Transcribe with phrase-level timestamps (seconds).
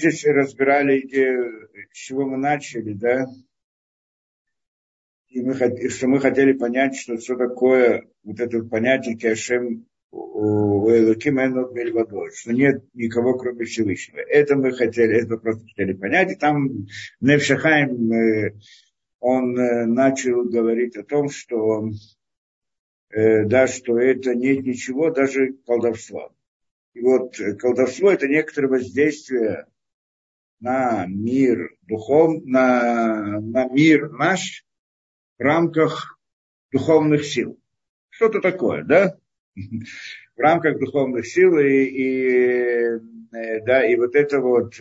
[0.00, 3.26] здесь разбирали идею, с чего мы начали, да,
[5.30, 9.16] и, мы, и что мы хотели понять, что, что такое вот это понятие
[11.72, 14.18] Мельвадой, что нет никого, кроме Всевышнего.
[14.18, 16.32] Это мы хотели, это просто хотели понять.
[16.32, 16.86] И там
[17.20, 18.58] Невшахайм, э,
[19.20, 21.90] он э, начал говорить о том, что
[23.10, 26.32] э, да, что это нет ничего, даже колдовства.
[26.94, 29.66] И вот колдовство это некоторое воздействие
[30.60, 34.64] на мир духов, на, на мир наш
[35.38, 36.18] в рамках
[36.72, 37.58] духовных сил.
[38.10, 39.16] Что-то такое, да?
[39.56, 44.74] В рамках духовных сил и, и да, и вот это вот,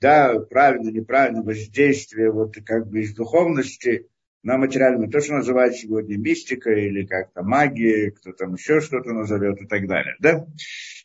[0.00, 4.08] да, правильно, неправильно воздействие вот как бы из духовности
[4.42, 9.60] на материальную, то, что называют сегодня мистика или как-то магия, кто там еще что-то назовет
[9.62, 10.46] и так далее, да?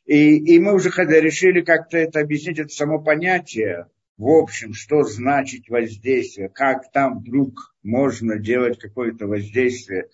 [0.06, 3.88] И, и мы уже когда решили как-то это объяснить, это само понятие,
[4.18, 10.10] в общем, что значит воздействие, как там вдруг можно делать какое-то воздействие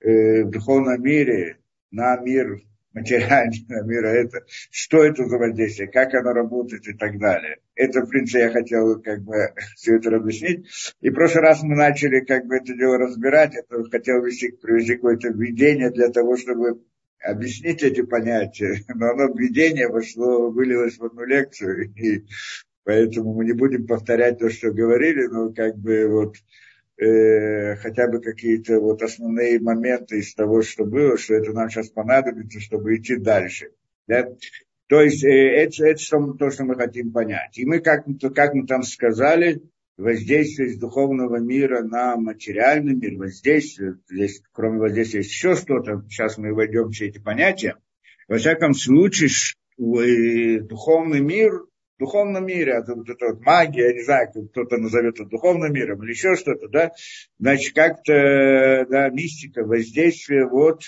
[0.00, 1.58] э, в духовном мире
[1.90, 7.18] на мир материальный, на мир это, что это за воздействие, как оно работает и так
[7.18, 7.58] далее.
[7.74, 9.34] Это, в принципе, я хотел как бы
[9.76, 10.66] все это объяснить.
[11.00, 14.94] И в прошлый раз мы начали как бы это дело разбирать, это хотел ввести, привести
[14.94, 16.82] какое-то введение для того, чтобы
[17.22, 22.24] объяснить эти понятия, но оно введение вошло, вылилось в одну лекцию, и
[22.84, 26.36] поэтому мы не будем повторять то, что говорили, но как бы вот
[27.00, 31.88] э, хотя бы какие-то вот основные моменты из того, что было, что это нам сейчас
[31.88, 33.70] понадобится, чтобы идти дальше.
[34.06, 34.28] Да?
[34.88, 37.56] То есть э, это, это то, что мы хотим понять.
[37.58, 39.62] И мы, как, как мы там сказали,
[40.00, 46.38] воздействие из духовного мира на материальный мир, воздействие, здесь, кроме воздействия, есть еще что-то, сейчас
[46.38, 47.76] мы войдем в все эти понятия.
[48.26, 49.30] Во всяком случае,
[49.76, 51.66] духовный мир, в
[51.98, 56.02] духовном мире, это вот эта вот магия, я не знаю, кто-то назовет это духовным миром
[56.02, 56.92] или еще что-то, да,
[57.38, 60.82] значит, как-то, да, мистика, воздействие вот,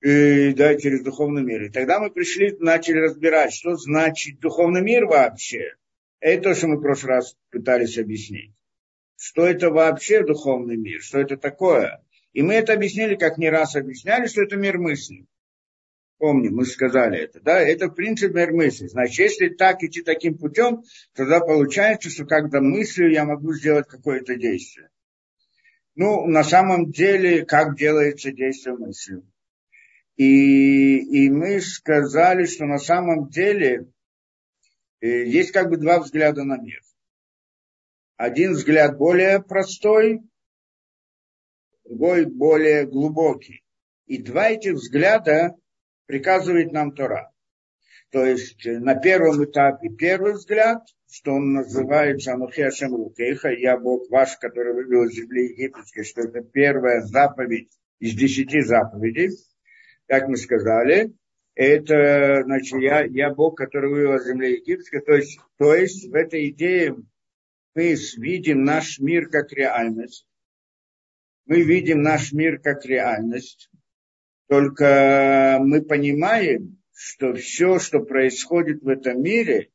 [0.00, 1.64] и, да, через духовный мир.
[1.64, 5.74] И тогда мы пришли, начали разбирать, что значит духовный мир вообще.
[6.22, 8.54] Это то, что мы в прошлый раз пытались объяснить.
[9.16, 12.00] Что это вообще духовный мир, что это такое.
[12.32, 15.26] И мы это объяснили, как не раз объясняли, что это мир мысли.
[16.18, 17.40] Помним, мы сказали это.
[17.40, 17.60] Да?
[17.60, 18.86] Это в принципе мир мысли.
[18.86, 24.36] Значит, если так идти таким путем, тогда получается, что когда мыслью я могу сделать какое-то
[24.36, 24.90] действие.
[25.96, 29.26] Ну, на самом деле, как делается действие мыслью.
[30.14, 33.88] И, и мы сказали, что на самом деле
[35.08, 36.80] есть как бы два взгляда на мир.
[38.16, 40.20] Один взгляд более простой,
[41.84, 43.62] другой более глубокий.
[44.06, 45.56] И два этих взгляда
[46.06, 47.32] приказывает нам Тора.
[48.10, 53.78] То есть э, на первом этапе первый взгляд, что он называется Анухи Ашем Рукейха, я
[53.78, 57.70] Бог ваш, который вывел из земли египетской, что это первая заповедь
[58.00, 59.30] из десяти заповедей,
[60.06, 61.14] как мы сказали
[61.54, 65.00] это, значит, я, я Бог, который вывел из земли египетской.
[65.00, 66.96] То есть, то есть в этой идее
[67.74, 70.26] мы видим наш мир как реальность.
[71.46, 73.70] Мы видим наш мир как реальность.
[74.48, 79.70] Только мы понимаем, что все, что происходит в этом мире,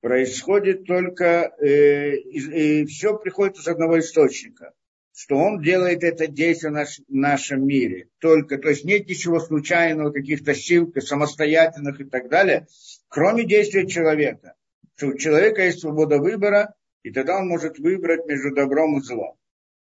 [0.00, 4.72] происходит только, э, и, и все приходит из одного источника
[5.14, 8.08] что он делает это действие в, наш, в нашем мире.
[8.18, 12.66] Только, то есть нет ничего случайного, каких-то сил, самостоятельных и так далее,
[13.08, 14.54] кроме действия человека.
[14.96, 16.74] Что у человека есть свобода выбора,
[17.04, 19.36] и тогда он может выбрать между добром и злом.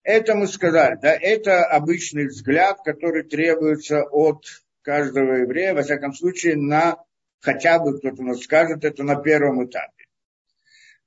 [0.03, 4.45] Это мы сказали, да, это обычный взгляд, который требуется от
[4.83, 6.99] каждого еврея, во всяком случае, на
[7.41, 10.05] хотя бы кто-то нас скажет, это на первом этапе.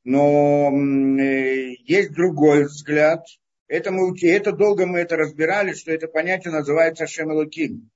[0.03, 3.27] Но э, есть другой взгляд,
[3.67, 7.89] это, мы, это долго мы это разбирали, что это понятие называется Ашем Элоким.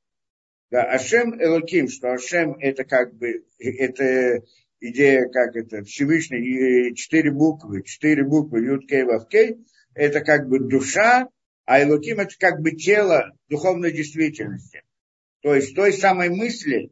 [0.70, 4.44] Да, Ашем Элоким, что Ашем это как бы, это
[4.80, 10.60] идея, как это, Всевышний, четыре буквы, четыре буквы, Юд Кей Вав Кей, это как бы
[10.60, 11.28] душа,
[11.66, 14.84] а Элоким это как бы тело духовной действительности.
[15.42, 16.92] То есть той самой мысли,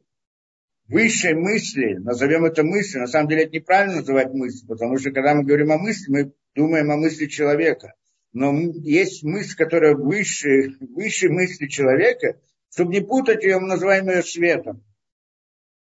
[0.88, 5.36] высшей мысли, назовем это мыслью, на самом деле это неправильно называть мысль, потому что когда
[5.36, 7.94] мы говорим о мысли, мы думаем о мысли человека
[8.34, 8.54] но
[8.84, 12.40] есть мысль, которая выше, выше мысли человека,
[12.72, 14.84] чтобы не путать ее, мы называем ее светом.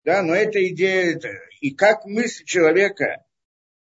[0.04, 1.20] Да, но эта идея,
[1.60, 3.24] и как мысль человека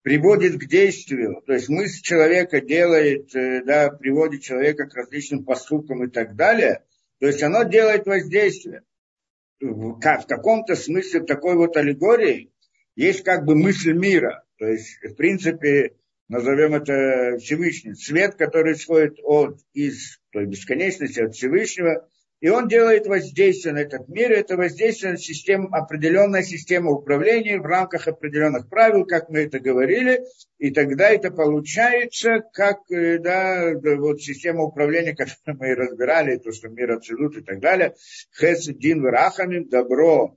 [0.03, 6.05] приводит к действию, то есть мысль человека делает, э, да, приводит человека к различным поступкам
[6.05, 6.85] и так далее,
[7.19, 8.83] то есть оно делает воздействие.
[9.61, 12.53] В каком-то смысле такой вот аллегории
[12.97, 14.45] есть как бы мысль мира.
[14.59, 15.95] То есть, в принципе,
[16.33, 17.95] назовем это Всевышний.
[17.95, 22.09] Свет, который исходит от, из той бесконечности, от Всевышнего,
[22.41, 24.33] и он делает воздействие на этот мир.
[24.33, 30.25] Это воздействие на систему, определенная система управления в рамках определенных правил, как мы это говорили.
[30.59, 36.69] И тогда это получается, как э, да, вот система управления, которую мы разбирали, то, что
[36.69, 37.95] мир абсолют и так далее.
[38.37, 40.37] Хес, Дин, Варахамин, добро,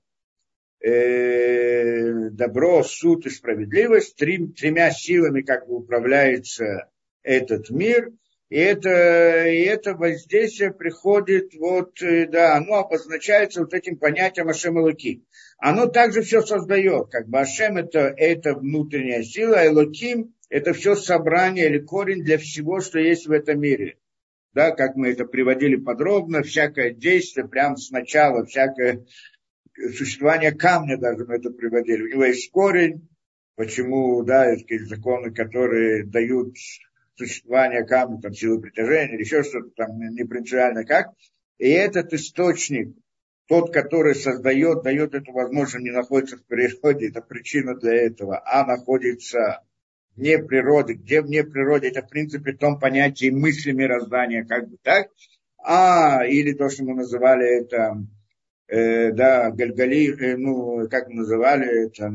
[0.82, 4.16] э, добро, суд и справедливость.
[4.16, 6.90] Три, тремя силами как бы управляется
[7.24, 8.12] этот мир–
[8.50, 14.80] и это, и это воздействие приходит, вот, э, да, оно обозначается вот этим понятием Ашем
[14.80, 15.26] Элоким.
[15.58, 20.96] Оно также все создает, как бы Ашем это, это внутренняя сила, а Элоким это все
[20.96, 23.98] собрание или корень для всего, что есть в этом мире.
[24.54, 29.06] Да, как мы это приводили подробно, всякое действие, прямо сначала, всякое
[29.76, 32.04] существование камня даже мы это приводили.
[32.04, 33.08] У него есть корень,
[33.56, 36.56] почему, да, есть законы, которые дают
[37.16, 41.08] существования камня, там, силы притяжения или еще что-то там не принципиально как.
[41.58, 42.96] И этот источник,
[43.48, 48.66] тот, который создает, дает эту возможность, не находится в природе, это причина для этого, а
[48.66, 49.62] находится
[50.16, 50.96] вне природы.
[50.96, 51.88] Где вне природы?
[51.88, 55.10] Это, в принципе, в том понятии мысли мироздания, как бы так.
[55.58, 57.96] А, или то, что мы называли это,
[58.68, 62.14] э, да, Гальгали, э, ну, как называли это,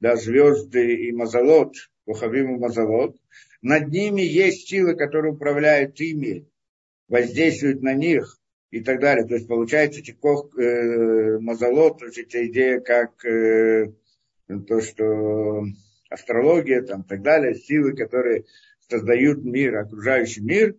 [0.00, 1.74] да, звезды и мазолот,
[2.06, 3.16] Вахавим и мазолот,
[3.62, 6.46] над ними есть силы, которые управляют ими,
[7.08, 8.38] воздействуют на них
[8.70, 9.26] и так далее.
[9.26, 13.92] То есть получается Тикох э, Мазалот, то есть эта идея как э,
[14.68, 15.64] то, что
[16.10, 18.44] астрология там и так далее, силы, которые
[18.88, 20.76] создают мир, окружающий мир,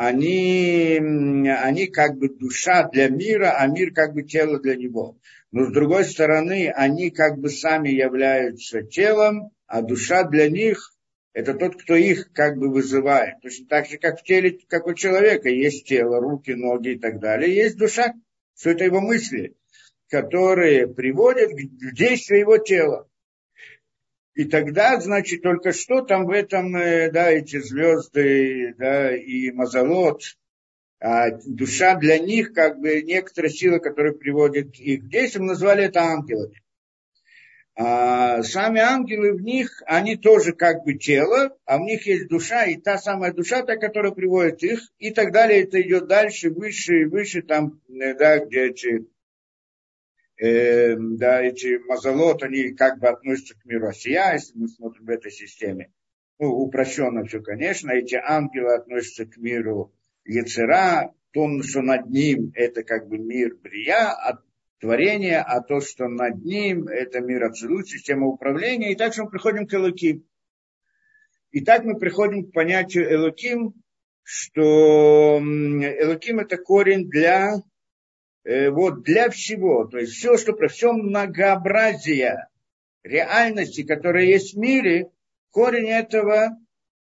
[0.00, 0.96] они,
[1.44, 5.18] они как бы душа для мира, а мир как бы тело для него.
[5.50, 10.92] Но с другой стороны, они как бы сами являются телом, а душа для них
[11.32, 13.40] это тот, кто их как бы вызывает.
[13.42, 17.18] Точно так же, как в теле, как у человека есть тело, руки, ноги и так
[17.18, 17.52] далее.
[17.52, 18.14] Есть душа,
[18.54, 19.56] все это его мысли,
[20.08, 23.08] которые приводят к действию его тела.
[24.38, 30.22] И тогда, значит, только что там в этом, э, да, эти звезды, да, и мазолот,
[31.00, 35.86] а душа для них, как бы, некоторая сила, которая приводит их к действию, мы назвали
[35.86, 36.62] это ангелами.
[37.74, 42.64] А сами ангелы в них, они тоже как бы тело, а в них есть душа,
[42.64, 47.00] и та самая душа, та, которая приводит их, и так далее, это идет дальше, выше
[47.00, 49.04] и выше, там, э, да, где эти,
[50.38, 55.10] э, да, эти мазолот, они как бы относятся к миру Осия, если мы смотрим в
[55.10, 55.92] этой системе.
[56.38, 59.92] Ну, упрощенно все, конечно, эти ангелы относятся к миру
[60.24, 64.14] Яцера, то, что над ним, это как бы мир Брия,
[64.80, 68.92] творение, а то, что над ним, это мир абсолют, система управления.
[68.92, 70.24] И так что мы приходим к Элоким.
[71.50, 73.74] И так мы приходим к понятию Элоким,
[74.22, 77.54] что Элоким это корень для,
[78.70, 79.84] вот, для всего.
[79.84, 82.48] То есть все, что про все многообразие
[83.02, 85.10] реальности, которые есть в мире,
[85.50, 86.56] корень этого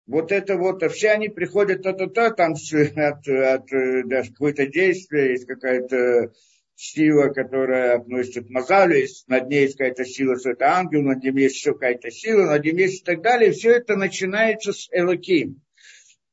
[0.08, 5.32] вот это вот, а все они приходят то-то-то, там от, от, от да, какое-то действие,
[5.32, 6.34] есть какая-то
[6.76, 11.24] сила, которая относится к Мазалю, есть, над ней есть какая-то сила, что это ангел, над
[11.24, 13.52] ним есть еще какая-то сила, над ним есть и так далее.
[13.52, 15.62] Все это начинается с Элоким.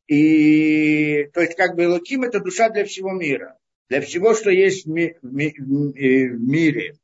[0.06, 3.58] И, то есть, как бы Элоким– это душа для всего мира.
[3.88, 6.94] Для всего, что есть в, ми, ми, в мире,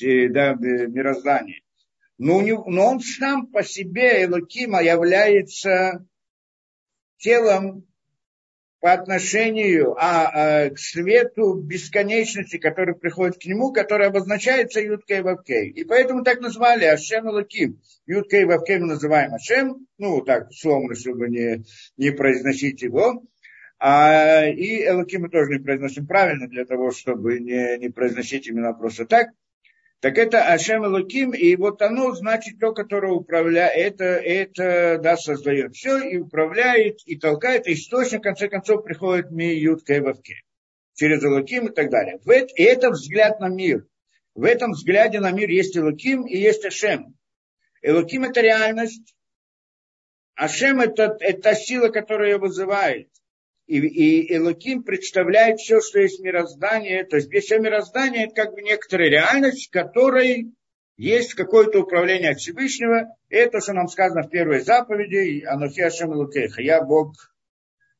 [0.00, 1.62] да, в мироздании.
[2.18, 6.06] Но, него, но он сам по себе, Элокима, является
[7.18, 7.86] телом
[8.80, 15.22] по отношению а, а, к свету бесконечности, который приходит к нему, который обозначается Юткой и
[15.22, 15.70] Вавкей.
[15.70, 17.80] И поэтому так назвали Ашем и Лаким.
[18.06, 21.64] Юткой Вавкей мы называем Ашем, ну так условно, чтобы не,
[21.98, 23.22] не произносить его.
[23.82, 28.74] А, и Элаким мы тоже не произносим правильно для того, чтобы не, не произносить именно
[28.74, 29.30] просто так.
[30.00, 35.74] Так это Ашем Луким, и вот оно значит то, которое управляет, это, это да, создает
[35.74, 40.42] все и управляет, и толкает, и источник, в конце концов, приходит ми, ют, кевавке,
[40.94, 42.18] через Луким и так далее.
[42.56, 43.86] И это взгляд на мир.
[44.34, 47.14] В этом взгляде на мир есть Элоким и есть Ашем.
[47.82, 49.14] Элоким– это реальность,
[50.34, 53.08] Ашем это,– это сила, которая вызывает.
[53.70, 57.04] И, и Элоким представляет все, что есть мироздание.
[57.04, 60.52] То есть все мироздание это как бы некоторая реальность, в которой
[60.96, 63.14] есть какое-то управление от Всевышнего.
[63.28, 66.60] И это, что нам сказано в первой заповеди, אנכי השם אלוקיך.
[66.62, 67.14] Я Бог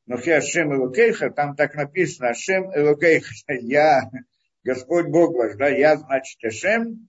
[0.09, 3.33] אנכי השם אלוקיך, там так написано השם אלוקיך.
[3.61, 4.11] Я
[4.65, 7.09] Господь Бог ваш, да, я значит השם,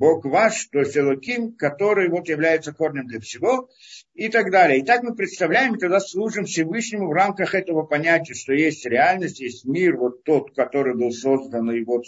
[0.00, 3.68] Бог ваш, то есть אלוקים, который вот является корнем для всего,
[4.14, 4.78] и так далее.
[4.78, 9.66] И так мы представляем, тогда служим Всевышнему в рамках этого понятия, что есть реальность, есть
[9.66, 12.04] мир, вот тот, который был создан, и вот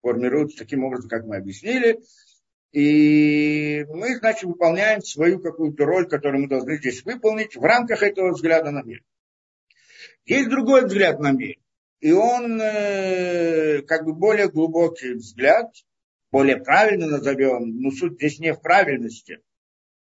[0.00, 2.00] формируется таким образом, как мы объяснили.
[2.72, 8.30] И мы, значит, выполняем свою какую-то роль, которую мы должны здесь выполнить в рамках этого
[8.32, 9.02] взгляда на мир.
[10.24, 11.56] Есть другой взгляд на мир.
[12.00, 15.70] И он э, как бы более глубокий взгляд,
[16.34, 19.38] более правильно назовем, но суть здесь не в правильности,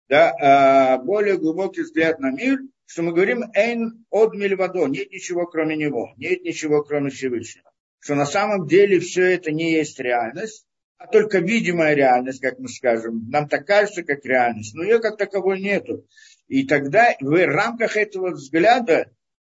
[0.08, 5.44] да, а более глубокий взгляд на мир, что мы говорим «эйн от мильвадо», нет ничего
[5.44, 7.70] кроме него, нет ничего кроме Всевышнего.
[7.98, 10.64] Что на самом деле все это не есть реальность,
[10.96, 13.28] а только видимая реальность, как мы скажем.
[13.28, 16.06] Нам так кажется, как реальность, но ее как таковой нету.
[16.48, 19.10] И тогда в рамках этого взгляда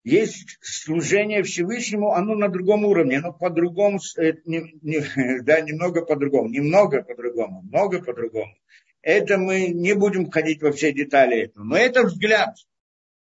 [0.07, 4.33] есть служение Всевышнему, оно на другом уровне, оно по-другому, э,
[5.43, 8.53] да, немного по-другому, немного по-другому, много по-другому.
[9.01, 11.65] Это мы не будем входить во все детали этого.
[11.65, 12.55] Но это взгляд,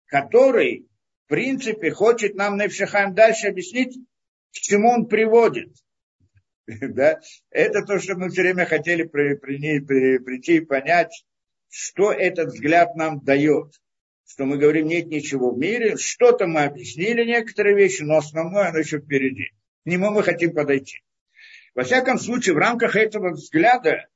[0.06, 0.88] который,
[1.26, 3.98] в принципе, хочет нам Невшахайм дальше объяснить,
[4.52, 5.74] к чему он приводит.
[6.82, 7.20] Да?
[7.50, 11.26] Это то, что мы все время хотели при, при, при, прийти и понять,
[11.68, 13.74] что этот взгляд нам дает
[14.30, 18.78] что мы говорим, нет ничего в мире, что-то мы объяснили некоторые вещи, но основное оно
[18.78, 19.54] еще впереди.
[19.84, 21.02] К нему мы хотим подойти.
[21.74, 24.08] Во всяком случае, в рамках этого взгляда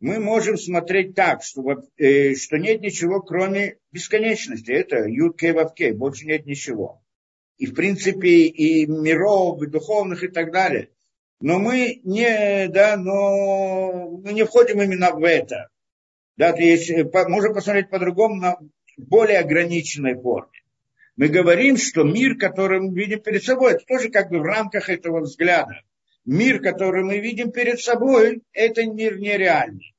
[0.00, 1.62] мы можем смотреть так, что,
[1.96, 4.72] э, что нет ничего, кроме бесконечности.
[4.72, 7.00] Это Юд Кей Кей, больше нет ничего.
[7.56, 10.90] И, в принципе, и миров, и духовных, и так далее.
[11.40, 15.68] Но мы не, да, но мы не входим именно в это.
[16.36, 18.58] Да, то есть, э, можно посмотреть по-другому
[18.96, 20.62] более ограниченной форме.
[21.16, 24.88] Мы говорим, что мир, который мы видим перед собой, это тоже как бы в рамках
[24.88, 25.82] этого взгляда.
[26.24, 29.94] Мир, который мы видим перед собой, это мир нереальный.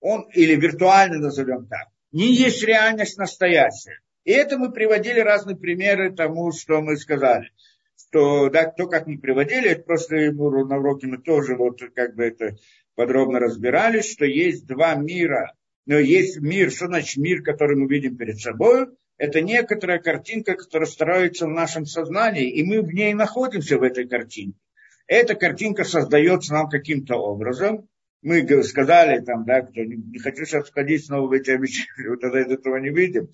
[0.00, 1.88] Он, или виртуальный, назовем так.
[2.12, 4.00] Не есть реальность настоящая.
[4.24, 7.50] И это мы приводили разные примеры тому, что мы сказали.
[7.96, 12.24] Что, да, то, как мы приводили, это просто на уроке мы тоже вот как бы
[12.24, 12.56] это
[12.94, 15.54] подробно разбирали, что есть два мира
[15.88, 18.88] но есть мир, что значит мир, который мы видим перед собой?
[19.16, 24.06] Это некоторая картинка, которая строится в нашем сознании, и мы в ней находимся, в этой
[24.06, 24.58] картинке.
[25.06, 27.88] Эта картинка создается нам каким-то образом.
[28.20, 32.76] Мы сказали, там, да, кто, не, хочу сейчас входить снова в эти обещания, тогда этого
[32.76, 33.30] не видим,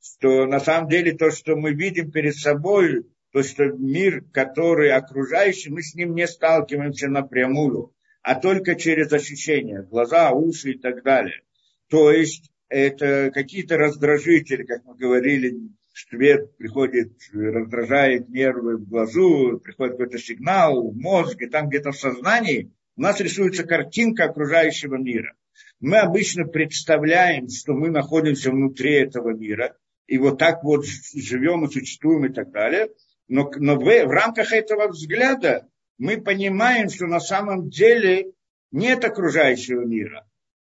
[0.00, 5.68] что на самом деле то, что мы видим перед собой, то, что мир, который окружающий,
[5.68, 11.42] мы с ним не сталкиваемся напрямую, а только через ощущения, глаза, уши и так далее.
[11.88, 15.56] То есть это какие-то раздражители, как мы говорили,
[15.92, 21.98] свет приходит, раздражает нервы в глазу, приходит какой-то сигнал в мозг, и там где-то в
[21.98, 25.34] сознании у нас рисуется картинка окружающего мира.
[25.80, 29.76] Мы обычно представляем, что мы находимся внутри этого мира,
[30.06, 32.88] и вот так вот живем и существуем и так далее.
[33.28, 35.68] Но, но в, в рамках этого взгляда
[35.98, 38.32] мы понимаем, что на самом деле
[38.70, 40.27] нет окружающего мира.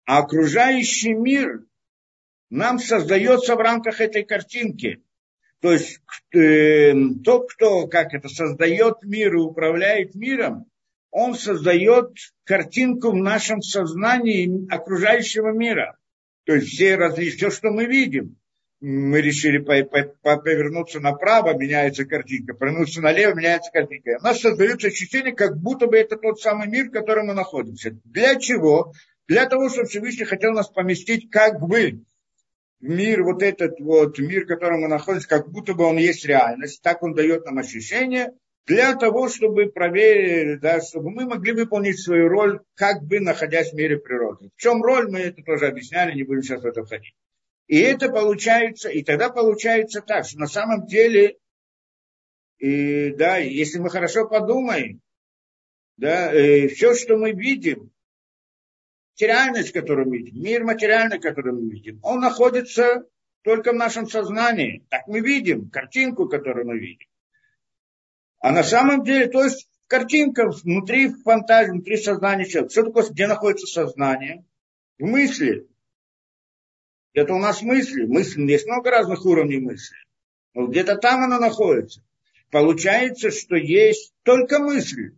[0.05, 1.63] А окружающий мир
[2.49, 5.01] нам создается в рамках этой картинки.
[5.61, 5.99] То есть
[6.33, 6.93] э,
[7.23, 10.69] тот, кто как это, создает мир и управляет миром,
[11.09, 12.11] он создает
[12.43, 15.97] картинку в нашем сознании окружающего мира.
[16.45, 18.37] То есть все различия, все, что мы видим.
[18.81, 24.17] Мы решили повернуться направо, меняется картинка, повернуться налево, меняется картинка.
[24.19, 27.97] У нас создается ощущение, как будто бы это тот самый мир, в котором мы находимся.
[28.03, 28.93] Для чего?
[29.27, 32.03] Для того, чтобы Всевышний хотел нас поместить как бы
[32.79, 36.25] в мир, вот этот вот мир, в котором мы находимся, как будто бы он есть
[36.25, 36.81] реальность.
[36.81, 38.33] Так он дает нам ощущение,
[38.65, 43.75] для того, чтобы проверить, да, чтобы мы могли выполнить свою роль, как бы находясь в
[43.75, 44.49] мире природы.
[44.55, 47.15] В чем роль, мы это тоже объясняли, не будем сейчас в это входить.
[47.67, 51.37] И это получается, и тогда получается так, что на самом деле,
[52.57, 55.01] и, да, если мы хорошо подумаем,
[55.97, 57.91] да, э, все, что мы видим,
[59.15, 63.05] материальность, которую мы видим, мир материальный, который мы видим, он находится
[63.43, 64.85] только в нашем сознании.
[64.89, 67.07] Так мы видим картинку, которую мы видим.
[68.39, 72.71] А на самом деле, то есть картинка внутри фантазии, внутри сознания человека.
[72.71, 74.45] Что такое, где находится сознание?
[74.99, 75.67] В мысли.
[77.13, 78.05] Это у нас мысли.
[78.05, 79.95] Мысли, есть много разных уровней мысли.
[80.53, 82.03] Но где-то там она находится.
[82.51, 85.15] Получается, что есть только мысли.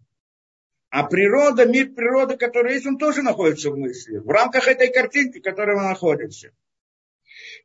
[0.89, 5.39] А природа, мир природы, который есть, он тоже находится в мысли, в рамках этой картинки,
[5.39, 6.51] в которой мы находимся.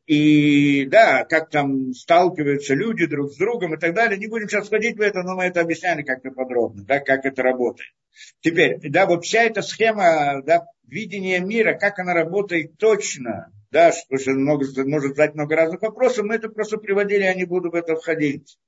[0.06, 4.18] И да, как там сталкиваются люди друг с другом и так далее.
[4.18, 7.42] Не будем сейчас ходить в это, но мы это объясняли как-то подробно, да, как это
[7.42, 7.92] работает.
[8.40, 14.32] Теперь, да, вот вся эта схема да, видения мира, как она работает точно, да, что
[14.32, 17.94] много, может задать много разных вопросов, мы это просто приводили, я не буду в это
[17.94, 18.58] входить.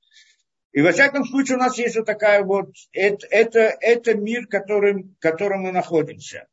[0.74, 5.14] И во всяком случае у нас есть вот такая вот, это, это, это мир, которым,
[5.14, 6.48] в котором мы находимся.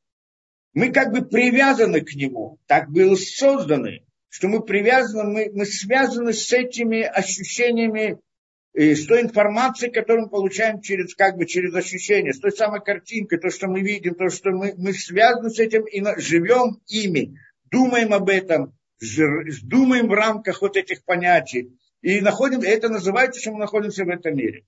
[0.74, 6.34] Мы как бы привязаны к нему, так были созданы, что мы привязаны, мы, мы связаны
[6.34, 8.20] с этими ощущениями,
[8.76, 12.82] и с той информацией, которую мы получаем через, как бы, через ощущения, с той самой
[12.82, 17.36] картинкой, то, что мы видим, то, что мы, мы связаны с этим и живем ими,
[17.72, 18.78] думаем об этом,
[19.64, 21.76] думаем в рамках вот этих понятий.
[22.02, 24.66] И находим, это называется, что мы находимся в этом мире.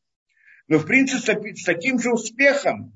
[0.67, 2.93] Но, в принципе, с таким же успехом,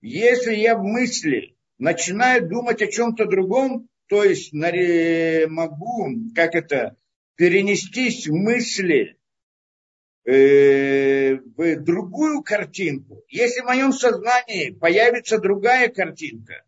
[0.00, 6.96] если я в мысли начинаю думать о чем-то другом, то есть могу, как это,
[7.36, 9.16] перенестись в мысли
[10.24, 13.22] э, в другую картинку.
[13.28, 16.64] Если в моем сознании появится другая картинка,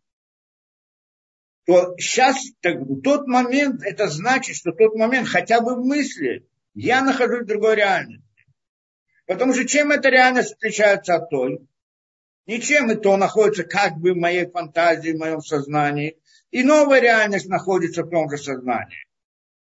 [1.65, 7.01] то сейчас, так, тот момент, это значит, что тот момент, хотя бы в мысли, я
[7.01, 8.23] нахожусь в другой реальности.
[9.25, 11.59] Потому что чем эта реальность отличается от той?
[12.47, 16.17] Ничем и то находится как бы в моей фантазии, в моем сознании.
[16.49, 19.05] И новая реальность находится в том же сознании.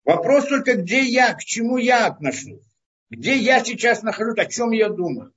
[0.04, 2.66] Вопрос только, где я, к чему я отношусь.
[3.10, 5.34] Где я сейчас нахожусь, о чем я думаю.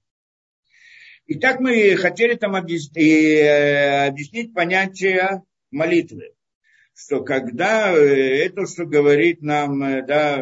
[1.26, 6.32] И так мы хотели там объяснить, э, объяснить понятие молитвы.
[6.94, 10.36] Что когда э, это, что говорит нам э, да,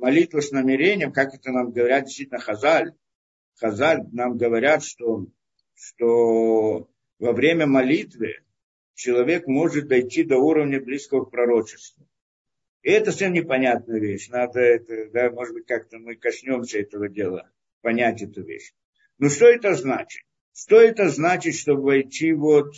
[0.00, 2.94] молитва с намерением, как это нам говорят действительно Хазаль,
[3.56, 5.26] Хазаль нам говорят, что,
[5.74, 8.42] что во время молитвы
[8.94, 12.06] человек может дойти до уровня близкого к пророчеству.
[12.82, 14.28] И это совсем непонятная вещь.
[14.28, 18.72] Надо это, да, может быть, как-то мы коснемся этого дела, понять эту вещь.
[19.18, 20.22] Ну, что это значит?
[20.52, 22.74] Что это значит, чтобы войти вот,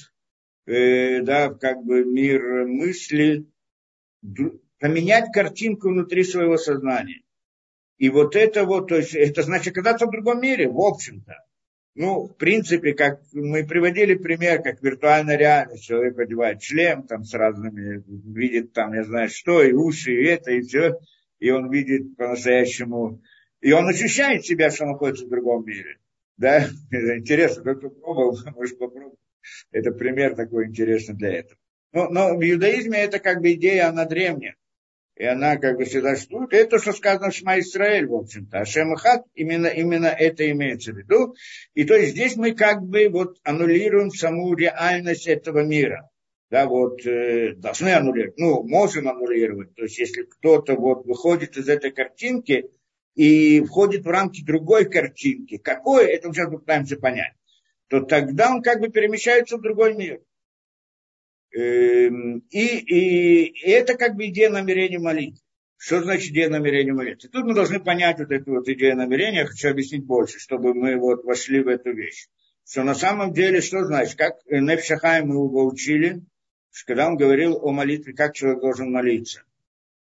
[0.66, 3.46] э, да, как бы мир мысли,
[4.84, 7.22] поменять картинку внутри своего сознания.
[7.96, 11.38] И вот это вот, то есть, это значит оказаться в другом мире, в общем-то.
[11.94, 17.32] Ну, в принципе, как мы приводили пример, как виртуальная реальность, человек одевает шлем там с
[17.32, 20.98] разными, видит там, я знаю что, и уши, и это, и все,
[21.38, 23.22] и он видит по-настоящему,
[23.62, 25.96] и он ощущает себя, что он находится в другом мире.
[26.36, 29.18] Да, интересно, кто пробовал, может попробовать.
[29.70, 31.58] Это пример такой интересный для этого.
[31.92, 34.56] Но, но в иудаизме это как бы идея, она древняя
[35.16, 36.52] и она как бы всегда существует.
[36.52, 38.60] Это то, что сказано в Шма Исраэль, в общем-то.
[38.60, 41.34] Ашем Ахат, именно, именно это имеется в виду.
[41.74, 46.10] И то есть здесь мы как бы вот аннулируем саму реальность этого мира.
[46.50, 49.74] Да, вот э, должны аннулировать, ну, можем аннулировать.
[49.74, 52.70] То есть если кто-то вот выходит из этой картинки
[53.14, 57.32] и входит в рамки другой картинки, какой, это уже пытаемся понять,
[57.88, 60.20] то тогда он как бы перемещается в другой мир.
[61.54, 65.38] Эм, и, и, это как бы идея намерения молитвы.
[65.76, 67.28] Что значит идея намерения молитвы?
[67.28, 70.96] Тут мы должны понять вот эту вот идею намерения, я хочу объяснить больше, чтобы мы
[70.96, 72.26] вот вошли в эту вещь.
[72.68, 76.22] Что на самом деле, что значит, как Нефшахай мы его учили,
[76.86, 79.44] когда он говорил о молитве, как человек должен молиться.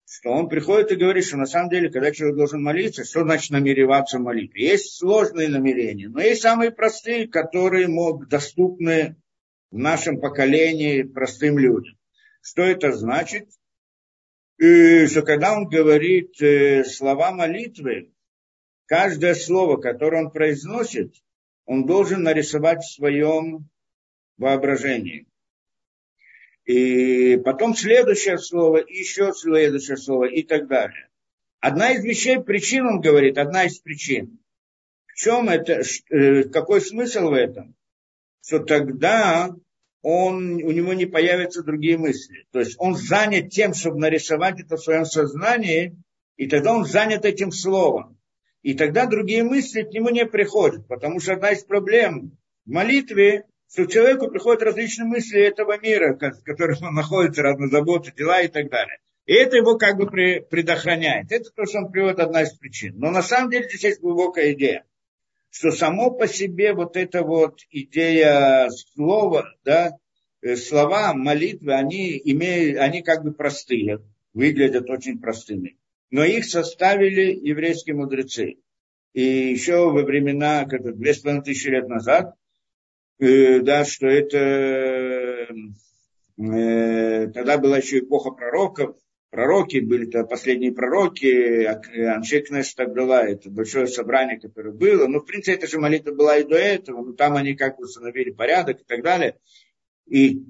[0.05, 3.51] Что он приходит и говорит, что на самом деле, когда человек должен молиться, что значит
[3.51, 4.69] намереваться в молитве?
[4.69, 9.15] Есть сложные намерения, но есть самые простые, которые могут, доступны
[9.71, 11.97] в нашем поколении простым людям.
[12.41, 13.49] Что это значит?
[14.57, 18.11] И что когда он говорит э, слова молитвы,
[18.85, 21.15] каждое слово, которое он произносит,
[21.65, 23.69] он должен нарисовать в своем
[24.37, 25.27] воображении.
[26.65, 31.09] И потом следующее слово, еще следующее слово и так далее.
[31.59, 34.39] Одна из вещей, причин, он говорит, одна из причин.
[35.07, 37.75] В чем это, э, какой смысл в этом?
[38.41, 39.51] Что тогда
[40.01, 42.45] он, у него не появятся другие мысли.
[42.51, 45.97] То есть он занят тем, чтобы нарисовать это в своем сознании,
[46.37, 48.17] и тогда он занят этим словом.
[48.61, 53.45] И тогда другие мысли к нему не приходят, потому что одна из проблем в молитве,
[53.71, 58.47] что человеку приходят различные мысли этого мира, в котором он находится, разные заботы, дела и
[58.47, 58.97] так далее.
[59.25, 61.31] И это его как бы предохраняет.
[61.31, 62.95] Это то, что он приводит одна из причин.
[62.97, 64.85] Но на самом деле здесь есть глубокая идея
[65.49, 69.97] что само по себе вот эта вот идея слова, да,
[70.41, 73.99] э, слова, молитвы, они имеют, они как бы простые,
[74.33, 75.77] выглядят очень простыми.
[76.11, 78.57] Но их составили еврейские мудрецы.
[79.13, 82.35] И еще во времена, как две с половиной тысячи лет назад,
[83.19, 84.37] э, да, что это,
[86.37, 88.95] э, тогда была еще эпоха пророков,
[89.29, 95.07] пророки, были то последние пророки, Аншек так была, это большое собрание, которое было.
[95.07, 98.31] Ну, в принципе, эта же молитва была и до этого, но там они как установили
[98.31, 99.37] порядок и так далее.
[100.07, 100.43] И,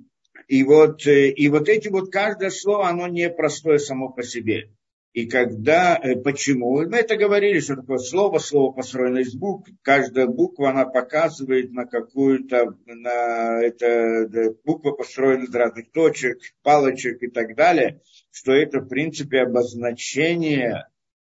[0.47, 4.71] и, вот, э, и вот эти вот, каждое слово, оно не простое само по себе.
[5.13, 6.87] И когда, э, почему?
[6.87, 9.71] Мы это говорили, что такое слово, слово построено из букв.
[9.81, 17.27] Каждая буква, она показывает на какую-то, на это, буква построена из разных точек, палочек и
[17.27, 20.87] так далее, что это, в принципе, обозначение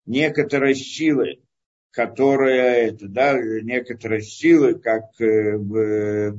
[0.06, 1.42] некоторой силы,
[1.90, 6.32] которая, это, да, некоторой силы, как, э,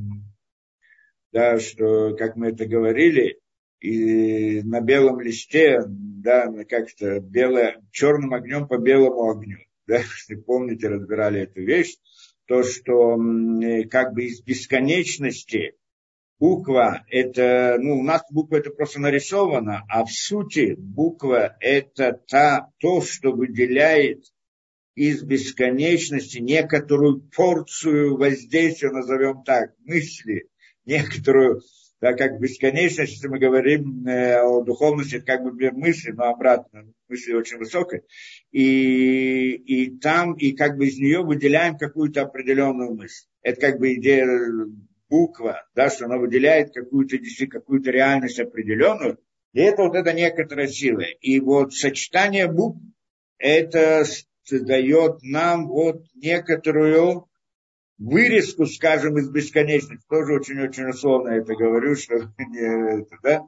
[1.31, 3.39] да, что, как мы это говорили,
[3.79, 9.59] и на белом листе, да, как-то белое, черным огнем по белому огню.
[9.87, 11.95] Да, если помните, разбирали эту вещь,
[12.45, 13.17] то, что
[13.89, 15.75] как бы из бесконечности
[16.39, 22.69] буква это, ну, у нас буква это просто нарисована, а в сути буква это та,
[22.79, 24.23] то, что выделяет
[24.95, 30.49] из бесконечности некоторую порцию воздействия, назовем так, мысли,
[30.85, 31.61] некоторую
[31.99, 36.25] да, как бесконечность, если мы говорим э, о духовности, это как бы мир мысли, но
[36.25, 38.03] обратно, мысли очень высокой,
[38.51, 43.25] и, и там, и как бы из нее выделяем какую-то определенную мысль.
[43.41, 44.27] Это как бы идея
[45.09, 47.17] буква, да, что она выделяет какую-то
[47.49, 49.17] какую-то реальность определенную,
[49.53, 51.03] и это вот это некоторая сила.
[51.21, 52.79] И вот сочетание букв,
[53.39, 54.05] это
[54.49, 57.27] дает нам вот некоторую
[57.97, 63.47] вырезку, скажем, из бесконечности, тоже очень-очень условно это говорю, что не это, да.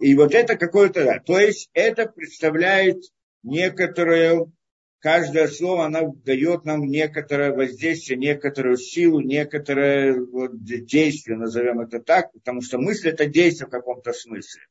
[0.00, 1.20] И вот это какое-то, да.
[1.20, 3.00] То есть это представляет
[3.42, 4.52] некоторую,
[4.98, 12.32] каждое слово, оно дает нам некоторое воздействие, некоторую силу, некоторое вот, действие, назовем это так,
[12.32, 14.62] потому что мысль это действие в каком-то смысле.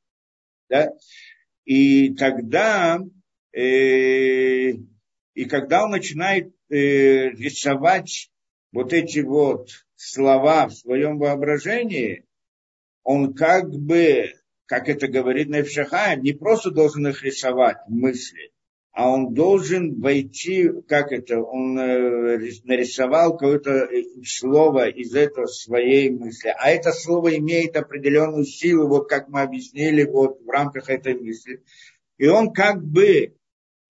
[0.69, 0.91] Да?
[1.63, 2.99] И тогда,
[3.53, 4.71] э,
[5.33, 8.29] и когда он начинает э, рисовать
[8.73, 12.25] вот эти вот слова в своем воображении,
[13.03, 14.31] он как бы,
[14.65, 18.51] как это говорит Невшахаем, не просто должен их рисовать мысли,
[18.91, 23.89] а он должен войти, как это, он э, нарисовал какое-то
[24.25, 26.53] слово из этого своей мысли.
[26.57, 31.63] А это слово имеет определенную силу, вот как мы объяснили вот в рамках этой мысли.
[32.17, 33.35] И он как бы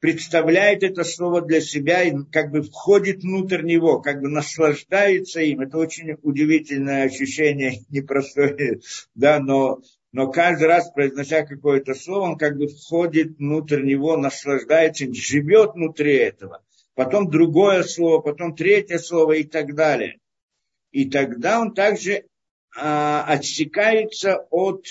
[0.04, 5.62] представляет это слово для себя и как бы входит внутрь него, как бы наслаждается им.
[5.62, 8.82] Это очень удивительное ощущение, непростое,
[9.16, 9.80] да, но,
[10.12, 16.16] но каждый раз, произнося какое-то слово, он как бы входит внутрь него, наслаждается живет внутри
[16.16, 16.62] этого.
[16.96, 20.20] Потом другое слово, потом третье слово и так далее.
[20.92, 22.26] И тогда он также
[22.76, 24.86] а, отсекается от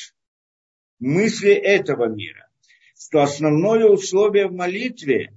[1.00, 2.41] мысли этого мира
[3.04, 5.32] что основное условие в молитве,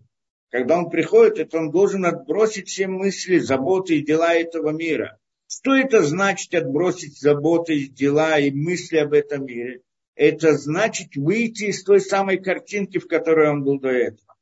[0.52, 5.18] когда он приходит, это он должен отбросить все мысли, заботы и дела этого мира.
[5.48, 9.82] Что это значит отбросить заботы, дела и мысли об этом мире?
[10.16, 14.36] Это значит выйти из той самой картинки, в которой он был до этого.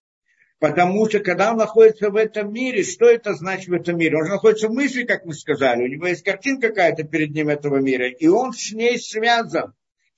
[0.60, 4.18] Потому что когда он находится в этом мире, что это значит в этом мире?
[4.18, 7.48] Он же находится в мысли, как мы сказали, у него есть картинка какая-то перед ним
[7.48, 9.74] этого мира, и он с ней связан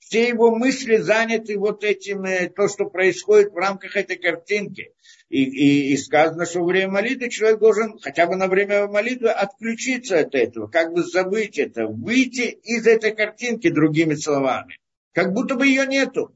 [0.08, 4.92] все его мысли заняты вот этим, э, то, что происходит в рамках этой картинки.
[5.28, 9.30] И, и, и сказано, что во время молитвы человек должен хотя бы на время молитвы
[9.30, 14.78] отключиться от этого, как бы забыть это, выйти из этой картинки, другими словами.
[15.12, 16.32] Как будто бы ее нету.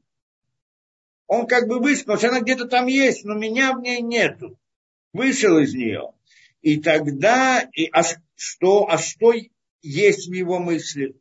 [1.27, 4.57] Он как бы что она где-то там есть, но меня в ней нету.
[5.13, 6.11] Вышел из нее.
[6.61, 8.03] И тогда, и, а,
[8.35, 9.31] что, а что
[9.81, 11.15] есть в его мысли?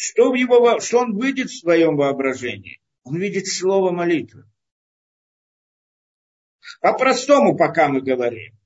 [0.00, 2.80] Что, в его, что он видит в своем воображении?
[3.02, 4.44] Он видит слово молитвы.
[6.80, 8.56] По-простому, пока мы говорим.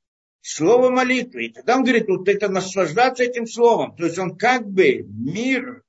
[0.42, 1.46] Слово молитвы.
[1.46, 3.96] И тогда он говорит, вот это наслаждаться этим словом.
[3.96, 5.82] То есть он как бы мир,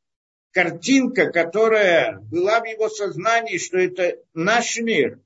[0.51, 5.19] картинка, которая была в его сознании, что это наш мир,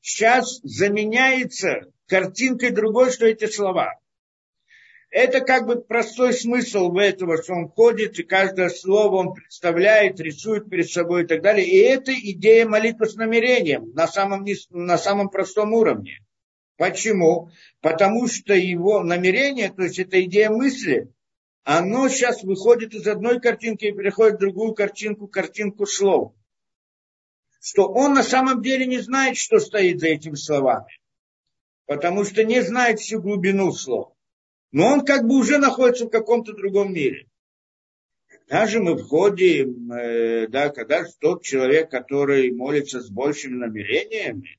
[0.00, 4.00] сейчас заменяется картинкой другой, что эти слова.
[5.10, 10.20] Это как бы простой смысл в этого, что он ходит, и каждое слово он представляет,
[10.20, 11.66] рисует перед собой и так далее.
[11.66, 16.20] И это идея молитвы с намерением на самом, на самом простом уровне.
[16.76, 17.50] Почему?
[17.80, 21.12] Потому что его намерение, то есть это идея мысли,
[21.64, 26.34] оно сейчас выходит из одной картинки и переходит в другую картинку, картинку слов.
[27.60, 30.86] Что он на самом деле не знает, что стоит за этими словами.
[31.86, 34.14] Потому что не знает всю глубину слов
[34.72, 37.26] но он как бы уже находится в каком-то другом мире.
[38.48, 44.58] Даже мы входим, э, да, когда тот человек, который молится с большими намерениями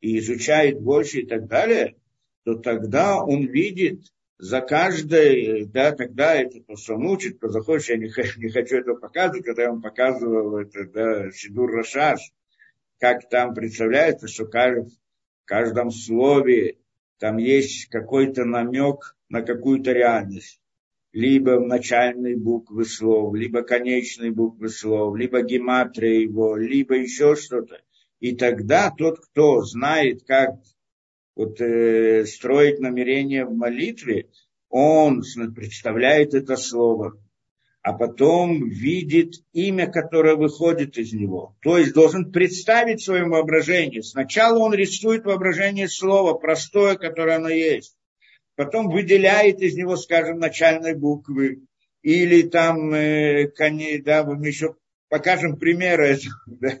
[0.00, 1.96] и изучает больше и так далее,
[2.44, 7.90] то тогда он видит за каждой, да, тогда это то, что он учит, кто захочет,
[7.90, 12.32] я не, не хочу это показывать, когда я вам показывал это, да, Сидур Рашаш,
[12.98, 14.50] как там представляется, что в
[15.44, 16.78] каждом слове
[17.18, 20.60] там есть какой-то намек на какую-то реальность.
[21.12, 27.80] Либо начальные буквы слов, либо конечные буквы слов, либо гематрия его, либо еще что-то.
[28.20, 30.50] И тогда тот, кто знает, как
[31.34, 34.28] вот, э, строить намерение в молитве,
[34.68, 35.22] он
[35.54, 37.14] представляет это слово,
[37.82, 41.56] а потом видит имя, которое выходит из него.
[41.62, 44.00] То есть должен представить в своем воображении.
[44.00, 47.96] Сначала он рисует воображение слова, простое, которое оно есть.
[48.56, 51.62] Потом выделяет из него, скажем, начальные буквы.
[52.02, 53.48] Или там, э,
[54.04, 54.76] да, мы еще
[55.08, 56.78] покажем примеры да,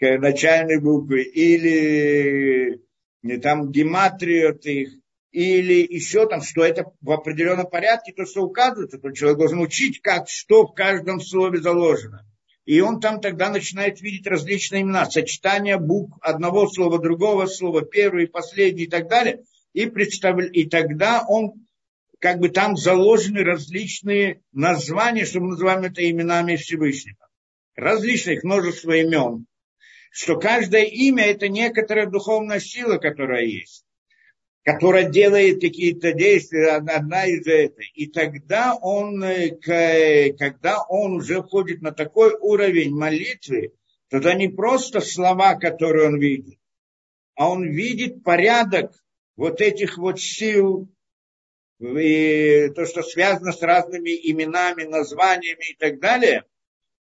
[0.00, 1.22] начальной буквы.
[1.22, 2.80] Или
[3.22, 4.90] не там гематрию их
[5.36, 10.00] или еще там, что это в определенном порядке, то, что указывается, то человек должен учить,
[10.00, 12.26] как, что в каждом слове заложено.
[12.64, 18.28] И он там тогда начинает видеть различные имена, сочетания букв одного слова, другого слова, первый,
[18.28, 19.44] последний и так далее.
[19.76, 20.38] И, представ...
[20.40, 21.66] и тогда он,
[22.18, 27.28] как бы там заложены различные названия, что мы называем это именами Всевышнего.
[27.74, 29.44] Различных множество имен.
[30.10, 33.84] Что каждое имя это некоторая духовная сила, которая есть
[34.64, 37.96] которая делает какие-то действия, одна из этих.
[37.96, 43.74] И тогда он, э, когда он уже входит на такой уровень молитвы,
[44.08, 46.58] тогда не просто слова, которые он видит,
[47.36, 48.90] а он видит порядок
[49.36, 50.88] вот этих вот сил,
[51.80, 56.44] и то, что связано с разными именами, названиями и так далее.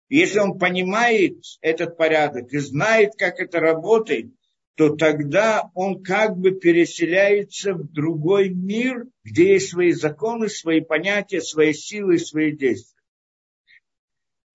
[0.08, 4.32] Если он понимает этот порядок и знает, как это работает,
[4.76, 11.40] то тогда он как бы переселяется в другой мир, где есть свои законы, свои понятия,
[11.40, 12.93] свои силы, свои действия.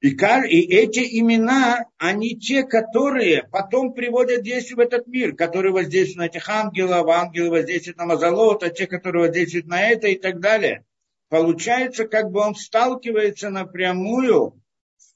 [0.01, 6.17] И, и эти имена, они те, которые потом приводят действие в этот мир, которые воздействуют
[6.17, 10.85] на этих ангелов, ангелы воздействуют на Мазалота, те, которые воздействуют на это и так далее.
[11.27, 14.61] Получается, как бы он сталкивается напрямую
[14.97, 15.13] с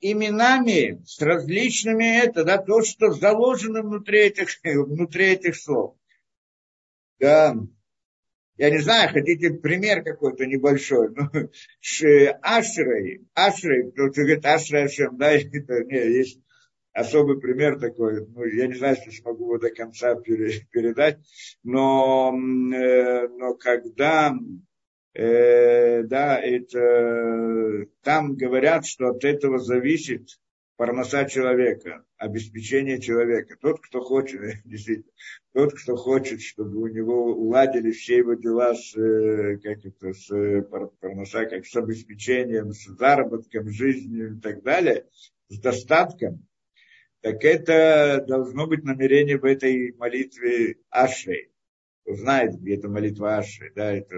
[0.00, 5.96] именами, с различными это, да, то, что заложено внутри этих, внутри этих слов.
[7.18, 7.56] Да.
[8.60, 11.08] Я не знаю, хотите пример какой-то небольшой.
[11.16, 11.30] Ну,
[12.42, 16.42] Ашрей, Ашрей, кто-то говорит Ашрей Ашем, да, это, не, есть
[16.92, 21.20] особый пример такой, ну, я не знаю, что смогу его до конца передать,
[21.62, 24.34] но, э, но когда
[25.14, 30.38] э, да, это, там говорят, что от этого зависит
[30.80, 33.54] парноса человека, обеспечение человека.
[33.60, 35.12] Тот, кто хочет, действительно,
[35.52, 40.30] тот, кто хочет, чтобы у него уладили все его дела с, э, как это, с
[40.30, 45.06] э, парноса, как с обеспечением, с заработком, жизнью и так далее,
[45.48, 46.46] с достатком,
[47.20, 51.50] так это должно быть намерение в этой молитве Ашей.
[52.06, 54.16] Знает, где эта молитва Ашей, да, это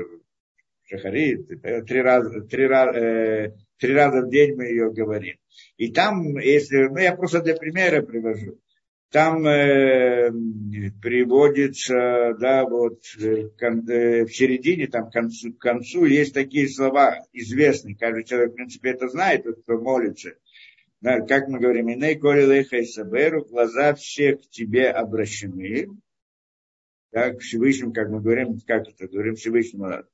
[0.92, 1.48] Шахарит,
[1.86, 5.36] три раза, три, э, три раза в день мы ее говорим.
[5.78, 8.58] И там, если, ну я просто для примера привожу,
[9.10, 10.30] там э,
[11.00, 17.18] приводится, да, вот э, э, в середине, там к концу, к концу есть такие слова
[17.32, 20.34] известные, каждый человек, в принципе, это знает, тот, кто молится.
[21.00, 25.88] Да, как мы говорим, «Иней коли леха и саберу», глаза всех к тебе обращены,
[27.10, 30.04] так, Всевышним, как мы говорим, как это, говорим Всевышнему,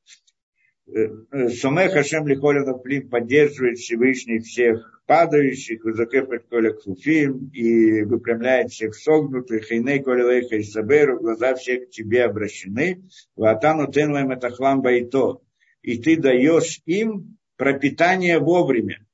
[0.90, 9.70] Сумех Хашем Лихолина Плим поддерживает Всевышний всех падающих, Закепет Коля Кфуфим и выпрямляет всех согнутых,
[9.70, 13.02] и Коля Лейха и Саберу, глаза всех к тебе обращены,
[13.36, 15.40] Ватану Тенлаем Этахлам Байто,
[15.82, 19.04] и ты даешь им пропитание вовремя.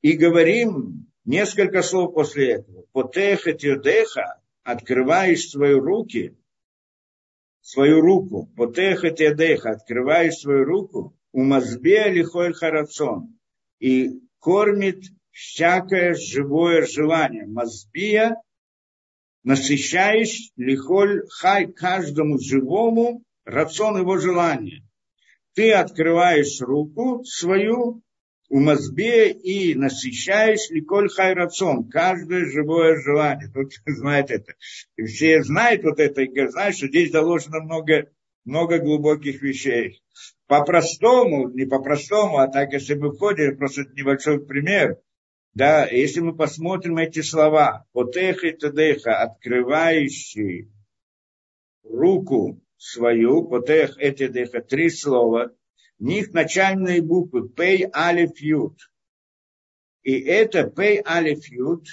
[0.00, 2.84] И говорим несколько слов после этого.
[2.92, 6.36] Потеха Тиодеха, открываешь свои руки,
[7.66, 13.36] свою руку, потехат ядеха, открываешь свою руку, у мазбе лихой харацон,
[13.80, 15.02] и кормит
[15.32, 17.44] всякое живое желание.
[17.44, 18.36] Мазбия
[19.42, 24.84] насыщаешь лихоль хай каждому живому рацион его желания.
[25.54, 28.00] Ты открываешь руку свою
[28.48, 33.50] у мазбе и насыщаешь ликоль хайрацон, каждое живое желание.
[33.52, 34.54] Тот знает это.
[34.96, 38.10] И все знают вот это и знают, что здесь заложено много,
[38.44, 40.02] много глубоких вещей.
[40.46, 44.98] по-простому, не по-простому, а так, если мы входим, просто небольшой пример,
[45.54, 50.70] да, если мы посмотрим эти слова, потех и тадеха, открывающий
[51.82, 55.52] руку свою, потех и тадеха, три слова,
[55.98, 58.78] них начальные буквы, пей, алиф, ют.
[60.02, 61.86] И это пей, алиф, ют,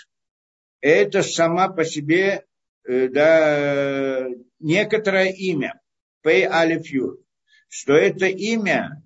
[0.81, 2.45] это сама по себе,
[2.83, 4.27] э, да,
[4.59, 5.81] некоторое имя,
[6.21, 7.23] пей, алиф, ют
[7.73, 9.03] что это имя,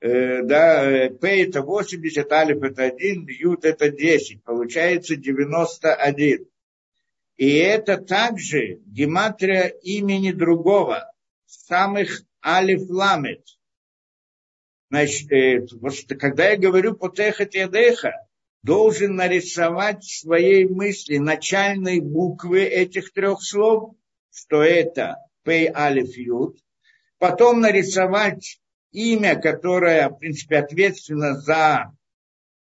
[0.00, 6.48] э, да, П это 80, Алиф это 1, Ют это 10, получается 91.
[7.36, 11.12] И это также гематрия имени другого,
[11.46, 13.46] самых Алиф Ламет.
[14.90, 15.66] Значит, э,
[16.18, 18.12] когда я говорю по Техат Ядеха,
[18.62, 23.94] должен нарисовать в своей мысли начальные буквы этих трех слов,
[24.32, 26.58] что это Пей Алиф Ют,
[27.18, 31.92] потом нарисовать имя, которое, в принципе, ответственно за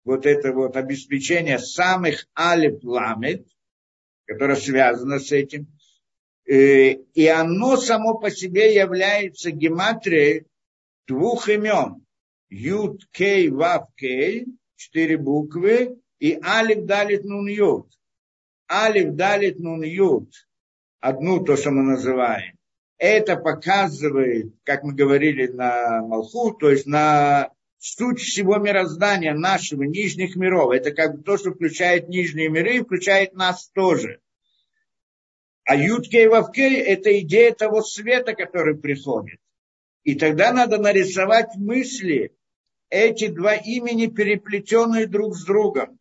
[0.05, 3.47] вот это вот обеспечение самых алиф ламет,
[4.27, 5.67] которое связано с этим,
[6.47, 10.47] э, и оно само по себе является гематрией
[11.07, 12.02] двух имен.
[12.53, 17.89] Юд, Кей, Вав, Кей, четыре буквы, и Алиф, Далит, Нун, Юд.
[18.71, 20.29] Алиф, Далит, Нун, Юд.
[21.01, 22.57] Одну то, что мы называем
[23.03, 30.37] это показывает, как мы говорили на Малху, то есть на суть всего мироздания нашего, нижних
[30.37, 30.73] миров.
[30.73, 34.21] Это как бы то, что включает нижние миры и включает нас тоже.
[35.65, 39.41] А Юткей Вавкей– это идея того света, который приходит.
[40.05, 42.33] И тогда надо нарисовать мысли,
[42.93, 45.99] эти два имени, переплетенные друг с другом.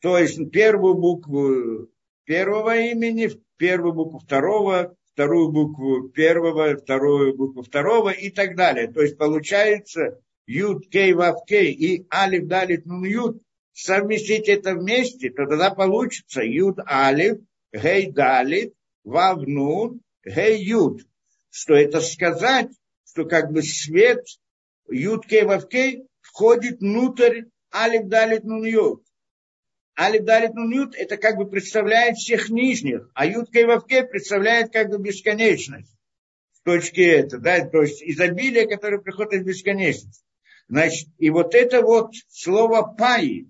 [0.00, 1.88] То есть первую букву
[2.24, 8.88] первого имени, первую букву второго, вторую букву первого, вторую букву второго и так далее.
[8.88, 13.40] То есть получается Юд, Кей, Вав, Кей и Алиф, Далит, Нун, Юд.
[13.72, 17.38] Совместить это вместе, то тогда получится Юд, Алиф,
[17.72, 18.74] Гей, Далит,
[19.04, 21.02] Вав, Нун, Гей, Юд.
[21.50, 22.70] Что это сказать,
[23.06, 24.24] что как бы свет
[24.90, 29.04] Юд, Кей, Вав, Кей входит внутрь Алиф, Далит, Нун, Юд.
[29.98, 34.98] Алиф Далит Нун это как бы представляет всех нижних, а Ют Кей представляет как бы
[34.98, 35.94] бесконечность
[36.52, 40.24] с точки это, да, то есть изобилие, которое приходит из бесконечности.
[40.68, 43.48] Значит, и вот это вот слово паи,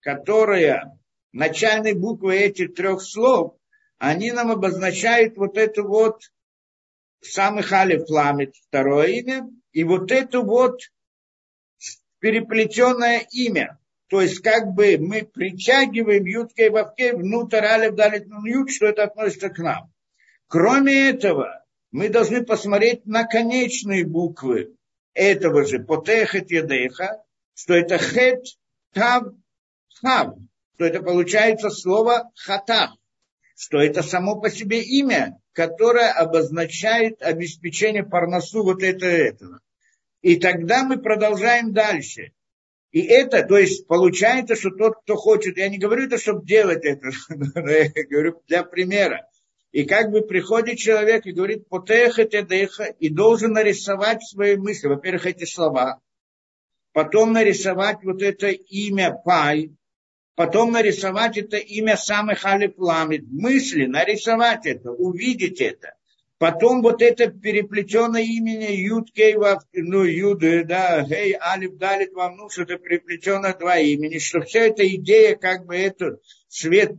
[0.00, 0.98] которое
[1.32, 3.56] начальные буквы этих трех слов,
[3.98, 6.20] они нам обозначают вот это вот
[7.20, 10.80] самый халиф ламит, второе имя, и вот это вот
[12.20, 18.86] переплетенное имя, то есть как бы мы притягиваем юткой вовке внутрь алиф далит ют, что
[18.86, 19.92] это относится к нам.
[20.48, 24.76] Кроме этого, мы должны посмотреть на конечные буквы
[25.14, 27.22] этого же потехет едеха,
[27.54, 28.44] что это хет
[28.92, 29.24] тав
[30.00, 30.34] хав,
[30.74, 32.96] что это получается слово хатах,
[33.56, 39.60] что это само по себе имя, которое обозначает обеспечение парносу вот этого этого.
[40.26, 42.32] И тогда мы продолжаем дальше.
[42.90, 46.84] И это, то есть получается, что тот, кто хочет, я не говорю это, чтобы делать
[46.84, 47.10] это,
[47.54, 49.28] я говорю для примера.
[49.70, 54.88] И как бы приходит человек и говорит, потех это деха, и должен нарисовать свои мысли.
[54.88, 56.00] Во-первых, эти слова.
[56.92, 59.76] Потом нарисовать вот это имя Пай.
[60.34, 65.94] Потом нарисовать это имя самых Алиф Мысли, нарисовать это, увидеть это.
[66.38, 69.36] Потом вот это переплетенное имени Юд, Кей,
[69.72, 74.60] ну, Юд, да, Гей, Алиф, Далит, вам, ну, что это переплетенное два имени, что вся
[74.60, 76.92] эта идея, как бы этот свет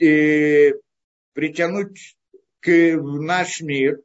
[0.00, 0.72] э,
[1.34, 2.16] притянуть
[2.60, 4.00] к, в наш мир,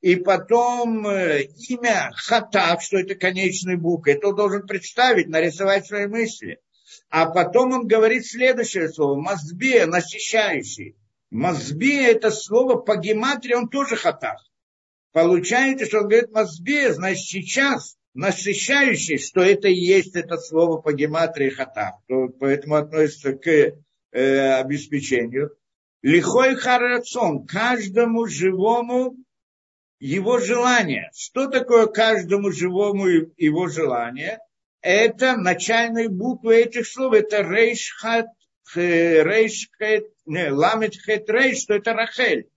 [0.00, 6.06] и потом э, имя Хатав, что это конечный буква, это он должен представить, нарисовать свои
[6.06, 6.60] мысли.
[7.10, 10.96] А потом он говорит следующее слово, Мазбе, насыщающий.
[11.30, 14.44] Мазби это слово по гематрии, он тоже хатах.
[15.12, 20.92] Получается, что он говорит мазби, значит сейчас насыщающий, что это и есть это слово по
[20.92, 21.94] гематрии хатах.
[22.40, 23.74] Поэтому относится к э,
[24.12, 25.56] обеспечению.
[26.02, 29.16] Лихой харацон, каждому живому
[30.00, 31.10] его желание.
[31.14, 34.38] Что такое каждому живому его желание?
[34.80, 37.14] Это начальные буквы этих слов.
[37.14, 38.26] Это рейшхат
[38.76, 42.48] рейш хет, не, ламет хет рейш, что это Рахель.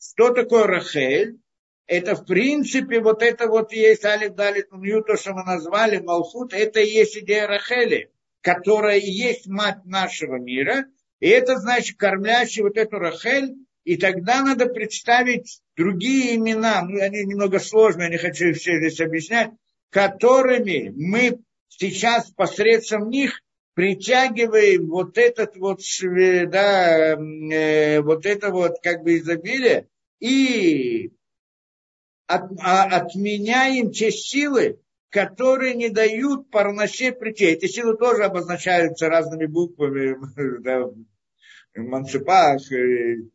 [0.00, 1.38] Что такое Рахель?
[1.86, 6.54] Это в принципе вот это вот есть Алиф Далит Нью, то, что мы назвали Малхут,
[6.54, 10.86] это и есть идея Рахели, которая и есть мать нашего мира.
[11.20, 17.24] И это значит, кормлящий вот эту Рахель, и тогда надо представить другие имена, ну, они
[17.24, 19.50] немного сложные, не хочу их все здесь объяснять,
[19.90, 23.40] которыми мы сейчас посредством них
[23.74, 29.88] притягиваем вот этот вот, да, э, вот это вот как бы изобилие
[30.20, 31.12] и
[32.26, 37.46] от, а, отменяем те силы, которые не дают парносе прийти.
[37.46, 40.16] Эти силы тоже обозначаются разными буквами,
[40.62, 40.86] да,
[41.74, 42.60] Мансипах,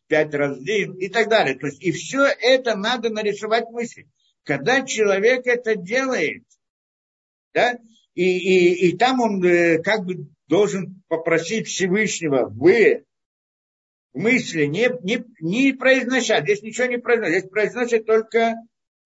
[0.07, 1.55] пять раз в день и так далее.
[1.55, 4.07] То есть, и все это надо нарисовать мысли.
[4.43, 6.43] Когда человек это делает,
[7.53, 7.77] да,
[8.17, 13.05] и, и, и там он э, как бы должен попросить Всевышнего, вы
[14.11, 18.55] мысли не, не, не произносят, здесь ничего не произносят, здесь произносят только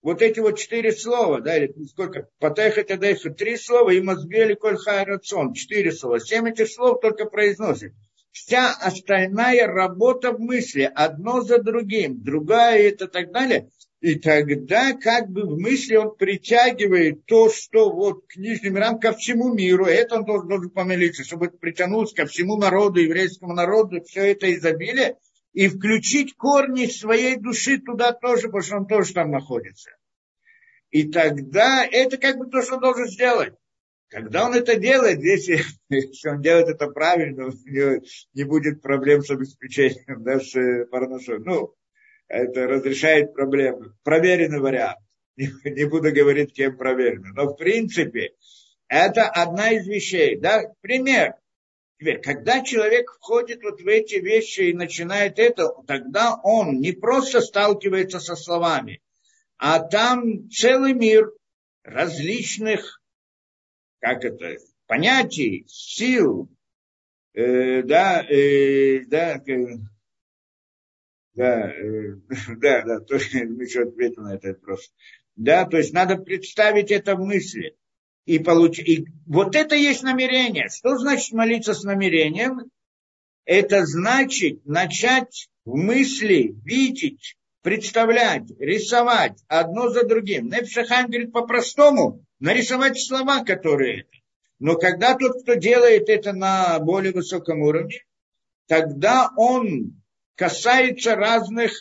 [0.02, 4.78] вот эти вот четыре слова, да, или сколько, потехать адайха, три слова, и мозбели коль
[4.78, 7.92] рацион, четыре слова, семь этих слов только произносят.
[8.32, 13.70] Вся остальная работа в мысли, одно за другим, другая это так далее,
[14.02, 19.14] и тогда как бы в мысли он притягивает то, что вот к нижним мирам, ко
[19.14, 19.86] всему миру.
[19.86, 25.18] Это он должен, должен помолиться, чтобы притянуть ко всему народу, еврейскому народу, все это изобилие,
[25.54, 29.92] и включить корни своей души туда тоже, потому что он тоже там находится.
[30.90, 33.54] И тогда это как бы то, что он должен сделать.
[34.08, 38.02] Когда он это делает, если, если он делает это правильно, у него
[38.34, 41.38] не будет проблем с обеспечением, да, с парношой.
[41.38, 41.76] Ну,
[42.32, 43.94] это разрешает проблемы.
[44.04, 45.00] Проверенный вариант.
[45.36, 47.32] Не, не буду говорить, кем проверенный.
[47.34, 48.34] Но в принципе,
[48.88, 50.38] это одна из вещей.
[50.38, 50.64] Да?
[50.82, 51.36] Пример.
[52.00, 57.42] Теперь, когда человек входит вот в эти вещи и начинает это, тогда он не просто
[57.42, 59.02] сталкивается со словами,
[59.58, 61.32] а там целый мир
[61.84, 63.02] различных,
[64.00, 64.56] как это,
[64.88, 66.50] понятий, сил,
[67.34, 69.40] э, да, э, да,
[71.34, 72.16] да, э,
[72.58, 74.94] да, да, то, еще ответил на этот вопрос.
[75.36, 77.76] Да, то есть надо представить это в мысли
[78.26, 78.88] и получить.
[78.88, 80.70] И вот это есть намерение.
[80.70, 82.70] Что значит молиться с намерением?
[83.46, 90.48] Это значит начать в мысли видеть, представлять, рисовать одно за другим.
[90.48, 94.10] Нефшахайм говорит по-простому, нарисовать слова, которые это.
[94.60, 98.04] Но когда тот, кто делает это на более высоком уровне,
[98.68, 100.01] тогда он
[100.36, 101.72] касается разных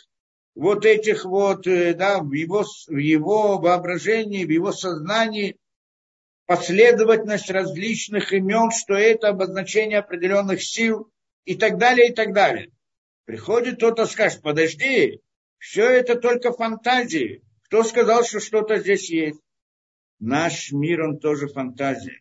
[0.55, 5.57] вот этих вот, э, да, в его, в его воображении, в его сознании
[6.45, 11.09] последовательность различных имен, что это обозначение определенных сил
[11.45, 12.71] и так далее, и так далее.
[13.25, 15.21] Приходит кто-то скажет, подожди,
[15.57, 17.41] все это только фантазии.
[17.65, 19.39] Кто сказал, что что-то здесь есть?
[20.19, 22.20] Наш мир, он тоже фантазия.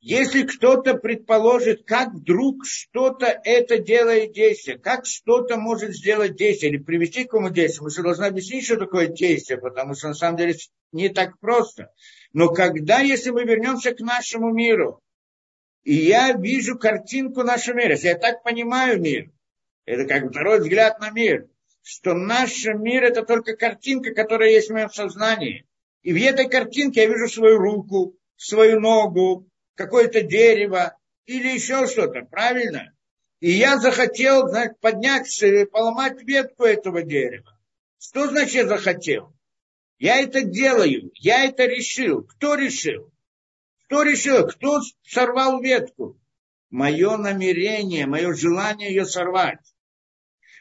[0.00, 6.78] Если кто-то предположит, как вдруг что-то это делает действие, как что-то может сделать действие или
[6.78, 10.36] привести к какому действию, мы же должны объяснить, что такое действие, потому что на самом
[10.36, 10.54] деле
[10.92, 11.92] не так просто.
[12.32, 15.02] Но когда, если мы вернемся к нашему миру,
[15.82, 19.32] и я вижу картинку нашего мира, если я так понимаю мир,
[19.84, 21.48] это как второй взгляд на мир,
[21.82, 25.66] что наш мир это только картинка, которая есть в моем сознании.
[26.02, 29.47] И в этой картинке я вижу свою руку, свою ногу,
[29.78, 32.92] какое-то дерево или еще что-то, правильно?
[33.40, 35.28] И я захотел знаете, поднять,
[35.70, 37.56] поломать ветку этого дерева.
[37.98, 39.32] Что значит захотел?
[39.98, 42.24] Я это делаю, я это решил.
[42.24, 43.12] Кто решил?
[43.86, 44.48] Кто решил?
[44.48, 46.18] Кто сорвал ветку?
[46.70, 49.74] Мое намерение, мое желание ее сорвать.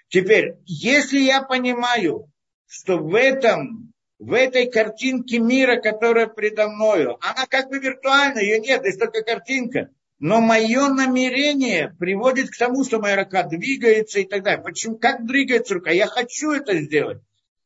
[0.10, 2.32] Теперь, если я понимаю,
[2.68, 8.60] что в этом в этой картинке мира, которая предо мною, она как бы виртуальна, ее
[8.60, 9.90] нет, есть только картинка.
[10.20, 14.64] Но мое намерение приводит к тому, что моя рука двигается и так далее.
[14.64, 14.98] Почему?
[14.98, 15.92] Как двигается рука?
[15.92, 17.20] Я хочу это сделать.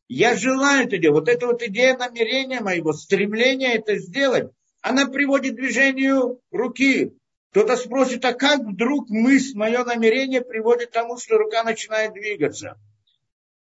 [0.09, 1.21] Я желаю это делать.
[1.21, 7.13] Вот эта вот идея намерения моего, стремления это сделать, она приводит к движению руки.
[7.51, 12.77] Кто-то спросит, а как вдруг мысль, мое намерение приводит к тому, что рука начинает двигаться?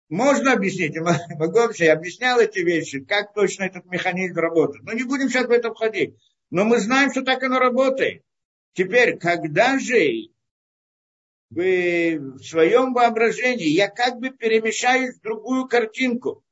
[0.09, 0.97] Можно объяснить,
[1.39, 4.85] могу объяснить, я объяснял эти вещи, как точно этот механизм работает.
[4.85, 6.17] Но не будем сейчас в это входить.
[6.51, 8.23] Но мы знаем, что так оно работает.
[8.75, 10.29] Теперь, когда же
[11.51, 16.45] в своем воображении я как бы перемешаюсь в другую картинку,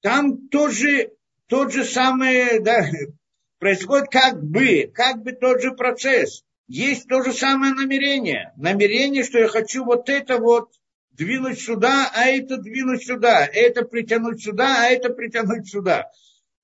[0.00, 1.12] там тоже
[1.46, 2.86] тот же самый, да,
[3.58, 6.44] происходит как бы, как бы тот же процесс.
[6.66, 8.52] Есть то же самое намерение.
[8.56, 10.70] Намерение, что я хочу вот это вот
[11.12, 16.10] двинуть сюда, а это двинуть сюда, это притянуть сюда, а это притянуть сюда.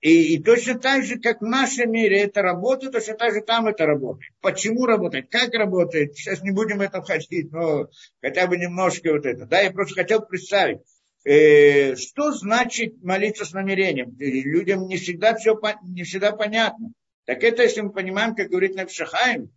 [0.01, 3.67] И, и точно так же, как в нашем мире это работает, точно так же там
[3.67, 4.33] это работает.
[4.41, 7.89] Почему работает, как работает, сейчас не будем в этом ходить, но
[8.21, 9.47] хотя бы немножко вот это.
[9.47, 10.79] Да, я просто хотел представить,
[11.25, 14.15] э, что значит молиться с намерением.
[14.19, 16.93] Людям не всегда все не всегда понятно.
[17.25, 19.51] Так это, если мы понимаем, как говорит Навшахаем,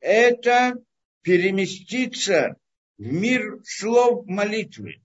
[0.00, 0.74] это
[1.22, 2.56] переместиться
[2.98, 5.00] в мир слов молитвы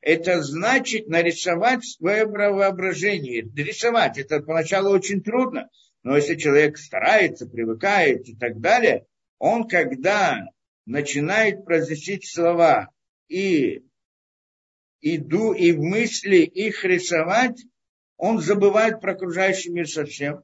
[0.00, 3.42] это значит нарисовать свое воображение.
[3.42, 5.68] Рисовать это поначалу очень трудно,
[6.02, 9.06] но если человек старается, привыкает и так далее,
[9.38, 10.38] он когда
[10.86, 12.90] начинает произносить слова
[13.28, 13.82] и
[15.00, 17.62] иду и в мысли их рисовать,
[18.16, 20.42] он забывает про окружающий мир совсем.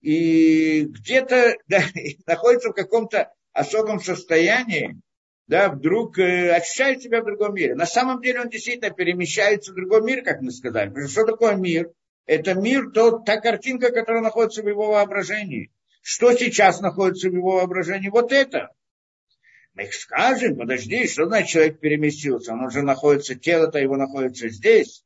[0.00, 1.82] И где-то да,
[2.26, 5.00] находится в каком-то особом состоянии,
[5.46, 7.74] да, вдруг э, ощущает себя в другом мире.
[7.74, 10.88] На самом деле он действительно перемещается в другой мир, как мы сказали.
[10.88, 11.90] Потому что, что такое мир?
[12.26, 15.70] Это мир, то, та картинка, которая находится в его воображении.
[16.00, 18.08] Что сейчас находится в его воображении?
[18.08, 18.70] Вот это.
[19.74, 22.52] Мы скажем, подожди, что значит человек переместился?
[22.52, 25.04] Он уже находится, тело-то его находится здесь.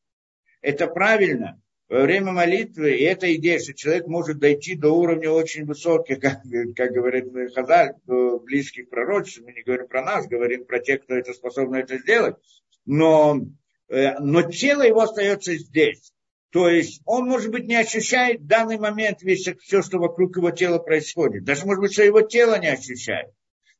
[0.61, 5.65] Это правильно во время молитвы, и эта идея, что человек может дойти до уровня очень
[5.65, 6.43] высоких, как,
[6.77, 11.15] как говорит Хазаль, до близких пророчеств, мы не говорим про нас, говорим про тех, кто
[11.15, 12.37] это способен это сделать,
[12.85, 13.41] но,
[13.89, 16.13] э, но тело его остается здесь.
[16.51, 20.51] То есть он, может быть, не ощущает в данный момент весь все, что вокруг его
[20.51, 21.45] тела происходит.
[21.45, 23.31] Даже, может быть, что его тело не ощущает.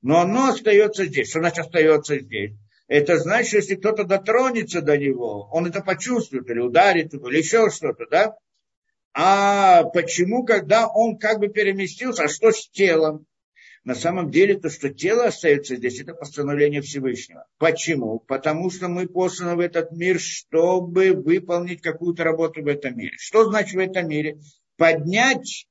[0.03, 1.31] Но оно остается здесь.
[1.31, 2.53] Что значит остается здесь?
[2.89, 7.39] Это значит, что если кто-то дотронется до него, он это почувствует, или ударит его, или
[7.39, 8.35] еще что-то, да?
[9.13, 13.27] А почему, когда он как бы переместился, а что с телом?
[13.85, 17.47] На самом деле, то, что тело остается здесь, это постановление Всевышнего.
[17.59, 18.21] Почему?
[18.21, 23.17] Потому что мы посланы в этот мир, чтобы выполнить какую-то работу в этом мире.
[23.19, 24.41] Что значит в этом мире?
[24.77, 25.67] Поднять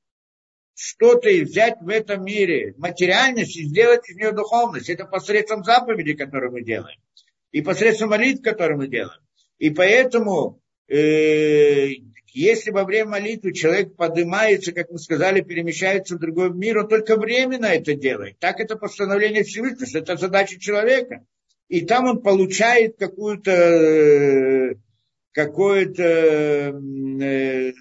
[0.74, 4.88] что-то и взять в этом мире материальность и сделать из нее духовность.
[4.88, 6.98] Это посредством заповедей, которые мы делаем
[7.52, 9.20] и посредством молитв, которые мы делаем.
[9.58, 11.88] И поэтому, э,
[12.32, 17.16] если во время молитвы человек поднимается, как мы сказали, перемещается в другой мир, он только
[17.16, 18.38] временно это делает.
[18.38, 21.24] Так это постановление Всевышнего, это задача человека.
[21.68, 24.76] И там он получает какую-то
[25.32, 26.02] какое-то
[27.22, 27.72] э,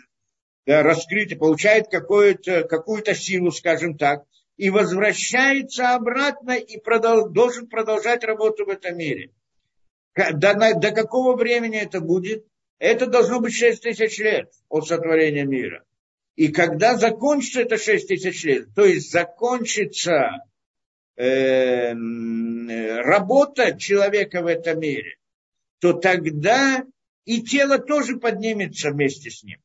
[0.66, 4.24] раскрытие, получает какую-то какую-то силу, скажем так,
[4.58, 9.32] и возвращается обратно и продол- должен продолжать работу в этом мире.
[10.18, 12.46] До, до какого времени это будет?
[12.80, 15.84] Это должно быть 6 тысяч лет от сотворения мира.
[16.36, 20.44] И когда закончится это 6 тысяч лет, то есть закончится
[21.16, 25.18] э, работа человека в этом мире,
[25.80, 26.84] то тогда
[27.26, 29.60] и тело тоже поднимется вместе с ним.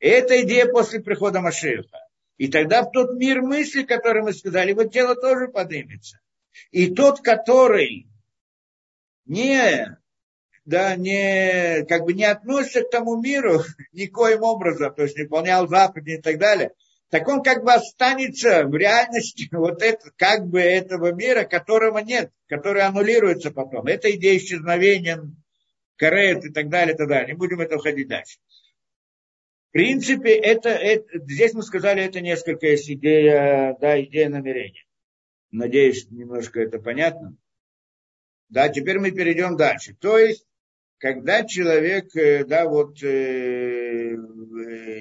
[0.00, 1.98] И это идея после прихода Машеха.
[2.38, 6.18] И тогда в тот мир мысли, который мы сказали, вот тело тоже поднимется.
[6.70, 8.08] И тот, который
[9.26, 9.96] не,
[10.64, 13.62] да, не, как бы не относится к тому миру
[13.92, 16.72] никоим образом, то есть не выполнял заповеди и так далее,
[17.12, 22.32] так он как бы останется в реальности вот это, как бы этого мира, которого нет,
[22.48, 23.86] который аннулируется потом.
[23.86, 25.22] Это идея исчезновения,
[25.96, 27.28] карет и так далее, и так далее.
[27.28, 28.38] Не будем это уходить дальше.
[29.68, 34.84] В принципе, это, это, здесь мы сказали, это несколько есть идея, да, идея намерения.
[35.50, 37.36] Надеюсь, немножко это понятно.
[38.52, 39.96] Да, теперь мы перейдем дальше.
[39.98, 40.44] То есть,
[40.98, 45.00] когда человек, э, да, вот, э, э,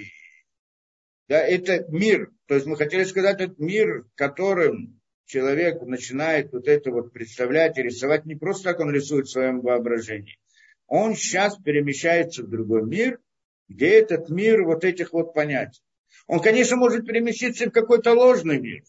[1.27, 6.91] да, это мир, то есть мы хотели сказать, это мир, которым человек начинает вот это
[6.91, 10.39] вот представлять и рисовать, не просто так он рисует в своем воображении.
[10.87, 13.19] Он сейчас перемещается в другой мир,
[13.67, 15.81] где этот мир вот этих вот понятий.
[16.25, 18.83] Он, конечно, может переместиться в какой-то ложный мир,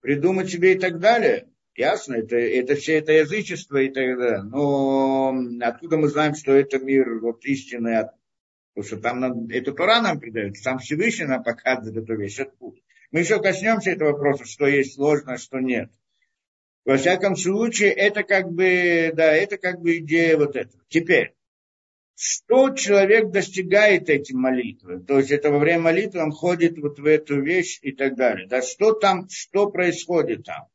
[0.00, 4.42] придумать себе и так далее, Ясно, это, это все это язычество и так далее.
[4.42, 8.10] Но откуда мы знаем, что это мир вот истинный,
[8.74, 12.38] потому что там нам, это Тора нам придает, сам Всевышний нам показывает эту вещь.
[13.10, 15.90] Мы еще коснемся этого вопроса, что есть сложно, что нет.
[16.84, 20.82] Во всяком случае, это как бы, да, это как бы идея вот этого.
[20.88, 21.34] Теперь,
[22.14, 25.02] что человек достигает этим молитвой?
[25.02, 28.46] То есть это во время молитвы он ходит вот в эту вещь и так далее.
[28.46, 30.68] Да, что там, что происходит там?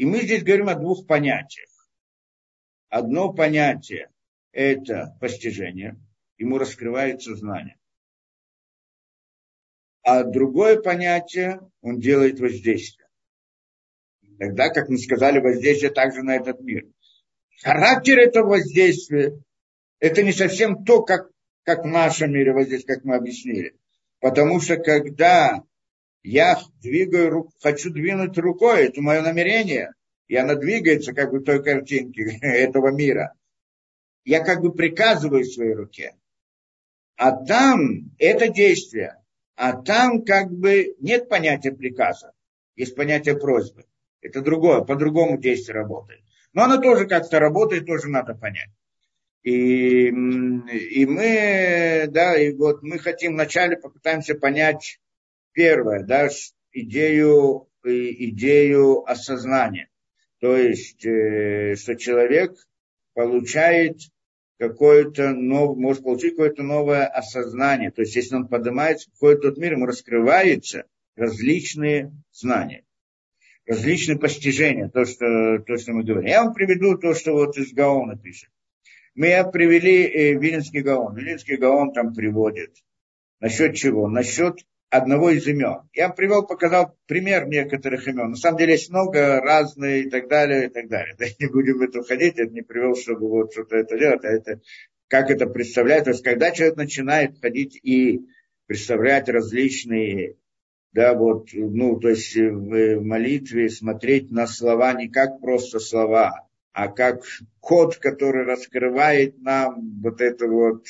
[0.00, 1.68] И мы здесь говорим о двух понятиях.
[2.88, 4.08] Одно понятие–
[4.52, 6.00] это постижение,
[6.38, 7.76] ему раскрывается знание.
[10.00, 13.08] А другое понятие– он делает воздействие.
[14.38, 16.86] Тогда, как мы сказали, воздействие также на этот мир.
[17.62, 19.38] Характер этого воздействия–
[19.98, 21.30] это не совсем то, как
[21.64, 23.76] как в нашем мире, здесь, как мы объяснили.
[24.18, 25.62] Потому что когда
[26.22, 29.92] я двигаю руку, хочу двинуть рукой, это мое намерение,
[30.28, 33.34] и она двигается как бы той картинки этого мира.
[34.24, 36.14] Я как бы приказываю своей руке.
[37.16, 39.16] А там это действие.
[39.56, 42.32] А там как бы нет понятия приказа.
[42.76, 43.84] Есть понятие просьбы.
[44.22, 46.22] Это другое, по-другому действие работает.
[46.52, 48.70] Но оно тоже как-то работает, тоже надо понять.
[49.42, 54.98] И, и мы, да, и вот мы хотим вначале попытаемся понять
[55.52, 56.28] первое, да,
[56.72, 59.88] идею, идею осознания.
[60.40, 62.52] То есть, э, что человек
[63.14, 63.98] получает
[64.58, 67.90] какое-то новое, может получить какое-то новое осознание.
[67.90, 70.84] То есть, если он поднимается в какой-то тот мир, ему раскрываются
[71.16, 72.84] различные знания,
[73.66, 76.28] различные постижения, то, что, то, что мы говорим.
[76.28, 78.50] Я вам приведу то, что вот из Гаона пишет.
[79.14, 81.14] Мы привели э, Вилинский Гаон.
[81.14, 82.76] Вилинский Гаон там приводит.
[83.40, 84.08] Насчет чего?
[84.08, 85.88] Насчет одного из имен.
[85.94, 88.30] Я привел, показал пример некоторых имен.
[88.30, 91.14] На самом деле есть много разных и так далее, и так далее.
[91.18, 94.28] Да, не будем в это входить, я не привел, чтобы вот что-то это делать, а
[94.28, 94.60] это
[95.08, 96.04] как это представляет.
[96.04, 98.20] То есть, когда человек начинает ходить и
[98.66, 100.36] представлять различные,
[100.92, 106.88] да, вот, ну, то есть в молитве смотреть на слова не как просто слова, а
[106.88, 107.22] как
[107.60, 110.84] код, который раскрывает нам вот это вот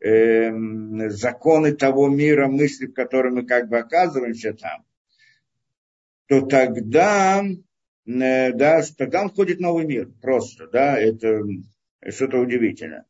[0.00, 4.84] э, законы того мира, мысли, в котором мы как бы оказываемся там,
[6.26, 11.42] то тогда, э, да, тогда он входит в новый мир просто, да, это
[12.10, 13.06] что-то удивительное.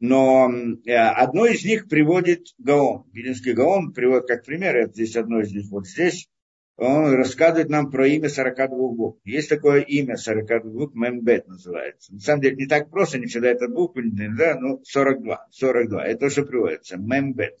[0.00, 0.50] Но
[0.84, 3.04] э, одно из них приводит Гаон.
[3.12, 6.28] Белинский Гаон приводит как пример, это здесь одно из них вот здесь,
[6.76, 9.20] он рассказывает нам про имя 42 букв.
[9.24, 12.12] Есть такое имя 42 букв, Мембет называется.
[12.12, 16.20] На самом деле не так просто, не всегда это буквы, да, ну 42, 42, это
[16.20, 17.56] то, что приводится, Мембет.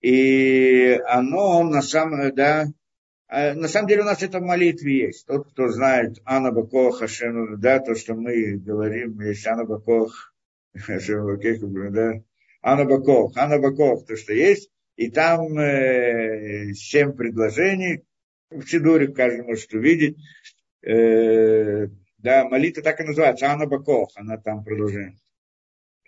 [0.00, 2.66] И оно на самом, да,
[3.28, 5.26] а на самом деле у нас это в молитве есть.
[5.26, 10.34] Тот, кто знает Анна Бакох, Хашем, да, то, что мы говорим, есть Анна Бакох,
[10.74, 12.12] да,
[12.62, 18.04] Анна Бакох, Анна Бакох, то, что есть, и там э, семь предложений,
[18.50, 20.16] в Сидуре каждый может увидеть.
[20.82, 21.88] Э,
[22.18, 25.16] да, молитва так и называется, Анна Бакох, она там продолжает.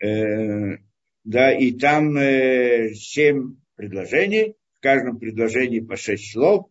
[0.02, 0.78] Э,
[1.24, 6.70] да, и там э, семь предложений, в каждом предложении по шесть слов,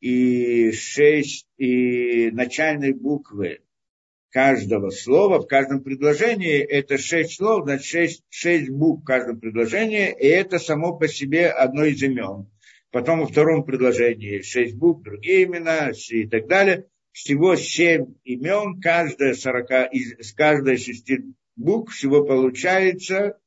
[0.00, 3.60] и шесть, и начальные буквы
[4.30, 10.10] каждого слова, в каждом предложении, это шесть слов, значит, шесть, шесть букв в каждом предложении,
[10.12, 12.48] и это само по себе одно из имен.
[12.90, 16.86] Потом во втором предложении шесть букв, другие имена и так далее.
[17.12, 21.24] Всего семь имен, каждая, 40, из, каждой шести
[21.56, 23.38] букв всего получается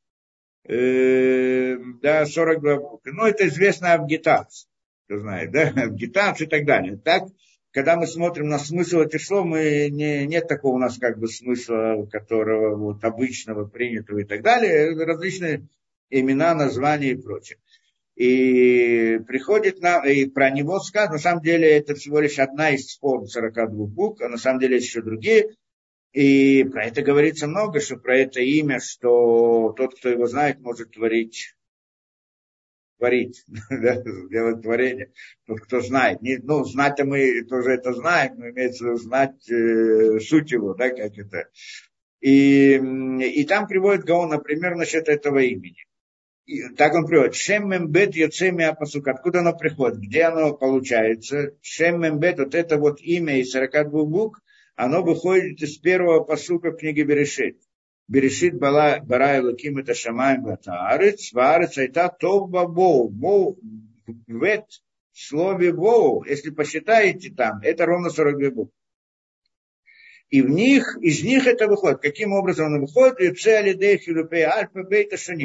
[0.66, 3.12] э, да, 42 буквы.
[3.14, 4.70] Ну, это известно агитация,
[5.06, 6.98] кто знает, да, агитация и так далее.
[6.98, 7.24] Так,
[7.72, 11.28] когда мы смотрим на смысл этих слов, мы не, нет такого у нас как бы
[11.28, 14.94] смысла, которого вот обычного, принятого и так далее.
[14.94, 15.68] Различные
[16.10, 17.58] имена, названия и прочее.
[18.16, 22.97] И приходит нам, и про него сказано, на самом деле это всего лишь одна из
[22.97, 25.55] форм 42 букв, а на самом деле есть еще другие.
[26.12, 30.91] И про это говорится много, что про это имя, что тот, кто его знает, может
[30.91, 31.55] творить
[33.01, 33.43] творить,
[34.30, 35.12] делать творение.
[35.47, 36.22] Тот, кто знает.
[36.22, 40.76] Не, ну, знать-то мы тоже это знаем, но имеется в виду знать э, суть его,
[40.76, 41.49] да, как это.
[42.20, 45.84] И, и там приводит Гаон, например, насчет этого имени
[46.78, 52.39] так он приводит, Шем Мембет Йоцеми Апасук, откуда оно приходит, где оно получается, Шем Мембет,
[52.39, 54.42] вот это вот имя из 42 букв,
[54.76, 57.62] оно выходит из первого посука книги Берешит.
[58.08, 63.58] Берешит бала, бара Луким это Шамаем Батаарец, Ваарец Айта Тов Бабоу, Боу,
[64.28, 64.66] в
[65.14, 68.74] слове Боу, если посчитаете там, это ровно 42 буквы.
[70.32, 72.02] И в них, из них это выходит.
[72.02, 73.18] Каким образом оно выходит?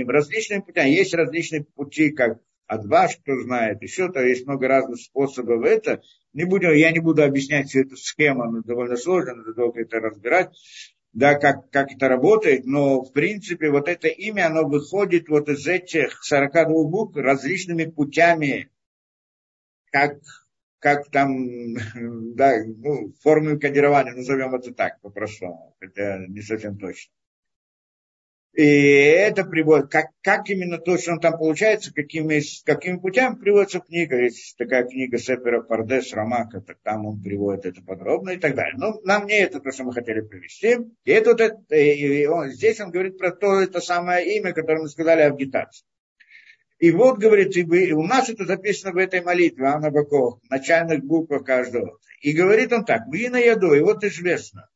[0.08, 0.90] Различными путями.
[0.90, 6.02] Есть различные пути, как вас, кто знает, еще то есть много разных способов это.
[6.32, 10.00] Не будем, я не буду объяснять всю эту схему, она довольно сложная, надо долго это
[10.00, 10.50] разбирать,
[11.12, 15.66] да, как, как это работает, но в принципе вот это имя, оно выходит вот из
[15.66, 18.70] этих 42 букв различными путями,
[19.90, 20.18] как
[20.86, 21.74] как там,
[22.36, 27.10] да, ну, формы кодирования, назовем это так, по-простому, хотя не совсем точно.
[28.52, 33.80] И это приводит, как, как именно то, что он там получается, какими, какими путями приводится
[33.80, 34.22] книга.
[34.22, 38.76] Есть такая книга Сепера Пардес Рамака, так там он приводит это подробно и так далее.
[38.78, 40.76] Но нам не это то, что мы хотели привести.
[41.04, 44.88] И это, это и он, здесь он говорит про то, это самое имя, которое мы
[44.88, 45.84] сказали агитация.
[46.78, 51.44] И вот, говорит, и у нас это записано в этой молитве, Анна Баков, начальных буквах
[51.44, 51.98] каждого.
[52.20, 54.68] И говорит он так, вы на яду, и вот известно,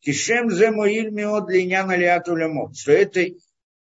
[0.00, 2.76] Кишем зе моиль миод линяна лиату лямот.
[2.76, 3.20] Что это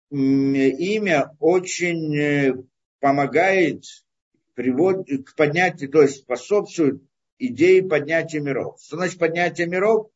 [0.10, 2.54] имя очень э,
[3.00, 3.84] помогает
[4.54, 7.02] приводит к поднятию, то есть способствует
[7.40, 8.78] идее поднятия миров.
[8.82, 10.11] Что значит поднятие миров?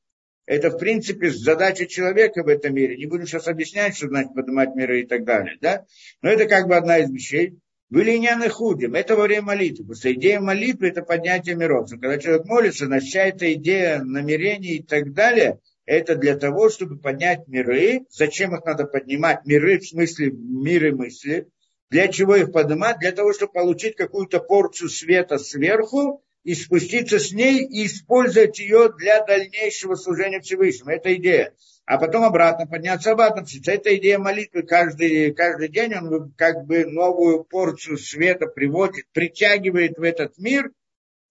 [0.45, 2.97] Это, в принципе, задача человека в этом мире.
[2.97, 5.57] Не будем сейчас объяснять, что значит поднимать миры и так далее.
[5.59, 5.85] Да?
[6.21, 7.57] Но это как бы одна из вещей.
[7.89, 8.93] Были няны худим.
[8.93, 9.85] Это во время молитвы.
[9.85, 11.89] Потому что идея молитвы– это поднятие миров.
[11.89, 16.97] Когда человек молится, значит, вся эта идея намерений и так далее– это для того, чтобы
[16.97, 18.05] поднять миры.
[18.09, 19.45] Зачем их надо поднимать?
[19.45, 21.47] Миры в смысле миры мысли.
[21.89, 22.99] Для чего их поднимать?
[22.99, 28.93] Для того, чтобы получить какую-то порцию света сверху и спуститься с ней и использовать ее
[28.97, 30.91] для дальнейшего служения Всевышнему.
[30.91, 31.53] Это идея.
[31.85, 33.45] А потом обратно, подняться обратно.
[33.65, 34.63] Это идея молитвы.
[34.63, 40.71] Каждый, каждый день он как бы новую порцию света приводит, притягивает в этот мир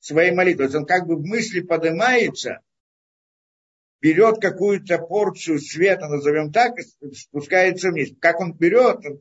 [0.00, 0.68] своей молитвой.
[0.76, 2.60] Он как бы в мысли поднимается–
[4.04, 6.74] берет какую-то порцию света, назовем так,
[7.14, 8.10] спускается вниз.
[8.20, 9.18] Как он берет, он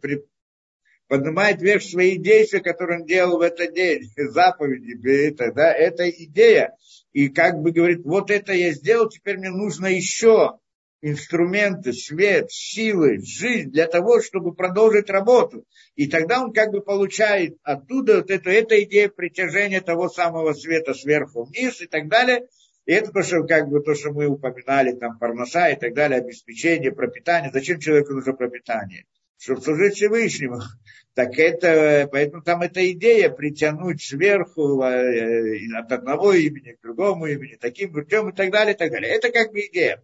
[1.13, 6.75] поднимает вверх свои действия, которые он делал в этот день, заповеди, это, да, это идея.
[7.11, 10.57] И как бы говорит, вот это я сделал, теперь мне нужно еще
[11.03, 15.65] инструменты, свет, силы, жизнь для того, чтобы продолжить работу.
[15.93, 20.95] И тогда он как бы получает оттуда вот эту, эта идея притяжения того самого света
[20.95, 22.47] сверху вниз и так далее–
[22.85, 26.19] и это то, что, как бы, то, что мы упоминали, там, парноса и так далее,
[26.19, 27.49] обеспечение, пропитание.
[27.49, 29.05] Зачем человеку нужно пропитание?
[29.43, 30.59] Чтобы служить Всевышнему.
[31.15, 37.55] Так это, поэтому там эта идея притянуть сверху э, от одного имени к другому имени,
[37.61, 39.13] таким путем и так далее, и так далее.
[39.13, 40.01] Это как бы идея.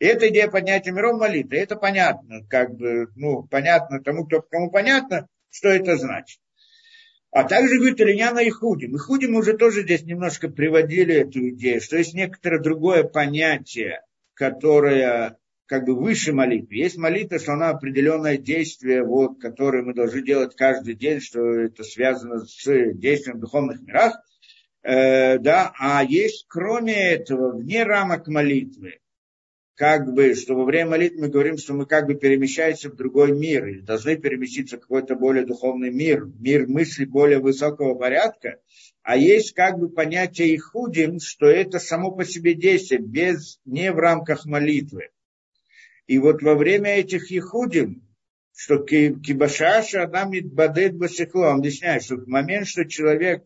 [0.00, 4.72] И эта идея поднятия миром молитвы, это понятно, как бы, ну, понятно тому, кто, кому
[4.72, 6.40] понятно, что это значит.
[7.30, 8.96] А также говорит Ильяна и Худим.
[8.96, 14.00] И Худим уже тоже здесь немножко приводили эту идею, что есть некоторое другое понятие,
[14.34, 15.38] которое
[15.70, 16.74] как бы выше молитвы.
[16.74, 21.84] Есть молитва, что она определенное действие, вот, которое мы должны делать каждый день, что это
[21.84, 22.64] связано с
[22.94, 24.20] действием в духовных мирах.
[24.82, 28.98] Э, да, а есть кроме этого, вне рамок молитвы,
[29.76, 33.30] как бы, что во время молитвы мы говорим, что мы как бы перемещаемся в другой
[33.30, 38.58] мир, или должны переместиться в какой-то более духовный мир, мир мысли более высокого порядка,
[39.04, 43.98] а есть как бы понятие ихудим, что это само по себе действие, без, не в
[44.00, 45.10] рамках молитвы.
[46.10, 48.02] И вот во время этих ихудим,
[48.52, 53.44] что кибашаша адам мидбадет басихло, он объясняет, что в момент, что человек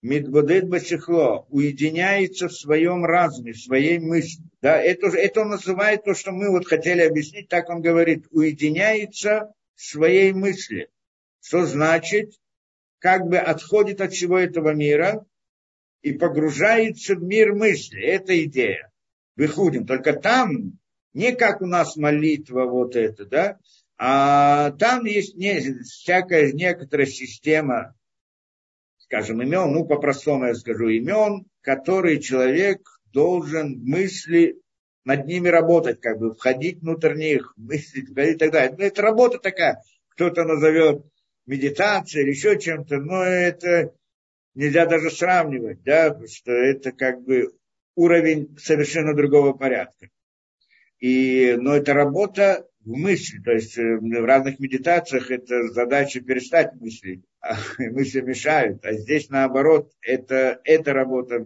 [0.00, 4.44] Мидбудет Бачехло уединяется в своем разуме, в своей мысли.
[4.62, 9.52] Да, это, это он называет то, что мы вот хотели объяснить, так он говорит, уединяется
[9.74, 10.88] в своей мысли.
[11.42, 12.32] Что значит,
[12.98, 15.26] как бы отходит от всего этого мира
[16.00, 18.02] и погружается в мир мысли.
[18.02, 18.90] Это идея.
[19.36, 19.84] Выходим.
[19.86, 20.78] Только там,
[21.14, 23.58] не как у нас молитва вот это, да,
[23.96, 27.94] а там есть не, всякая некоторая система
[29.04, 32.80] скажем, имен, ну, по-простому я скажу, имен, которые человек
[33.12, 34.58] должен мысли
[35.04, 38.74] над ними работать, как бы входить внутрь них, мыслить, и так далее.
[38.76, 41.04] Ну, это работа такая, кто-то назовет
[41.46, 43.94] медитацией или еще чем-то, но это
[44.54, 47.52] нельзя даже сравнивать, да, потому что это как бы
[47.94, 50.08] уровень совершенно другого порядка.
[51.04, 56.72] И, но это работа в мысли, то есть э, в разных медитациях это задача перестать
[56.80, 61.44] мыслить, а мысли мешают, а здесь наоборот, это, это работа,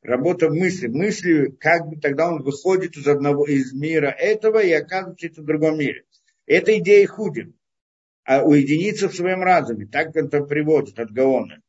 [0.00, 5.42] работа мысли, мысли, как бы тогда он выходит из одного, из мира этого и оказывается
[5.42, 6.04] в другом мире.
[6.46, 7.54] Это идея худим,
[8.24, 11.60] а уединиться в своем разуме, так это приводит от Гаона.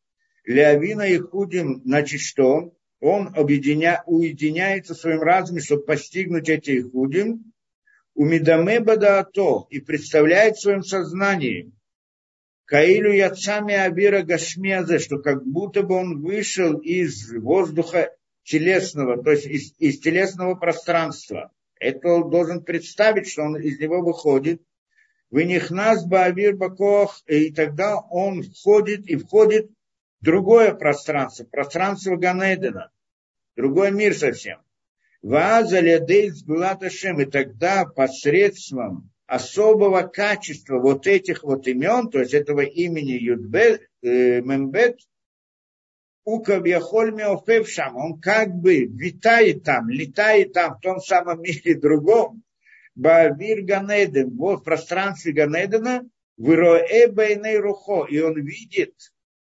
[0.45, 2.73] Леовина и худим, значит что?
[2.99, 7.53] Он объединя, уединяется в своем чтобы постигнуть эти худим,
[8.13, 11.71] у Медаме Бадаато и представляет в своем сознании
[12.65, 18.11] Каилю Яцами Абира Гашмезе, что как будто бы он вышел из воздуха
[18.43, 21.51] телесного, то есть из, из телесного пространства.
[21.79, 24.61] Это он должен представить, что он из него выходит.
[25.31, 29.71] Вынихнас Баавир Бакох, и тогда он входит и входит
[30.21, 32.91] другое пространство, пространство Ганедена,
[33.55, 34.59] другой мир совсем.
[35.21, 44.41] И тогда посредством особого качества вот этих вот имен, то есть этого имени Юдбет, э,
[44.41, 44.99] Мембет,
[46.23, 46.43] он
[48.19, 52.43] как бы витает там, летает там, в том самом мире другом,
[52.95, 56.07] Бавир Ганеден, вот в пространстве Ганедена,
[56.37, 58.93] Выроэ Бейней Рухо, и он видит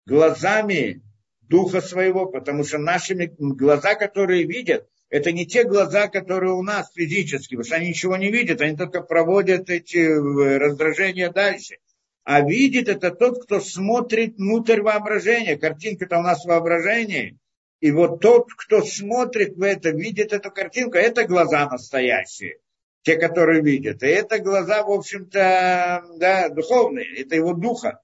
[0.07, 1.01] глазами
[1.41, 6.91] духа своего, потому что нашими глаза, которые видят, это не те глаза, которые у нас
[6.93, 11.77] физически, потому что они ничего не видят, они только проводят эти э, раздражения дальше.
[12.23, 15.57] А видит это тот, кто смотрит внутрь воображения.
[15.57, 17.37] Картинка-то у нас воображение.
[17.79, 22.57] И вот тот, кто смотрит в это, видит эту картинку, это глаза настоящие.
[23.03, 24.03] Те, которые видят.
[24.03, 27.21] И это глаза, в общем-то, да, духовные.
[27.21, 28.01] Это его духа.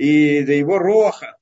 [0.00, 1.36] И это его роха.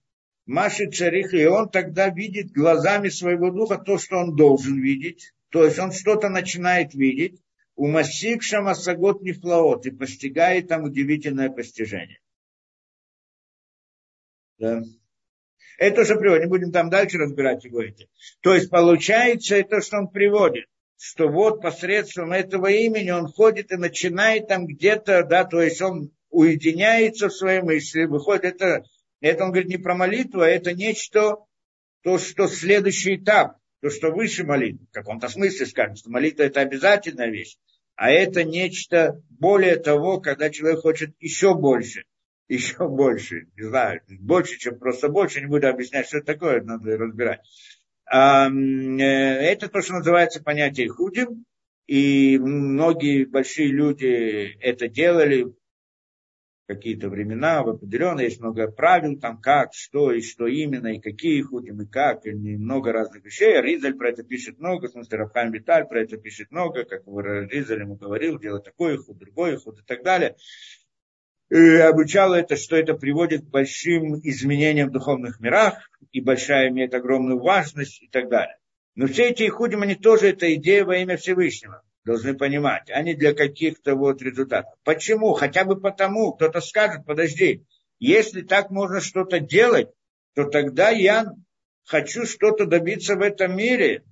[0.44, 5.32] Маши Царих, и он тогда видит глазами своего духа то, что он должен видеть.
[5.50, 7.40] То есть он что-то начинает видеть.
[7.76, 12.18] У Масик Шамасагот Нефлаот и постигает там удивительное постижение.
[14.59, 14.82] Да.
[15.78, 18.09] Это уже приводит, не будем там дальше разбирать его эти.
[18.40, 23.76] То есть получается это, что он приводит, что вот посредством этого имени он ходит и
[23.76, 28.85] начинает там где-то, да, то есть он уединяется в своей мысли, выходит, это
[29.20, 31.39] это он говорит не про молитву, а это нечто,
[32.03, 34.87] то, что следующий этап, то, что выше молитвы.
[34.87, 37.57] В каком-то смысле скажем, что молитва это обязательная вещь.
[37.97, 42.05] А это нечто более того, когда человек хочет еще больше,
[42.49, 46.97] еще больше, не знаю, больше, чем просто больше, не буду объяснять, что это такое, надо
[46.97, 47.41] разбирать.
[48.11, 51.45] Э, это то, что называется понятие худим,
[51.89, 55.53] и многие большие люди это делали,
[56.68, 61.40] какие-то времена, в определенные, есть много правил, там как, что и что именно, и какие
[61.40, 63.58] худим, и как, и много разных вещей.
[63.60, 67.80] Ризаль про это пишет много, в смысле Рафхайм Виталь про это пишет много, как Ризаль
[67.80, 70.36] ему говорил, делать такой худ, другой худ и так далее.
[71.50, 76.92] И обучал это, что это приводит к большим изменениям в духовных мирах, и большая имеет
[76.92, 78.58] огромную важность и так далее.
[78.94, 83.14] Но все эти худим, они тоже, это идея во имя Всевышнего должны понимать, а не
[83.14, 84.74] для каких-то вот результатов.
[84.84, 85.34] Почему?
[85.34, 87.64] Хотя бы потому, кто-то скажет, подожди,
[87.99, 89.88] если так можно что-то делать,
[90.34, 91.26] то тогда я
[91.84, 94.05] хочу что-то добиться в этом мире.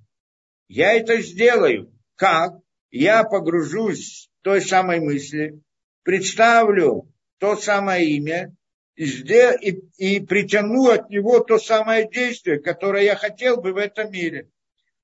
[0.67, 1.91] Я это сделаю.
[2.15, 2.53] Как?
[2.91, 5.61] Я погружусь в той самой мысли,
[6.03, 8.55] представлю то самое имя
[8.95, 14.11] и, и, и притяну от него то самое действие, которое я хотел бы в этом
[14.11, 14.49] мире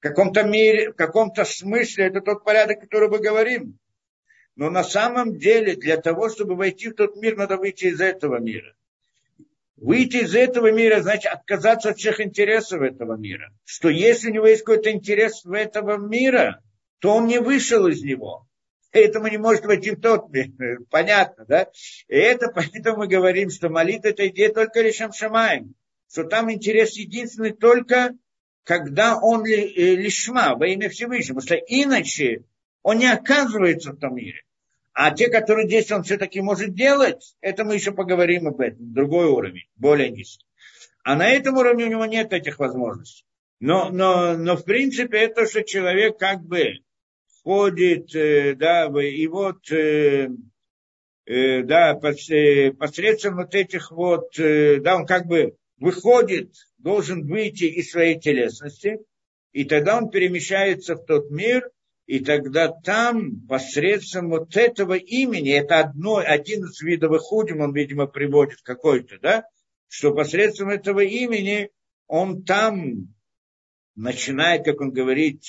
[0.04, 3.80] каком-то мире, в каком-то смысле это тот порядок, который мы говорим.
[4.56, 8.40] Но на самом деле для того, чтобы войти в тот мир, надо выйти из этого
[8.40, 8.76] мира.
[9.78, 13.52] Выйти из этого мира, значит отказаться от всех интересов этого мира.
[13.64, 16.62] Что если у него есть какой-то интерес в этого мира,
[17.00, 18.46] то он не вышел из него.
[18.92, 20.50] Поэтому не может войти в тот мир.
[20.92, 21.68] Понятно, да?
[22.08, 25.76] И это поэтому мы говорим, что молитва это идея только лишь Шамаем.
[26.12, 28.12] Что там интерес единственный только
[28.64, 32.44] когда он э, лишма во имя Всевышнего, потому что иначе
[32.82, 34.44] он не оказывается в том мире.
[34.94, 39.28] А те, которые здесь он все-таки может делать, это мы еще поговорим об этом, другой
[39.28, 40.46] уровень, более низкий.
[41.04, 43.26] А на этом уровне у него нет этих возможностей.
[43.60, 46.80] Но, но, но в принципе это, что человек как бы
[47.40, 50.30] входит, э, да, и вот, э,
[51.26, 56.54] да, посредством вот этих вот, да, он как бы выходит
[56.84, 59.00] должен выйти из своей телесности,
[59.54, 61.70] и тогда он перемещается в тот мир,
[62.06, 68.08] и тогда там посредством вот этого имени, это одно, один из видов худим, он, видимо,
[68.08, 69.46] приводит какой-то, да,
[69.88, 71.70] что посредством этого имени
[72.08, 73.14] он там
[73.96, 75.44] начинает, как он говорит,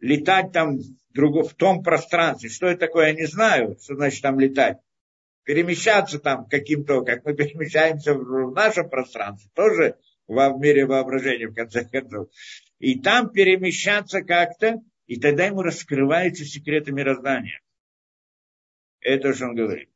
[0.00, 0.78] летать там
[1.14, 2.50] в, том пространстве.
[2.50, 4.78] Что это такое, я не знаю, что значит там летать.
[5.44, 9.96] Перемещаться там каким-то, как мы перемещаемся в нашем пространстве, тоже
[10.28, 12.28] в мире воображения, в конце концов.
[12.78, 17.60] И там перемещаться как-то, и тогда ему раскрываются секреты мироздания.
[19.00, 19.88] Это что он говорит.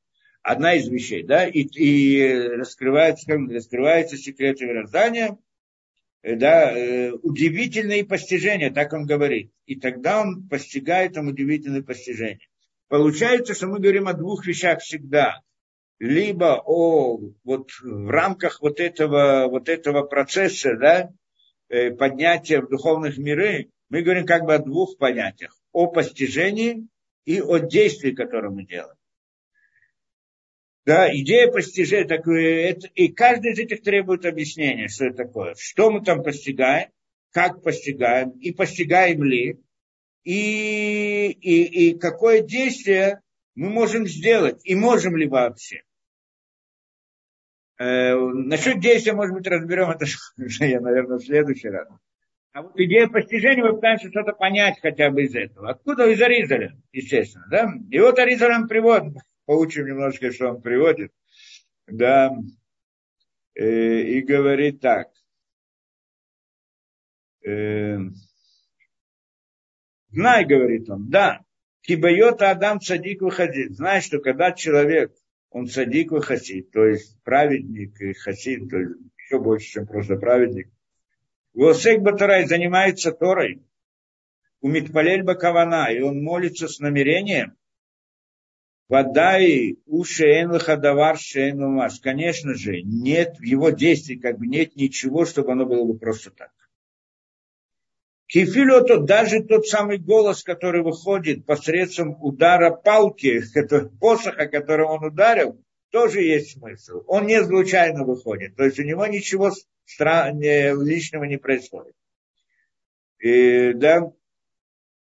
[0.42, 5.38] Одна из вещей, да, и, и раскрывается, как раскрываются секреты мироздания,
[6.22, 9.52] э, да, э, удивительные постижения, так он говорит.
[9.66, 12.48] И тогда он постигает там удивительные постижения.
[12.88, 15.42] Получается, что мы говорим о двух вещах всегда
[16.02, 21.12] либо о, вот в рамках вот этого, вот этого процесса, да,
[21.68, 25.56] э, поднятия в духовных миры, мы говорим как бы о двух понятиях.
[25.70, 26.88] О постижении
[27.24, 28.96] и о действии, которое мы делаем.
[30.84, 35.54] Да, идея постижения, так, это, и каждый из этих требует объяснения, что это такое.
[35.56, 36.90] Что мы там постигаем,
[37.30, 39.60] как постигаем, и постигаем ли.
[40.24, 43.20] и, и, и какое действие
[43.54, 45.84] мы можем сделать, и можем ли вообще.
[47.82, 50.04] Э, насчет действия, может быть, разберем это
[50.38, 51.88] уже, я, наверное, в следующий раз.
[52.52, 55.70] А вот идея постижения, мы пытаемся что-то понять хотя бы из этого.
[55.70, 56.08] Откуда?
[56.08, 57.44] Из Аризаля, естественно.
[57.50, 57.72] Да?
[57.90, 59.14] И вот Аризаль он приводит,
[59.46, 61.10] поучим немножко, что он приводит.
[61.88, 62.30] Да,
[63.54, 65.08] э, и говорит так.
[67.44, 67.98] Э,
[70.10, 71.40] знай, говорит он, да,
[71.80, 73.74] кибайота Адам цадик выходит.
[73.74, 75.12] Знай, что когда человек,
[75.52, 80.70] он цадик выходит, то есть праведник и хасид, то есть еще больше, чем просто праведник,
[81.54, 83.62] Восек Батарай занимается Торой,
[84.60, 87.56] у Митпалель Бакавана, и он молится с намерением,
[88.92, 91.98] Водай ушеэн хадавар шеэн умаш.
[92.00, 96.30] Конечно же, нет в его действии, как бы нет ничего, чтобы оно было бы просто
[96.30, 96.52] так.
[98.32, 103.42] Кефилю то даже тот самый голос, который выходит посредством удара палки,
[104.00, 107.04] посоха, которым он ударил, тоже есть смысл.
[107.08, 108.56] Он не случайно выходит.
[108.56, 109.50] То есть у него ничего
[109.98, 111.94] лишнего не происходит.
[113.18, 114.10] И, да,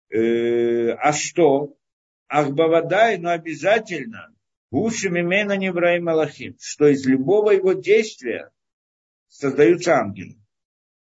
[0.10, 1.78] э, а что?
[2.28, 4.36] Ахбавадай, но обязательно
[4.72, 8.52] Уши Мимена Невраим Малахим, что из любого его действия
[9.30, 10.36] создаются ангелы.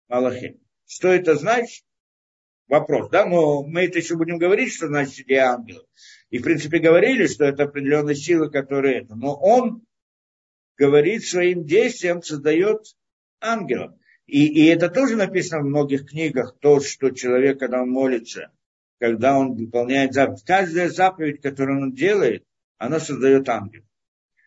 [0.09, 0.61] Малахим.
[0.85, 1.87] Что это значит?
[2.69, 5.87] Вопрос, да, но мы это еще будем говорить, что значит идея ангелов.
[6.31, 9.15] И, в принципе, говорили, что это определенные силы, которые это.
[9.15, 9.85] Но он
[10.79, 12.81] говорит своим действием, создает
[13.41, 13.93] ангелов.
[14.27, 18.51] И, и это тоже написано в многих книгах, то, что человек, когда он молится,
[18.99, 22.45] когда он выполняет заповедь, каждая заповедь, которую он делает,
[22.79, 23.83] она создает ангел.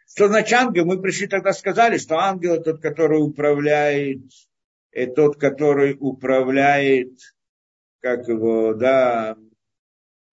[0.08, 0.86] Что значит ангел?
[0.86, 4.24] Мы пришли тогда сказали, что ангел тот, который управляет,
[4.92, 7.12] и тот, который управляет,
[8.06, 9.36] как его, да,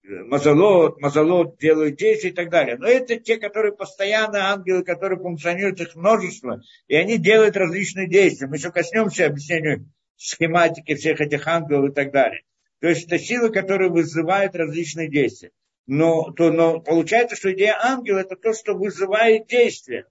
[0.05, 2.77] Мазалот, Мазалот делают действия и так далее.
[2.77, 8.47] Но это те, которые постоянно ангелы, которые функционируют, их множество, и они делают различные действия.
[8.47, 12.43] Мы еще коснемся объяснению схематики всех этих ангелов и так далее.
[12.81, 15.51] То есть это силы, которые вызывают различные действия.
[15.87, 20.05] Но, то, но получается, что идея ангела это то, что вызывает действие.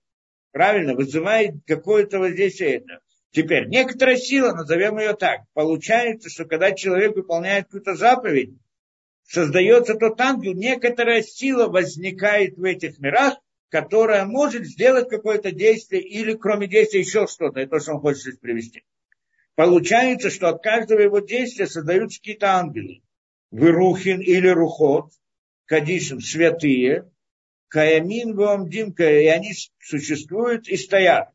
[0.51, 3.01] Правильно, вызывает какое-то воздействие это.
[3.32, 8.53] Теперь, некоторая сила, назовем ее так, получается, что когда человек выполняет какую-то заповедь,
[9.23, 13.38] создается тот ангел, некоторая сила возникает в этих мирах,
[13.69, 17.61] которая может сделать какое-то действие или кроме действия еще что-то.
[17.61, 18.84] Это то, что он хочет здесь привести.
[19.55, 23.01] Получается, что от каждого его действия создаются какие-то ангелы.
[23.51, 25.11] Вырухин или Рухот,
[25.65, 27.09] Кадишин, святые,
[27.69, 31.29] Каямин, Вамдимка, и они существуют и стоят.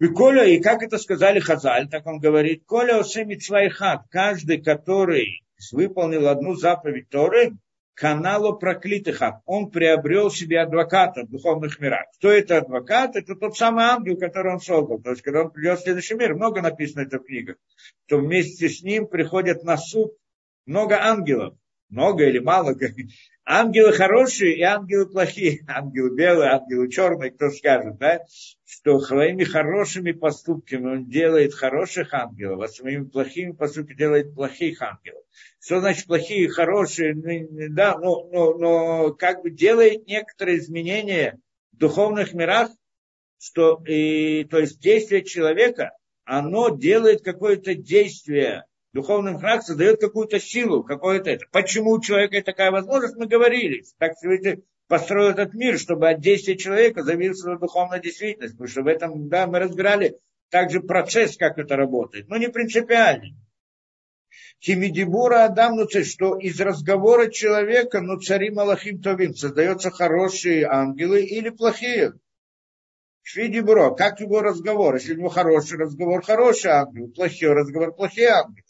[0.00, 5.44] И Коля, и как это сказали Хазаль, так он говорит, Коля Осемит Свайхат, каждый, который
[5.72, 7.52] выполнил одну заповедь Торы,
[7.94, 12.06] каналу проклятых, он приобрел себе адвоката в духовных мирах.
[12.18, 13.14] Кто это адвокат?
[13.14, 15.00] Это тот самый ангел, который он создал.
[15.00, 17.56] То есть, когда он придет в следующий мир, много написано это в книгах,
[18.08, 20.16] то вместе с ним приходят на суд
[20.66, 21.54] много ангелов
[21.94, 22.74] много или мало,
[23.44, 28.20] ангелы хорошие и ангелы плохие, ангелы белые, ангелы черные, кто скажет, да,
[28.64, 35.22] что своими хорошими поступками он делает хороших ангелов, а своими плохими поступками делает плохих ангелов.
[35.60, 37.14] Что значит плохие и хорошие?
[37.14, 41.38] Ну, да, но, но, но как бы делает некоторые изменения
[41.72, 42.70] в духовных мирах,
[43.38, 45.92] что, и, то есть действие человека,
[46.24, 48.64] оно делает какое-то действие
[48.94, 51.46] духовным храм создает какую-то силу, какое-то это.
[51.50, 53.84] Почему у человека такая возможность, мы говорили.
[53.98, 58.54] Так Всевышний построил этот мир, чтобы от действия человека зависела духовная действительность.
[58.54, 60.16] Потому что в этом, да, мы разбирали
[60.48, 62.28] также процесс, как это работает.
[62.28, 63.36] Но не принципиально.
[64.62, 71.50] Химидибура Адам, ну, что из разговора человека, ну, цари Малахим Товим, создаются хорошие ангелы или
[71.50, 72.12] плохие.
[73.22, 74.94] Швидибуро, как его разговор?
[74.94, 78.64] Если у него хороший разговор, хороший ангел, плохой разговор, плохие ангелы.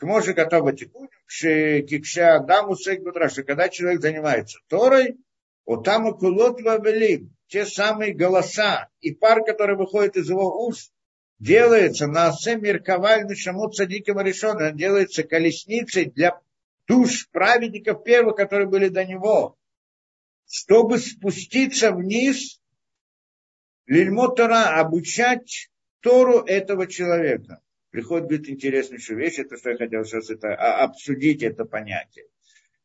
[0.00, 5.18] К готова текуню, кикша Адаму что когда человек занимается Торой,
[5.66, 10.90] вот там и кулот вавелим, те самые голоса и пар, который выходит из его уст,
[11.38, 16.40] делается на осе мерковальный шамут садиким решен, он делается колесницей для
[16.86, 19.58] душ праведников первых, которые были до него,
[20.48, 22.58] чтобы спуститься вниз,
[23.84, 25.68] лильмотора, обучать
[26.00, 27.60] Тору этого человека
[27.90, 32.26] приходит, говорит, интереснейшую вещь, это что я хотел сейчас это, а, обсудить это понятие.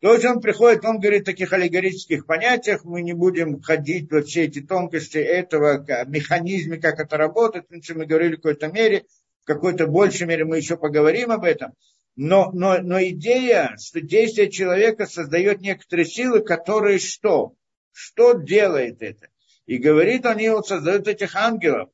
[0.01, 4.22] То есть он приходит, он говорит о таких аллегорических понятиях, мы не будем ходить во
[4.22, 9.06] все эти тонкости этого механизме, как это работает, в мы говорили в какой-то мере,
[9.43, 11.74] в какой-то большей мере мы еще поговорим об этом.
[12.16, 17.53] но, но, но идея, что действие человека создает некоторые силы, которые что?
[17.91, 19.30] Что делает это?
[19.66, 21.89] И говорит, они вот создают этих ангелов,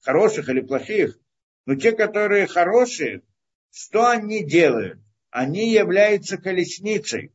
[0.00, 1.18] хороших или плохих,
[1.68, 3.20] но те, которые хорошие,
[3.70, 5.02] что они делают?
[5.28, 7.30] Они являются колесницей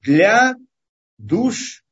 [0.00, 0.56] для
[1.16, 1.84] душ,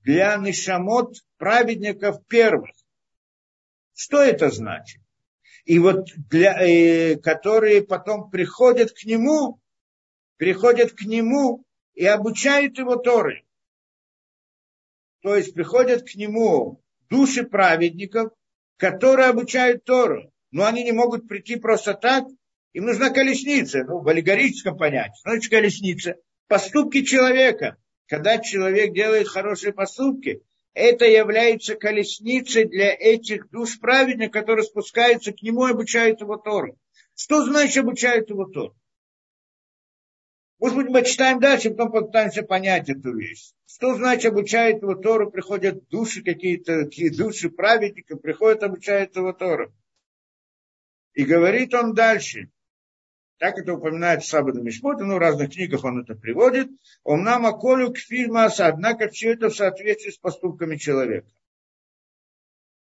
[0.00, 2.70] для нишамот праведников первых.
[3.94, 5.00] Что это значит?
[5.64, 9.58] И вот для, э, которые потом приходят к нему,
[10.36, 13.46] приходят к нему и обучают его Торы.
[15.22, 18.34] То есть приходят к нему души праведников,
[18.76, 20.31] которые обучают Тору.
[20.52, 22.24] Но они не могут прийти просто так.
[22.74, 25.20] Им нужна колесница, ну, в аллегорическом понятии.
[25.22, 26.16] Значит, колесница.
[26.46, 27.76] Поступки человека.
[28.06, 30.42] Когда человек делает хорошие поступки,
[30.74, 36.78] это является колесницей для этих душ праведных, которые спускаются к нему и обучают его Тору.
[37.14, 38.76] Что значит обучают его Тору?
[40.58, 43.52] Может быть, мы читаем дальше, потом попытаемся понять эту вещь.
[43.66, 49.72] Что значит обучает его Тору, приходят души какие-то, какие души праведников, приходят, обучают его Тору.
[51.14, 52.50] И говорит он дальше,
[53.38, 56.68] так это упоминает Сабаду Мишмота, ну, в разных книгах он это приводит.
[57.02, 61.28] Он нам околю к фильмаса, однако все это в соответствии с поступками человека.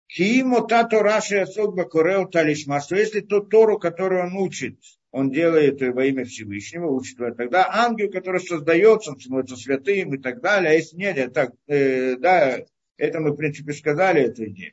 [0.07, 4.79] Киимо тато раши асогба корео талишма, что если тот Тору, который он учит,
[5.11, 10.18] он делает во имя Всевышнего, учит его, тогда ангел, который создается, он становится святым и
[10.18, 12.61] так далее, а если нет, так, э, да,
[12.97, 14.72] это мы, в принципе, сказали, эту идею.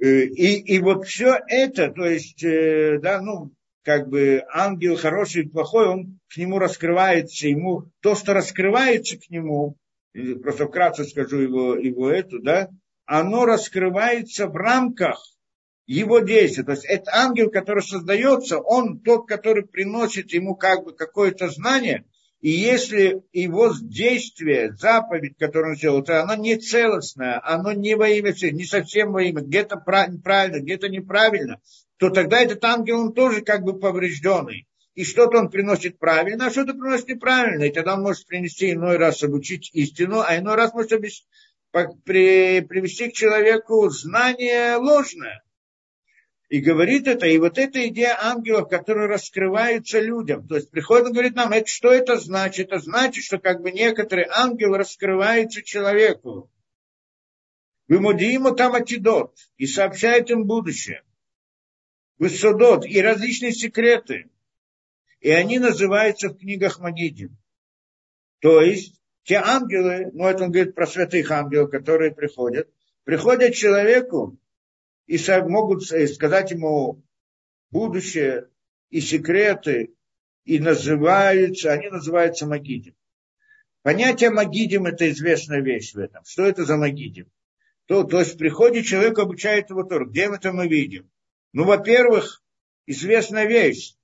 [0.00, 5.44] Э, и, и вот все это, то есть, э, да, ну, как бы ангел хороший
[5.44, 9.76] и плохой, он к нему раскрывается, ему то, что раскрывается к нему,
[10.42, 12.70] просто вкратце скажу его, его эту, да,
[13.04, 15.22] оно раскрывается в рамках
[15.86, 16.64] его действия.
[16.64, 22.04] То есть это ангел, который создается, он тот, который приносит ему как бы какое-то знание,
[22.44, 28.34] и если его действие, заповедь, которую он сделал, она не целостная, оно не во имя
[28.34, 31.62] всех, не совсем во имя, где-то правильно, где-то неправильно,
[31.96, 34.66] то тогда этот ангел, он тоже как бы поврежденный.
[34.94, 37.62] И что-то он приносит правильно, а что-то приносит неправильно.
[37.62, 41.26] И тогда он может принести иной раз обучить истину, а иной раз может объяснить,
[42.04, 45.43] при, привести к человеку знание ложное.
[46.54, 50.46] И говорит это, и вот эта идея ангелов, которые раскрываются людям.
[50.46, 52.68] То есть приходит и говорит нам, это, что это значит?
[52.68, 56.48] Это значит, что как бы некоторые ангелы раскрываются человеку.
[57.88, 61.02] Вымудиему там атидот и сообщает им будущее.
[62.18, 64.30] Высудот и различные секреты.
[65.18, 67.36] И они называются в книгах Магидим.
[68.38, 72.68] То есть те ангелы, ну это он говорит про святых ангелов, которые приходят,
[73.02, 74.38] приходят человеку
[75.06, 77.02] и могут сказать ему
[77.70, 78.48] будущее
[78.90, 79.94] и секреты,
[80.44, 82.94] и называются, они называются Магидим.
[83.82, 86.24] Понятие Магидим– это известная вещь в этом.
[86.24, 87.30] Что это за Магидим?
[87.86, 90.08] То, то есть приходит человек, обучает его Тору.
[90.08, 91.10] Где мы это мы видим?
[91.52, 92.42] Ну, во-первых,
[92.86, 93.94] известная вещь,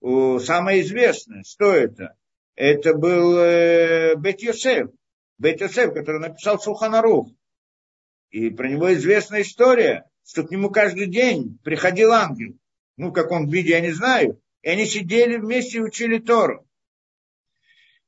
[0.00, 2.16] самая известная, что это?
[2.54, 4.90] Это был э, Бет Йосеф,
[5.38, 7.28] Бет Йосеф, который написал Сулханарух.
[8.30, 12.56] И про него известная история, что к нему каждый день приходил ангел.
[12.96, 14.40] Ну, в каком виде, я не знаю.
[14.62, 16.66] И они сидели вместе и учили Тору.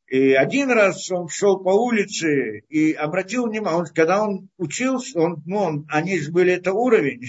[0.06, 5.42] И один раз он шел по улице и обратил внимание, он, когда он учился, он,
[5.46, 7.22] ну, он, они же были, это уровень,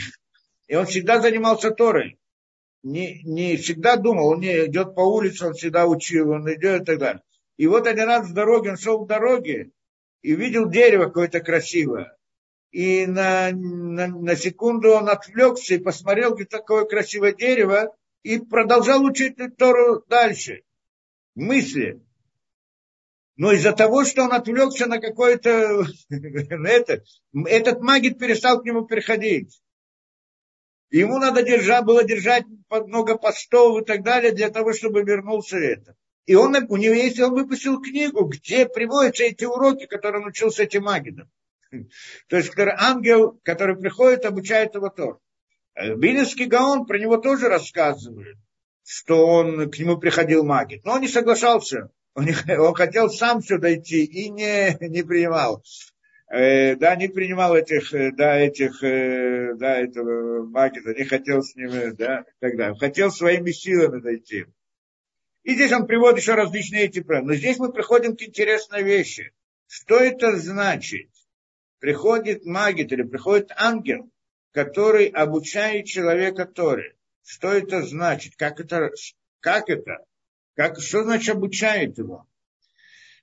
[0.67, 2.19] и он всегда занимался Торой.
[2.83, 6.86] Не, не всегда думал, он не идет по улице, он всегда учил, он идет и
[6.86, 7.21] так далее.
[7.57, 9.71] И вот один раз в дороге, он шел в дороге
[10.21, 12.14] и видел дерево какое-то красивое
[12.76, 19.01] и на, на, на секунду он отвлекся и посмотрел, где такое красивое дерево, и продолжал
[19.05, 20.63] учить Тору дальше.
[21.36, 22.01] Мысли.
[23.38, 25.86] Но из-за того, что он отвлекся на какой-то...
[26.09, 27.01] это,
[27.45, 29.61] этот магит перестал к нему переходить.
[30.89, 35.95] Ему надо держать, было держать много постов и так далее, для того, чтобы вернулся это.
[36.26, 40.63] И он, у него есть, он выпустил книгу, где приводятся эти уроки, которые он учился
[40.63, 41.32] этим магидом.
[42.29, 45.19] То есть ангел, который приходит, обучает его Тор.
[45.75, 48.37] Билинский Гаон про него тоже рассказывает,
[48.85, 50.85] что он к нему приходил магит.
[50.85, 51.89] Но он не соглашался.
[52.13, 55.61] Он, не, он хотел сам сюда идти и не, не принимал.
[56.27, 61.55] Э, да, не принимал этих, э, да, этих, э, да, этого магита, не хотел с
[61.55, 62.77] ними, да, и так далее.
[62.79, 64.45] Хотел своими силами дойти.
[65.43, 67.27] И здесь он приводит еще различные эти правила.
[67.27, 69.33] Но здесь мы приходим к интересной вещи.
[69.67, 71.09] Что это значит?
[71.79, 74.09] Приходит магит или приходит ангел,
[74.51, 76.95] который обучает человека Торе.
[77.23, 78.91] что это значит, как это,
[79.39, 80.05] как это,
[80.55, 82.27] как, что значит обучает его.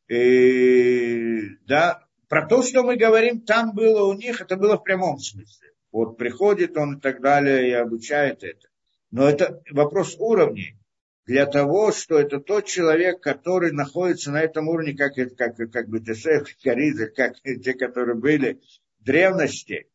[0.09, 5.19] И, да, про то, что мы говорим, там было у них, это было в прямом
[5.19, 5.73] смысле.
[5.93, 8.69] Вот приходит он и так далее и обучает это.
[9.11, 10.77] Но это вопрос уровней.
[11.25, 16.01] Для того, что это тот человек, который находится на этом уровне, как, как, как бы
[16.01, 18.61] Тесех, Кариза, как те, которые были
[18.99, 19.87] в древности,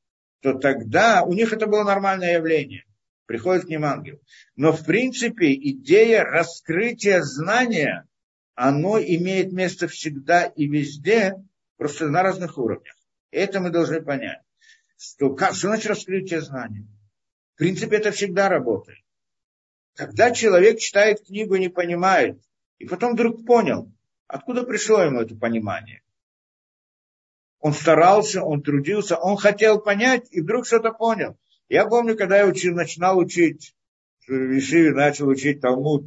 [0.42, 2.86] то тогда у них это было нормальное явление.
[3.26, 4.22] Приходит к ним ангел.
[4.56, 8.08] Но в принципе идея раскрытия знания,
[8.56, 11.34] оно имеет место всегда и везде,
[11.76, 12.96] просто на разных уровнях.
[13.32, 14.40] Это мы должны понять.
[14.98, 16.88] Что, как, что значит раскрытие знания?
[17.56, 19.00] В принципе, это всегда работает.
[19.98, 22.40] Когда человек читает книгу и не понимает,
[22.78, 23.92] и потом вдруг понял,
[24.28, 26.04] откуда пришло ему это понимание.
[27.60, 31.36] Он старался, он трудился, он хотел понять, и вдруг что-то понял.
[31.68, 33.76] Я помню, когда я учил, начинал учить,
[34.28, 36.06] в Вишиве начал учить Талмуд,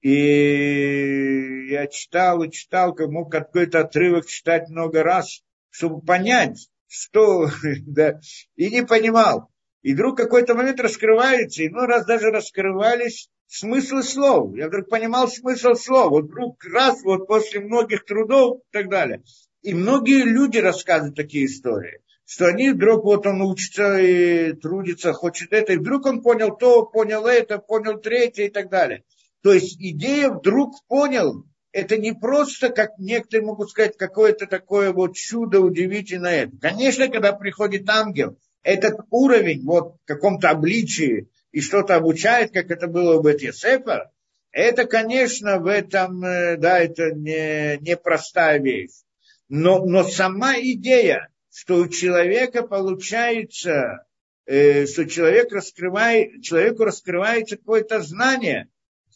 [0.00, 7.48] и я читал и читал, как мог какой-то отрывок читать много раз, чтобы понять, что,
[7.86, 8.18] да,
[8.56, 9.53] и не понимал.
[9.84, 14.56] И вдруг какой-то момент раскрывается, и ну раз даже раскрывались смыслы слов.
[14.56, 16.10] Я вдруг понимал смысл слов.
[16.10, 19.22] Вот вдруг раз, вот после многих трудов и так далее.
[19.60, 25.52] И многие люди рассказывают такие истории, что они вдруг вот он учится и трудится, хочет
[25.52, 29.04] это, и вдруг он понял то, понял это, понял третье и так далее.
[29.42, 35.14] То есть идея вдруг понял, это не просто, как некоторые могут сказать, какое-то такое вот
[35.14, 36.50] чудо удивительное.
[36.62, 42.88] Конечно, когда приходит ангел, этот уровень вот в каком-то обличии и что-то обучает, как это
[42.88, 44.10] было у Бет-Есефа,
[44.50, 49.02] это, конечно, в этом, э, да, это не, не простая вещь.
[49.48, 54.06] Но, но сама идея, что у человека получается,
[54.46, 58.68] э, что человек раскрывает, человеку раскрывается какое-то знание,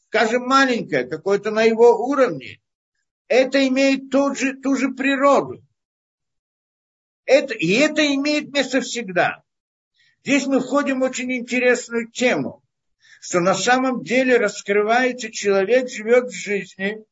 [0.09, 2.61] скажем, маленькое, какое-то на его уровне,
[3.29, 5.63] это имеет тот же, ту же природу.
[7.29, 9.43] Это, и это имеет место всегда.
[10.25, 12.63] Здесь мы входим в очень интересную тему,
[13.21, 17.05] что на самом деле раскрывается человек, живет в жизни,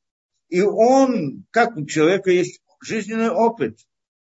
[0.49, 3.79] и он, как у человека есть жизненный опыт,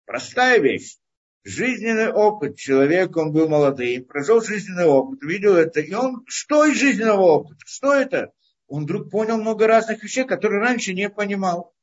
[0.06, 0.96] простая вещь,
[1.42, 6.78] жизненный опыт человек, он был молодым, прожил жизненный опыт, видел это, и он, что из
[6.78, 8.32] жизненного опыта, что это?
[8.68, 11.73] Он вдруг понял много разных вещей, которые раньше не понимал.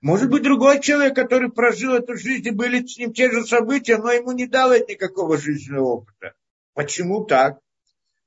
[0.00, 3.98] Может быть, другой человек, который прожил эту жизнь, и были с ним те же события,
[3.98, 6.34] но ему не дало никакого жизненного опыта.
[6.72, 7.58] Почему так?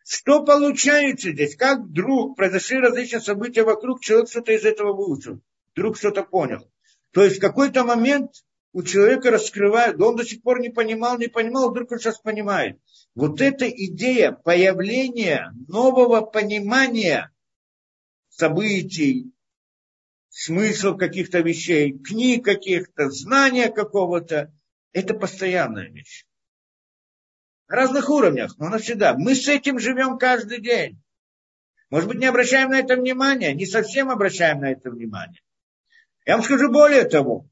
[0.06, 1.56] Что получается здесь?
[1.56, 5.42] Как вдруг произошли различные события вокруг, человек что-то из этого выучил,
[5.74, 6.70] вдруг что-то понял.
[7.12, 8.32] То есть в какой-то момент
[8.74, 12.80] у человека раскрывает, он до сих пор не понимал, не понимал, вдруг он сейчас понимает.
[13.16, 17.32] Вот эта идея появления нового понимания
[18.30, 19.33] событий,
[20.34, 24.52] смысл каких-то вещей, книг каких-то, знания какого-то,
[24.92, 26.26] это постоянная вещь.
[27.68, 29.14] На разных уровнях, но навсегда.
[29.16, 31.00] Мы с этим живем каждый день.
[31.92, 35.40] Может быть, не обращаем на это внимания, не совсем обращаем на это внимание.
[36.26, 37.48] Я вам скажу более того,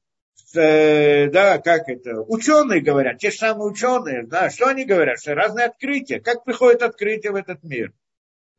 [0.56, 5.36] э, да, как это, ученые говорят, те же самые ученые, да, что они говорят, что
[5.36, 7.94] разные открытия, как приходит открытие в этот мир.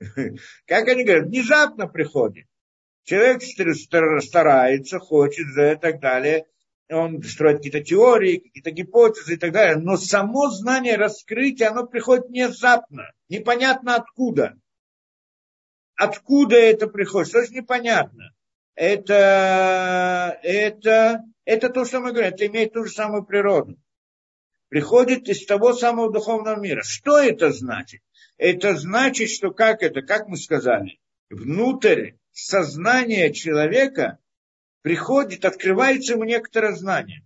[0.67, 2.47] Как они говорят, внезапно приходит.
[3.05, 3.43] Человек
[4.23, 6.47] старается, хочет и так далее.
[6.91, 9.77] Он строит какие-то теории, какие-то гипотезы и так далее.
[9.77, 13.11] Но само знание раскрытия, оно приходит внезапно.
[13.29, 14.57] Непонятно откуда.
[15.97, 17.29] Откуда это приходит?
[17.29, 18.33] Что же непонятно?
[18.75, 22.35] Это, это, это то, что мы говорим.
[22.35, 23.79] Это имеет ту же самую природу.
[24.69, 26.83] Приходит из того самого духовного мира.
[26.83, 28.01] Что это значит?
[28.39, 30.99] Это значит, что как это, как мы сказали,
[31.31, 34.19] внутрь сознание человека
[34.83, 37.25] приходит, открывается ему некоторое знание.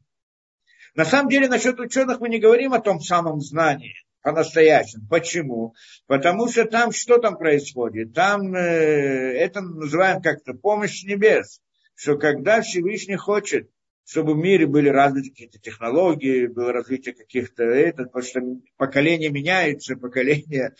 [0.95, 5.07] На самом деле, насчет ученых мы не говорим о том самом знании по-настоящему.
[5.09, 5.75] Почему?
[6.07, 8.13] Потому что там что там происходит?
[8.13, 11.61] Там э, это называем как-то помощь небес.
[11.95, 13.71] Что когда Всевышний хочет,
[14.05, 18.41] чтобы в мире были развиты какие-то технологии, было развитие каких-то, это, потому что
[18.77, 20.75] поколение меняется, поколение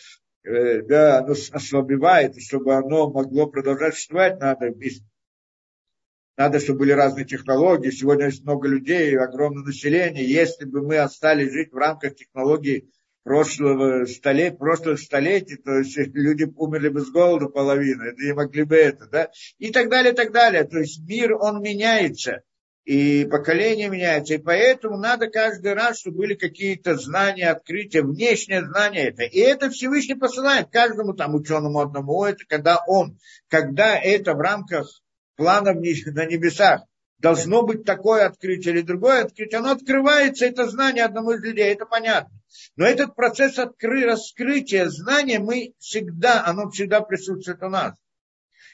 [0.87, 4.73] да, оно ослабевает, и чтобы оно могло продолжать существовать, надо,
[6.37, 7.89] надо, чтобы были разные технологии.
[7.89, 10.23] Сегодня есть много людей, огромное население.
[10.23, 12.91] Если бы мы остались жить в рамках технологий
[13.23, 18.75] прошлого столетия, прошлых столетий, то есть люди умерли бы с голоду половина, не могли бы
[18.75, 20.63] это, да, и так далее, и так далее.
[20.63, 22.43] То есть мир, он меняется.
[22.87, 29.09] И поколения меняются, и поэтому надо каждый раз, чтобы были какие-то знания, открытия, внешнее знание
[29.09, 29.23] это.
[29.23, 33.19] И это Всевышний посылает каждому там ученому одному, это когда он,
[33.49, 34.87] когда это в рамках
[35.35, 36.83] планов на небесах,
[37.17, 41.85] должно быть такое открытие или другое открытие, оно открывается, это знание одному из людей, это
[41.85, 42.39] понятно.
[42.77, 47.97] Но этот процесс откры, раскрытия знания, мы всегда, оно всегда присутствует у нас.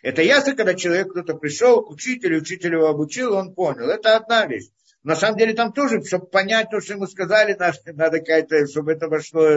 [0.03, 3.89] Это ясно, когда человек кто-то пришел к учителю, учитель его обучил, он понял.
[3.89, 4.67] Это одна вещь.
[5.01, 8.91] На самом деле там тоже, чтобы понять то, что ему сказали, надо, надо какая-то, чтобы
[8.91, 9.47] это вошло.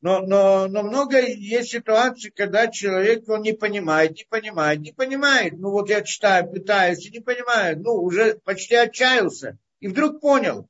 [0.00, 5.54] Но, но, но много есть ситуаций, когда человек, он не понимает, не понимает, не понимает.
[5.56, 7.80] Ну вот я читаю, пытаюсь, и не понимаю.
[7.80, 9.56] Ну, уже почти отчаялся.
[9.78, 10.68] И вдруг понял.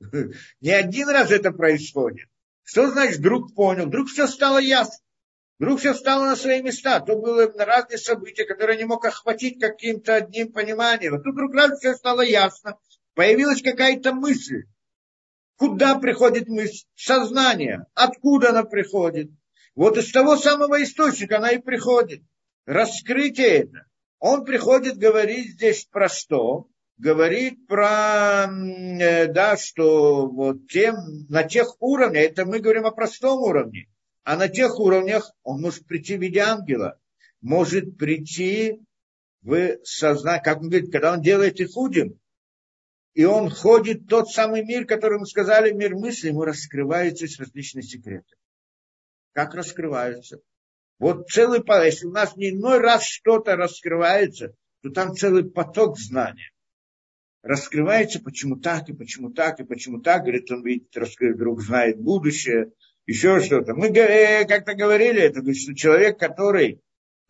[0.60, 2.28] Не один раз это происходит.
[2.64, 3.86] Что значит вдруг понял?
[3.86, 5.01] Вдруг все стало ясно.
[5.62, 6.98] Вдруг все стало на свои места.
[6.98, 11.14] То было разные события, которые не мог охватить каким-то одним пониманием.
[11.14, 12.80] А тут вдруг раз все стало ясно.
[13.14, 14.64] Появилась какая-то мысль.
[15.56, 16.84] Куда приходит мысль?
[16.96, 17.86] Сознание.
[17.94, 19.30] Откуда она приходит?
[19.76, 22.24] Вот из того самого источника она и приходит.
[22.66, 23.86] Раскрытие это.
[24.18, 26.66] Он приходит говорить здесь про что?
[26.98, 30.96] Говорит про, э, да, что вот тем,
[31.28, 33.86] на тех уровнях, это мы говорим о простом уровне,
[34.24, 36.98] а на тех уровнях он может прийти в виде ангела,
[37.40, 38.80] может прийти
[39.42, 42.18] в сознание, как он говорит, когда он делает их худим,
[43.14, 48.36] и он ходит тот самый мир, который мы сказали, мир мысли, ему раскрываются различные секреты.
[49.32, 50.40] Как раскрываются?
[50.98, 55.98] Вот целый поток, если у нас не иной раз что-то раскрывается, то там целый поток
[55.98, 56.50] знания.
[57.42, 60.22] Раскрывается, почему так, и почему так, и почему так.
[60.22, 62.72] Говорит, он видит, раскрыт, вдруг знает будущее
[63.06, 63.74] еще что-то.
[63.74, 66.80] Мы э, как-то говорили, это, что человек, который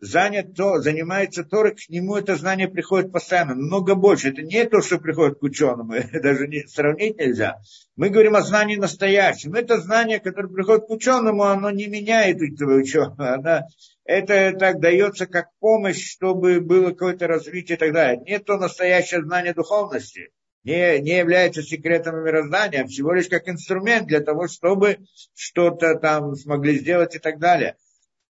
[0.03, 4.29] занят то, занимается Торой, к нему это знание приходит постоянно, много больше.
[4.29, 7.59] Это не то, что приходит к ученому, даже не, сравнить нельзя.
[7.95, 9.53] Мы говорим о знании настоящем.
[9.53, 13.33] Это знание, которое приходит к ученому, оно не меняет этого ученого.
[13.35, 13.61] Оно,
[14.03, 18.21] это так дается как помощь, чтобы было какое-то развитие и так далее.
[18.25, 20.31] Не то настоящее знание духовности
[20.63, 24.99] не, не является секретом мироздания, а всего лишь как инструмент для того, чтобы
[25.35, 27.75] что-то там смогли сделать и так далее.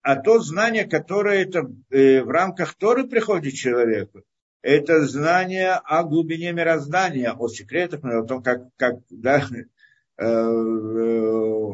[0.02, 4.24] А то знание, которое это, э, в рамках Торы приходит человеку,
[4.62, 9.46] это знание о глубине мироздания, о секретах, о том, как, как да,
[10.18, 11.70] э, э,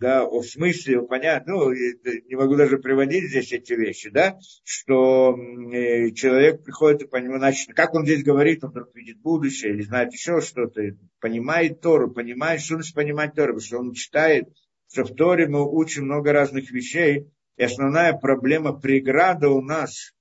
[0.00, 6.10] да, о смысле, понятно, ну, не могу даже приводить здесь эти вещи, да, что э,
[6.10, 10.40] человек приходит и понимает, как он здесь говорит, он вдруг видит будущее или знает еще
[10.40, 10.82] что-то,
[11.20, 14.48] понимает Тору, понимает, что значит понимать Тору, потому что он читает,
[14.90, 20.12] что в Торе мы учим много разных вещей, и основная проблема, преграда у нас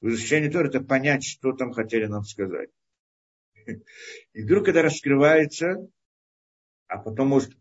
[0.00, 2.70] в изучении Торы, это понять, что там хотели нам сказать.
[4.32, 5.76] И вдруг это раскрывается,
[6.86, 7.52] а потом может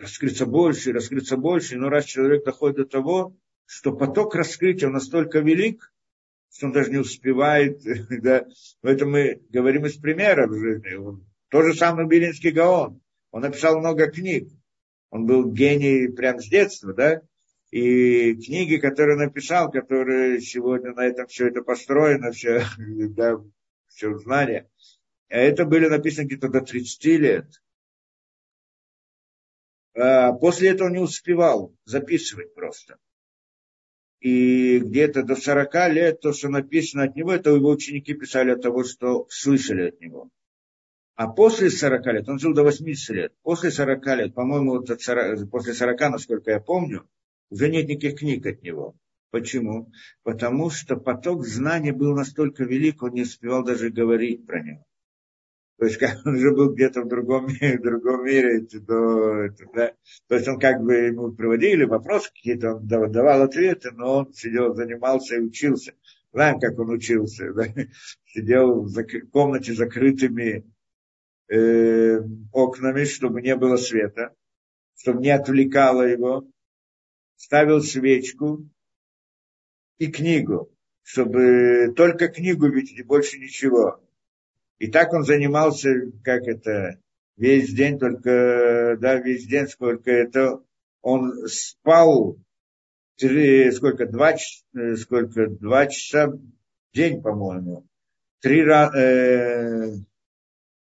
[0.00, 5.92] раскрыться больше, раскрыться больше, но раз человек доходит до того, что поток раскрытия настолько велик,
[6.52, 7.80] что он даже не успевает,
[8.22, 8.46] да,
[8.80, 11.20] поэтому мы говорим из примера в жизни.
[11.48, 13.00] То же самое Белинский Гаон.
[13.30, 14.48] Он написал много книг.
[15.10, 17.22] Он был гений прямо с детства, да,
[17.70, 23.40] и книги, которые написал, которые сегодня на этом все это построено, все, да,
[23.88, 24.68] все знания,
[25.28, 27.62] это были написаны где-то до 30 лет.
[29.96, 32.98] А, после этого не успевал записывать просто.
[34.20, 38.62] И где-то до 40 лет то, что написано от него, это его ученики писали от
[38.62, 40.30] того, что слышали от него.
[41.14, 45.50] А после 40 лет, он жил до 80 лет, после 40 лет, по-моему, вот 40,
[45.50, 47.08] после 40, насколько я помню,
[47.48, 48.96] уже нет никаких книг от него.
[49.30, 49.90] Почему?
[50.22, 54.84] Потому что поток знаний был настолько велик, он не успевал даже говорить про него.
[55.78, 59.64] То есть как он уже был где-то в другом мире, в другом мире, то, это,
[59.74, 59.92] да.
[60.26, 64.74] то есть он как бы ему приводили вопросы какие-то, он давал ответы, но он сидел,
[64.74, 65.92] занимался и учился.
[66.32, 67.52] Знаем, как он учился.
[67.54, 67.64] Да?
[68.26, 70.70] Сидел в зак- комнате с закрытыми
[71.48, 72.20] э,
[72.52, 74.34] окнами, чтобы не было света,
[74.96, 76.46] чтобы не отвлекало его.
[77.36, 78.66] Ставил свечку
[79.98, 80.70] и книгу,
[81.02, 84.05] чтобы только книгу видеть и больше ничего.
[84.78, 85.90] И так он занимался,
[86.22, 87.00] как это,
[87.36, 90.60] весь день, только, да, весь день, сколько это,
[91.02, 92.38] он спал,
[93.16, 94.34] три, сколько, два,
[94.96, 96.40] сколько, два часа в
[96.92, 97.86] день, по-моему.
[98.40, 99.92] Три раза, э,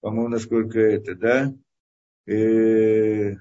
[0.01, 1.55] по-моему, насколько это, да,
[2.27, 3.35] э,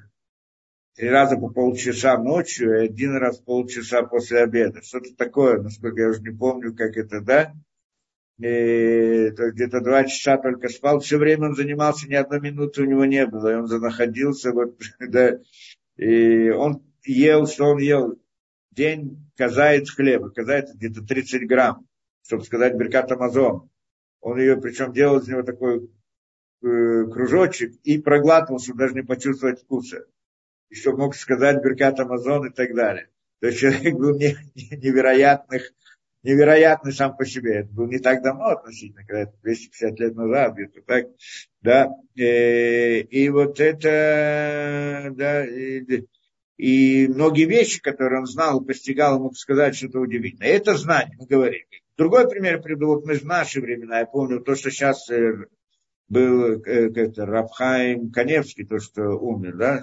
[0.96, 4.82] три раза по полчаса ночью и один раз полчаса после обеда.
[4.82, 7.54] Что-то такое, насколько я уже не помню, как это, да.
[8.40, 12.86] И, то где-то два часа только спал, все время он занимался, ни одной минуты у
[12.86, 15.40] него не было, и он находился, вот, да,
[15.98, 18.20] и он ел, что он ел,
[18.72, 21.88] день казает хлеба, казает где-то 30 грамм,
[22.26, 23.70] чтобы сказать Беркат Амазон.
[24.22, 25.90] Он ее, причем делал из него такой
[26.64, 30.06] э, кружочек и проглатывал, чтобы даже не почувствовать вкуса.
[30.70, 33.10] И чтобы мог сказать Беркат Амазон и так далее.
[33.40, 35.74] То есть человек был не, не, невероятных,
[36.24, 37.60] невероятный сам по себе.
[37.60, 41.06] Это было не так давно относительно, когда это 250 лет назад, где-то так,
[41.62, 41.90] да.
[42.16, 46.06] И, э, и вот это, да, и,
[46.58, 50.50] и многие вещи, которые он знал, постигал, мог сказать что-то удивительное.
[50.50, 51.66] Это знание, мы говорим.
[51.98, 55.46] Другой пример приведу, вот мы в наши времена, я помню, то, что сейчас э,
[56.08, 59.82] был э, это, Рабхайм Каневский, то, что умер, да,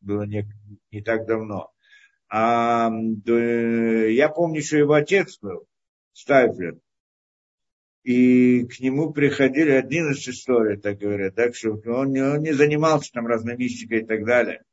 [0.00, 0.46] было не,
[0.90, 1.73] не так давно.
[2.36, 5.68] А, я помню, что его отец был,
[6.14, 6.80] Стайфлер,
[8.02, 13.12] и к нему приходили, один из историй, так говорят, так что он, он не занимался
[13.12, 14.64] там разной мистикой и так далее.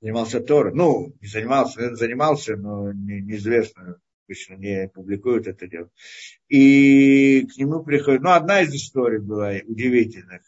[0.00, 0.72] Занимался Торой.
[0.72, 5.90] Ну, не занимался, занимался, но не, неизвестно, обычно не публикуют это дело.
[6.46, 10.42] И к нему приходит, ну, одна из историй была удивительных.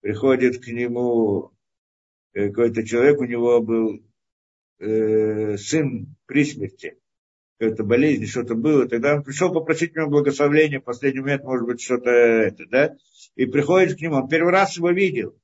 [0.00, 1.52] Приходит к нему
[2.32, 4.00] э, какой-то человек, у него был
[4.80, 6.98] э, сын при смерти,
[7.58, 11.66] какая-то болезнь, что-то было, тогда он пришел попросить у него благословения, в последний момент, может
[11.66, 12.96] быть, что-то это, да,
[13.36, 15.38] и приходит к нему, он первый раз его видел,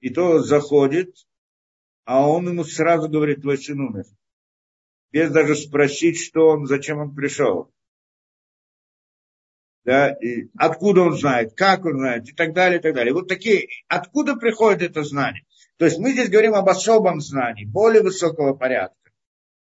[0.00, 1.14] и то заходит,
[2.04, 4.04] а он ему сразу говорит, твой сын умер,
[5.10, 7.72] без даже спросить, что он, зачем он пришел.
[9.84, 13.14] Да, и откуда он знает, как он знает, и так далее, и так далее.
[13.14, 15.44] Вот такие, откуда приходит это знание?
[15.78, 18.96] То есть мы здесь говорим об особом знании, более высокого порядка.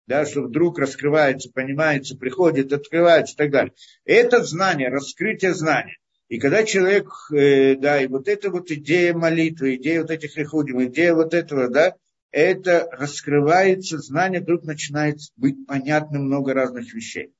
[0.06, 3.72] Да, что вдруг раскрывается, понимается, приходит, открывается и так далее.
[4.04, 5.96] Это знание, раскрытие знания.
[6.28, 10.84] И когда человек, э, да, и вот эта вот идея молитвы, идея вот этих рехудим,
[10.84, 11.94] идея вот этого, да,
[12.30, 17.32] это раскрывается, знание вдруг начинает быть понятным много разных вещей.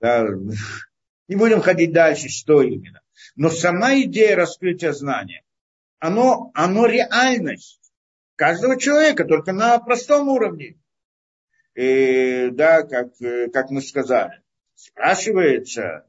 [0.00, 0.26] Да,
[1.28, 3.00] не будем ходить дальше, что именно.
[3.36, 5.44] Но сама идея раскрытия знания,
[6.02, 7.80] оно, оно реальность
[8.34, 10.76] каждого человека, только на простом уровне.
[11.76, 13.12] И, да, как,
[13.52, 14.42] как мы сказали,
[14.74, 16.08] спрашивается,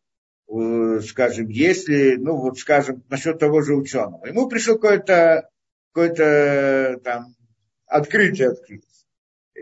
[0.49, 5.47] э, скажем, если, ну вот скажем, насчет того же ученого, ему пришло какое-то
[5.91, 7.35] какое-то там
[7.85, 9.05] открытие открылось.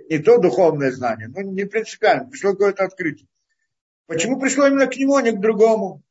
[0.09, 3.27] Не то духовное знание, ну не принципиально, пришло какое-то открытие.
[4.07, 6.03] Почему пришло именно к нему, а не к другому?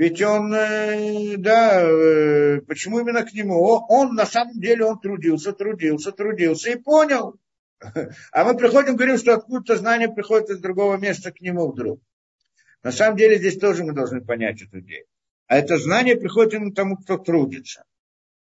[0.00, 3.60] Ведь он, э, да, э, почему именно к нему?
[3.90, 7.36] Он на самом деле, он трудился, трудился, трудился и понял.
[8.32, 12.00] А мы приходим, говорим, что откуда-то знание приходит из другого места к нему вдруг.
[12.82, 15.04] На самом деле здесь тоже мы должны понять эту идею.
[15.48, 17.84] А это знание приходит именно тому, кто трудится,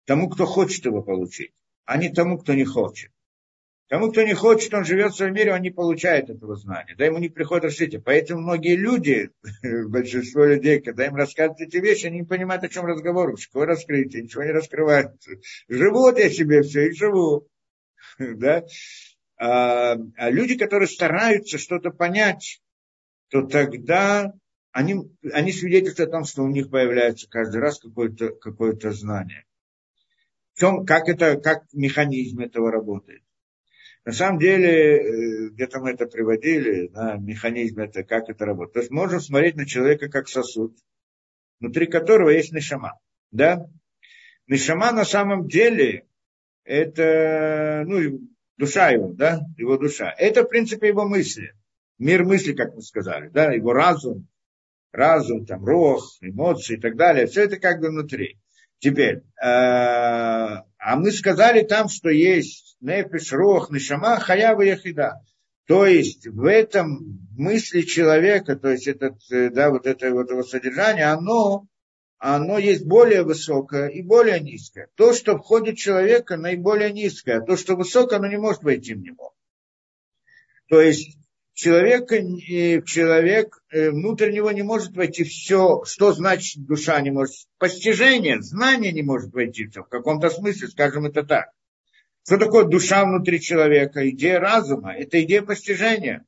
[0.06, 1.54] тому, кто хочет его получить,
[1.86, 3.12] а не тому, кто не хочет.
[3.90, 6.94] Тому, кто не хочет, он живет в своем мире, он не получает этого знания.
[6.96, 8.00] Да, ему не приходит раскрытие.
[8.00, 9.32] Поэтому многие люди,
[9.88, 13.36] большинство людей, когда им рассказывают эти вещи, они не понимают, о чем разговор.
[13.36, 15.32] Какое раскрытие, ничего не раскрывается.
[15.68, 17.48] Живут я себе все и живу.
[18.20, 18.64] да?
[19.38, 22.62] а, а люди, которые стараются что-то понять,
[23.30, 24.34] то тогда
[24.72, 29.46] они, они свидетельствуют о том, что у них появляется каждый раз какое-то какое знание.
[30.54, 33.24] В чем, как, это, как механизм этого работает.
[34.06, 38.74] На самом деле, э, где-то мы это приводили, на механизм это, как это работает.
[38.74, 40.78] То есть можно смотреть на человека как сосуд,
[41.60, 43.00] внутри которого есть нишама.
[43.32, 43.68] Да?
[44.48, 46.06] Нишама на самом деле
[46.64, 48.20] это ну,
[48.58, 50.14] душа его, да, его душа.
[50.18, 51.54] Это, в принципе, его мысли.
[51.98, 54.28] Мир мысли, как мы сказали, да, его разум,
[54.92, 57.28] разум, там, рох, эмоции и так далее.
[57.28, 58.40] Все это как бы внутри.
[58.80, 65.22] Теперь, э, а мы сказали там, что есть нефиш, рох, нишама, хаява яхида.
[65.68, 70.42] То есть в этом мысли человека, то есть этот, э, да, вот это вот его
[70.42, 71.68] содержание, оно,
[72.18, 74.88] оно есть более высокое и более низкое.
[74.96, 78.96] То, что входит в человека, наиболее низкое, а то, что высокое, оно не может войти
[78.96, 79.36] в него.
[80.70, 81.19] То есть
[81.60, 82.16] человека,
[82.86, 87.36] человек э, внутрь него не может войти все, что значит душа не может.
[87.58, 91.50] Постижение, знание не может войти в каком-то смысле, скажем это так.
[92.26, 94.10] Что такое душа внутри человека?
[94.10, 94.96] Идея разума.
[94.96, 96.26] Это идея постижения.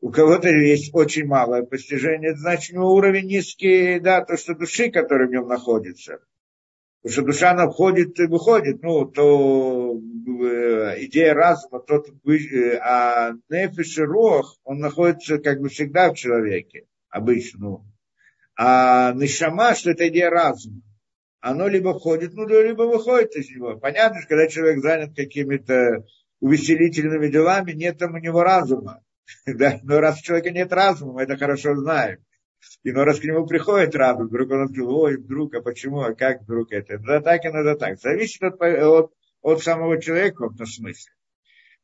[0.00, 4.54] У кого-то есть очень малое постижение, это значит, у него уровень низкий, да, то, что
[4.54, 6.20] души, который в нем находится.
[7.02, 13.32] Потому что душа, она входит и выходит, ну, то э, идея разума, тот, э, а
[13.48, 17.58] нефиш и рох, он находится как бы всегда в человеке, обычно.
[17.58, 17.84] Ну.
[18.54, 20.82] А нишама, что это идея разума,
[21.40, 23.78] оно либо входит, ну, либо выходит из него.
[23.78, 26.04] Понятно, что когда человек занят какими-то
[26.40, 29.02] увеселительными делами, нет там у него разума.
[29.46, 29.78] Да?
[29.84, 32.18] Но раз у человека нет разума, мы это хорошо знаем.
[32.82, 36.14] И но раз к нему приходит разум, вдруг он говорит, ой, вдруг, а почему, а
[36.14, 36.98] как вдруг это?
[36.98, 37.98] Да так и надо так.
[38.00, 39.12] Зависит от, от,
[39.42, 41.12] от самого человека в этом смысле.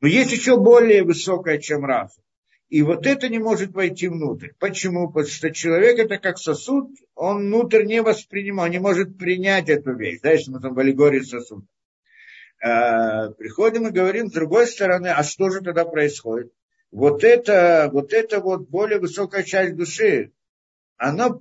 [0.01, 2.23] Но есть еще более высокое, чем разум.
[2.69, 4.49] И вот это не может войти внутрь.
[4.59, 5.09] Почему?
[5.09, 10.21] Потому что человек это как сосуд, он внутрь не воспринимает, не может принять эту вещь.
[10.23, 11.65] Да, мы там в аллегории сосуд.
[12.61, 16.53] А, приходим и говорим с другой стороны, а что же тогда происходит?
[16.91, 20.33] Вот это, вот это вот более высокая часть души,
[20.97, 21.39] она,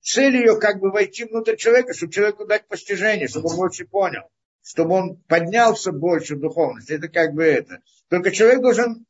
[0.00, 4.22] цель ее как бы войти внутрь человека, чтобы человеку дать постижение, чтобы он больше понял,
[4.62, 6.92] чтобы он поднялся больше в духовности.
[6.92, 7.80] Это как бы это.
[8.08, 9.06] Только человек должен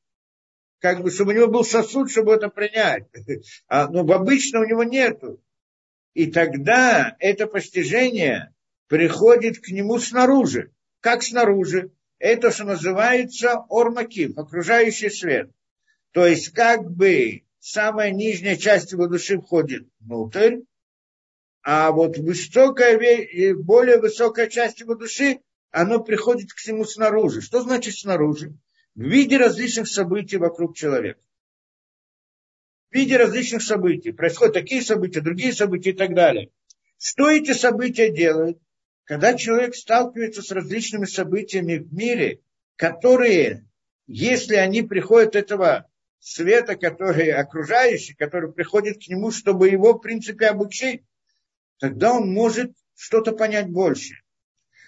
[0.79, 3.05] как бы, чтобы у него был сосуд, чтобы это принять.
[3.69, 5.43] А, но обычно у него нету.
[6.15, 8.55] И тогда это постижение
[8.89, 10.73] приходит к нему снаружи.
[11.01, 11.91] Как снаружи?
[12.19, 15.51] Это, что называется ормакив, окружающий свет.
[16.13, 20.61] То есть, как бы самая нижняя часть его души входит внутрь,
[21.63, 22.97] а вот высокая,
[23.57, 25.41] более высокая часть его души,
[25.73, 27.41] она приходит к нему снаружи.
[27.41, 28.57] Что значит снаружи?
[28.95, 31.19] В виде различных событий вокруг человека.
[32.91, 34.13] В виде различных событий.
[34.13, 36.51] Происходят такие события, другие события и так далее.
[36.99, 38.59] Что эти события делают?
[39.03, 42.43] Когда человек сталкивается с различными событиями в мире,
[42.77, 43.67] которые,
[44.07, 50.47] если они приходят этого света, который окружающий, который приходит к нему, чтобы его, в принципе,
[50.47, 51.05] обучить,
[51.79, 54.15] тогда он может что-то понять больше.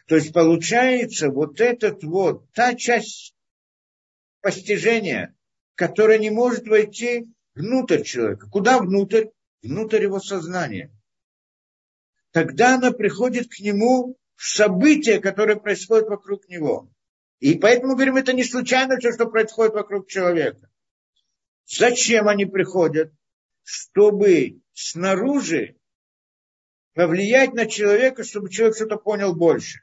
[0.07, 3.35] То есть получается вот этот вот, та часть
[4.41, 5.35] постижения,
[5.75, 8.49] которая не может войти внутрь человека.
[8.51, 9.27] Куда внутрь?
[9.63, 10.91] Внутрь его сознания.
[12.31, 16.89] Тогда она приходит к нему в события, которые происходят вокруг него.
[17.41, 20.71] И поэтому говорим, это не случайно все, что происходит вокруг человека.
[21.69, 23.13] Зачем они приходят?
[23.63, 25.77] Чтобы снаружи
[26.95, 29.81] повлиять на человека, чтобы человек что-то понял больше.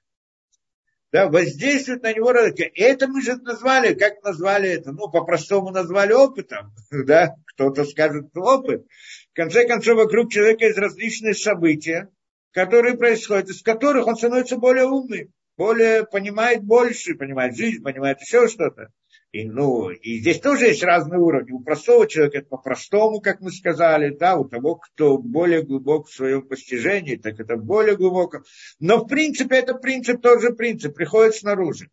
[1.11, 2.31] Да, воздействует на него.
[2.31, 4.91] Это мы же назвали, как назвали это?
[4.91, 6.73] Ну, по-простому назвали опытом.
[6.91, 7.35] Да?
[7.53, 8.85] Кто-то скажет опыт.
[9.31, 12.09] В конце концов, вокруг человека есть различные события,
[12.51, 18.49] которые происходят, из которых он становится более умным, более понимает больше, понимает жизнь, понимает еще
[18.49, 18.91] что-то.
[19.35, 21.51] И, ну, и здесь тоже есть разные уровни.
[21.51, 26.13] У простого человека это по-простому, как мы сказали, да, у того, кто более глубок в
[26.13, 28.43] своем постижении, так это более глубоко.
[28.79, 31.89] Но в принципе это принцип, тот же принцип, приходит снаружи.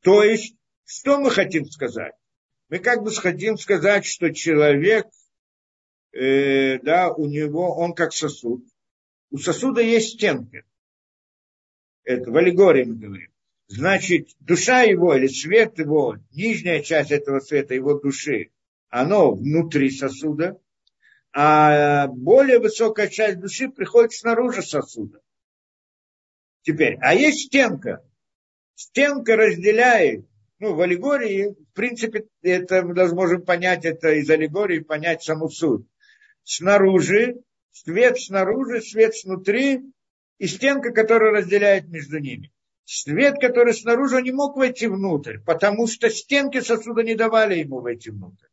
[0.00, 2.14] То есть, что мы хотим сказать?
[2.70, 5.06] Мы как бы хотим сказать, что человек,
[6.12, 8.64] э, да, у него, он как сосуд.
[9.30, 10.64] У сосуда есть стенки.
[12.04, 13.33] Это в аллегории мы говорим.
[13.66, 18.50] Значит, душа его или свет его, нижняя часть этого света, его души,
[18.90, 20.60] оно внутри сосуда,
[21.32, 25.20] а более высокая часть души приходит снаружи сосуда.
[26.62, 28.04] Теперь, а есть стенка.
[28.74, 30.26] Стенка разделяет,
[30.58, 35.48] ну, в аллегории, в принципе, это мы даже можем понять это из аллегории, понять саму
[35.48, 35.86] суть.
[36.42, 37.42] Снаружи,
[37.72, 39.82] свет снаружи, свет снутри,
[40.38, 42.52] и стенка, которая разделяет между ними.
[42.84, 48.10] Свет, который снаружи, не мог войти внутрь, потому что стенки сосуда не давали ему войти
[48.10, 48.46] внутрь.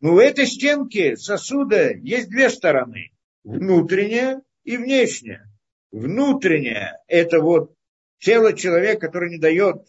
[0.00, 3.12] Но у этой стенки сосуда есть две стороны.
[3.44, 5.46] Внутренняя и внешняя.
[5.90, 7.74] Внутренняя– это вот
[8.18, 9.86] тело человека, которое не дает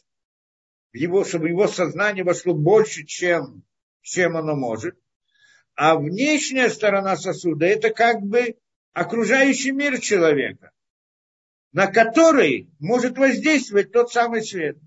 [0.92, 3.64] его, чтобы его сознание вошло больше, чем,
[4.02, 5.00] чем оно может.
[5.76, 8.58] А внешняя сторона сосуда– это как бы
[8.92, 10.72] окружающий мир человека
[11.72, 14.78] на который может воздействовать тот самый свет.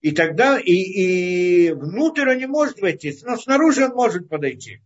[0.00, 4.82] И тогда и, и внутрь он не может войти, но снаружи он может подойти.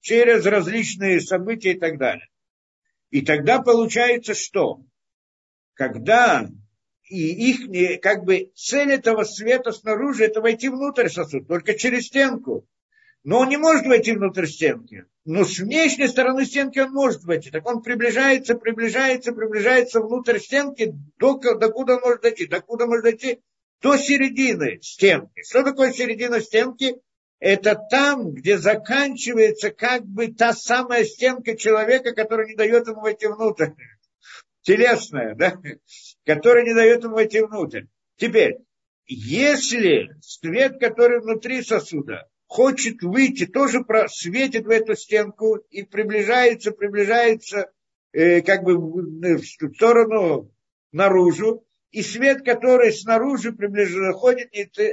[0.00, 2.28] Через различные события и так далее.
[3.10, 4.84] И тогда получается что?
[5.74, 6.48] Когда
[7.10, 12.68] и их, как бы цель этого света снаружи, это войти внутрь сосуд, только через стенку.
[13.22, 15.04] Но он не может войти внутрь стенки.
[15.24, 17.50] Но с внешней стороны стенки он может войти.
[17.50, 22.46] Так он приближается, приближается, приближается внутрь стенки, до, до куда он может дойти.
[22.46, 23.40] До куда может дойти?
[23.82, 25.42] До середины стенки.
[25.42, 26.96] Что такое середина стенки?
[27.38, 33.26] Это там, где заканчивается как бы та самая стенка человека, которая не дает ему войти
[33.26, 33.70] внутрь.
[34.62, 35.58] телесное, да,
[36.24, 37.84] которое не дает ему войти внутрь.
[38.16, 38.58] Теперь,
[39.06, 47.70] если свет, который внутри сосуда, хочет выйти, тоже светит в эту стенку и приближается, приближается
[48.10, 50.52] э, как бы в сторону
[50.90, 54.50] наружу, и свет, который снаружи приближен, ходит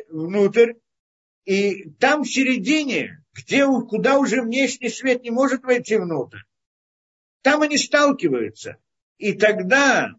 [0.07, 0.73] внутрь,
[1.45, 6.41] и там в середине, где, куда уже внешний свет не может войти внутрь,
[7.41, 8.77] там они сталкиваются.
[9.17, 10.11] И тогда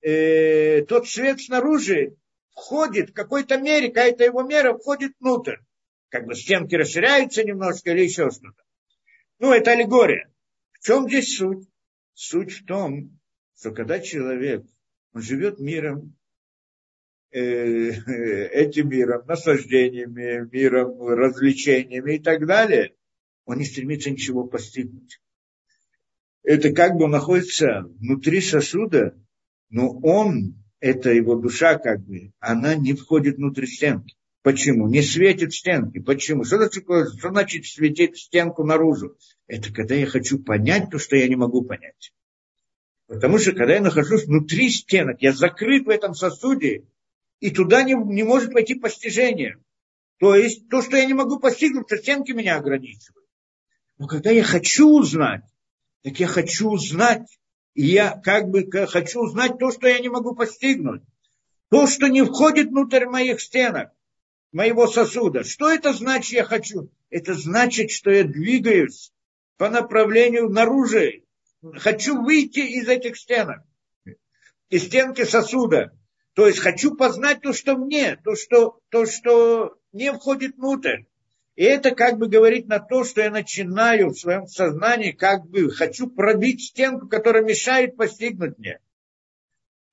[0.00, 2.14] э, тот свет снаружи
[2.52, 5.56] входит в какой-то мере, какая-то его мера входит внутрь.
[6.12, 8.62] Как бы стенки расширяются немножко или еще что-то.
[9.38, 10.30] Ну, это аллегория.
[10.72, 11.66] В чем здесь суть?
[12.12, 13.18] Суть в том,
[13.56, 14.62] что когда человек
[15.14, 16.14] он живет миром,
[17.30, 17.38] э,
[18.52, 22.94] этим миром, наслаждениями, миром, развлечениями и так далее,
[23.46, 25.18] он не стремится ничего постигнуть.
[26.42, 29.18] Это как бы находится внутри сосуда,
[29.70, 34.14] но он, это его душа как бы, она не входит внутрь стенки.
[34.42, 34.88] Почему?
[34.88, 36.00] Не светит стенки.
[36.00, 36.44] Почему?
[36.44, 39.16] Что значит, что значит светить стенку наружу?
[39.46, 42.12] Это когда я хочу понять то, что я не могу понять.
[43.06, 46.84] Потому что когда я нахожусь внутри стенок, я закрыт в этом сосуде,
[47.38, 49.58] и туда не, не может войти постижение.
[50.18, 53.26] То есть то, что я не могу постигнуть, то стенки меня ограничивают.
[53.98, 55.44] Но когда я хочу узнать,
[56.02, 57.38] так я хочу узнать,
[57.74, 61.02] и я как бы хочу узнать то, что я не могу постигнуть.
[61.70, 63.90] То, что не входит внутрь моих стенок,
[64.52, 65.44] моего сосуда.
[65.44, 66.90] Что это значит я хочу?
[67.10, 69.12] Это значит, что я двигаюсь
[69.56, 71.00] по направлению наружу,
[71.74, 73.62] хочу выйти из этих стенок,
[74.68, 75.92] из стенки сосуда.
[76.34, 81.02] То есть хочу познать то, что мне, то, что, то, что не входит внутрь.
[81.54, 85.70] И это как бы говорит на то, что я начинаю в своем сознании, как бы
[85.70, 88.78] хочу пробить стенку, которая мешает постигнуть мне.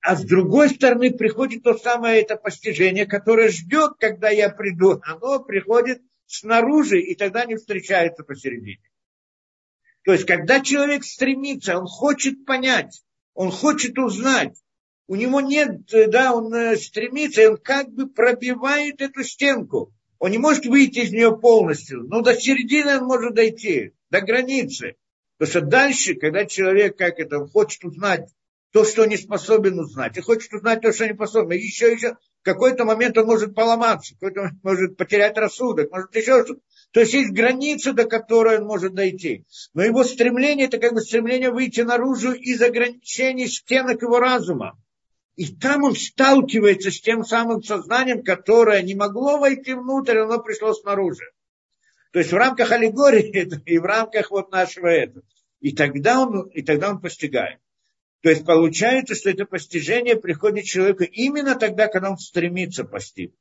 [0.02, 5.00] А с другой стороны приходит то самое это постижение, которое ждет, когда я приду.
[5.04, 8.80] Оно приходит снаружи, и тогда не встречается посередине.
[10.04, 13.02] То есть, когда человек стремится, он хочет понять,
[13.34, 14.56] он хочет узнать,
[15.06, 19.92] у него нет, да, он э, стремится, и он как бы пробивает эту стенку.
[20.18, 24.96] Он не может выйти из нее полностью, но до середины он может дойти, до границы.
[25.36, 28.30] Потому что дальше, когда человек как это, хочет узнать
[28.72, 32.16] то, что он не способен узнать, и хочет узнать то, что не способен, еще, еще,
[32.40, 36.60] в какой-то момент он может поломаться, какой-то момент может потерять рассудок, может еще что-то.
[36.92, 39.44] То есть есть граница, до которой он может дойти.
[39.74, 44.76] Но его стремление, это как бы стремление выйти наружу из ограничений стенок его разума.
[45.36, 50.74] И там он сталкивается с тем самым сознанием, которое не могло войти внутрь, оно пришло
[50.74, 51.24] снаружи.
[52.12, 55.24] То есть в рамках аллегории и в рамках вот нашего этого.
[55.60, 57.60] И тогда он, и тогда он постигает.
[58.22, 63.36] То есть получается, что это постижение приходит человеку именно тогда, когда он стремится постигнуть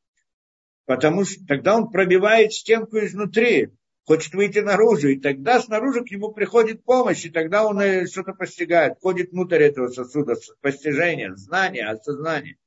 [0.90, 3.70] потому что тогда он пробивает стенку изнутри,
[4.06, 8.34] хочет выйти наружу, и тогда снаружи к нему приходит помощь, и тогда он э, что-то
[8.34, 12.58] постигает, входит внутрь этого сосуда, постижения, знания, осознания.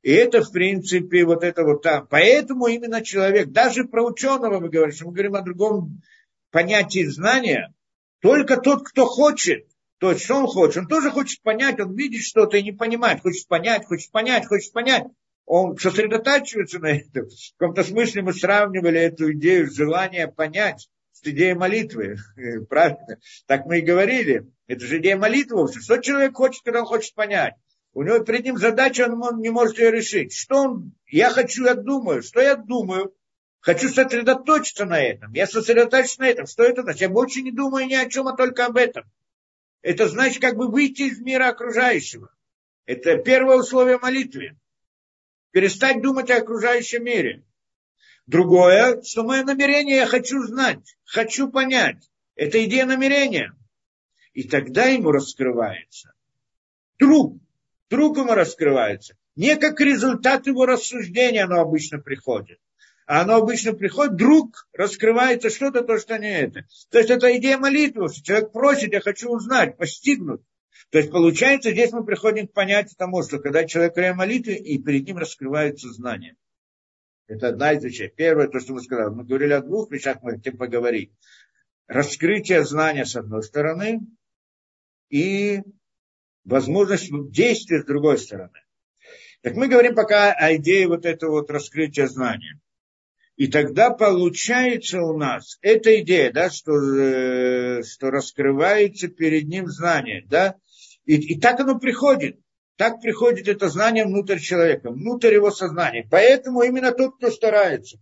[0.00, 2.06] И это, в принципе, вот это вот там.
[2.08, 6.00] Поэтому именно человек, даже про ученого мы говорим, что мы говорим о другом
[6.50, 7.74] понятии знания,
[8.22, 9.66] только тот, кто хочет,
[10.00, 13.20] то есть что он хочет, он тоже хочет понять, он видит что-то и не понимает,
[13.20, 15.04] хочет понять, хочет понять, хочет понять
[15.52, 17.28] он сосредотачивается на этом.
[17.28, 22.18] В каком-то смысле мы сравнивали эту идею желания понять с идеей молитвы.
[22.68, 23.18] Правильно?
[23.48, 24.46] Так мы и говорили.
[24.68, 25.66] Это же идея молитвы.
[25.72, 27.54] Что человек хочет, когда он хочет понять?
[27.94, 30.32] У него перед ним задача, он не может ее решить.
[30.32, 32.22] Что он, я хочу, я думаю.
[32.22, 33.12] Что я думаю?
[33.58, 35.32] Хочу сосредоточиться на этом.
[35.32, 36.46] Я сосредоточусь на этом.
[36.46, 37.00] Что это значит?
[37.00, 39.02] Я больше не думаю ни о чем, а только об этом.
[39.82, 42.34] Это значит как бы выйти из мира окружающего.
[42.86, 44.56] Это первое условие молитвы
[45.52, 47.44] перестать думать о окружающем мире.
[48.26, 52.10] Другое, что мое намерение я хочу знать, хочу понять.
[52.36, 53.52] Это идея намерения.
[54.32, 56.12] И тогда ему раскрывается.
[56.98, 57.40] Друг,
[57.88, 59.16] друг ему раскрывается.
[59.34, 62.60] Не как результат его рассуждения оно обычно приходит.
[63.10, 66.64] А оно обычно приходит, друг раскрывается что-то, то, что не это.
[66.92, 70.42] То есть это идея молитвы, что человек просит, я хочу узнать, постигнуть.
[70.90, 74.80] То есть получается, здесь мы приходим к понятию тому, что когда человек время молитвы, и
[74.80, 76.36] перед ним раскрываются знания.
[77.26, 78.12] Это одна из вещей.
[78.14, 79.12] Первое, то, что мы сказали.
[79.12, 81.12] Мы говорили о двух вещах, мы хотим поговорить.
[81.88, 84.02] Раскрытие знания с одной стороны
[85.08, 85.62] и
[86.44, 88.62] возможность действия с другой стороны.
[89.40, 92.60] Так мы говорим пока о идее вот этого вот раскрытия знания.
[93.40, 100.26] И тогда получается у нас эта идея, да, что, э, что раскрывается перед ним знание,
[100.28, 100.56] да,
[101.06, 102.38] И, и так оно приходит.
[102.76, 106.06] Так приходит это знание внутрь человека, внутрь его сознания.
[106.10, 107.96] Поэтому именно тот, кто старается,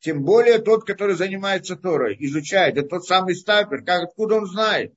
[0.00, 4.92] тем более тот, который занимается Торой, изучает, это тот самый стапер, как откуда он знает.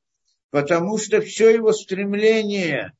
[0.50, 2.92] Потому что все его стремление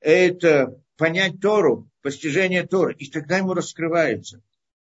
[0.00, 4.42] это понять Тору, постижение Торы, и тогда ему раскрывается.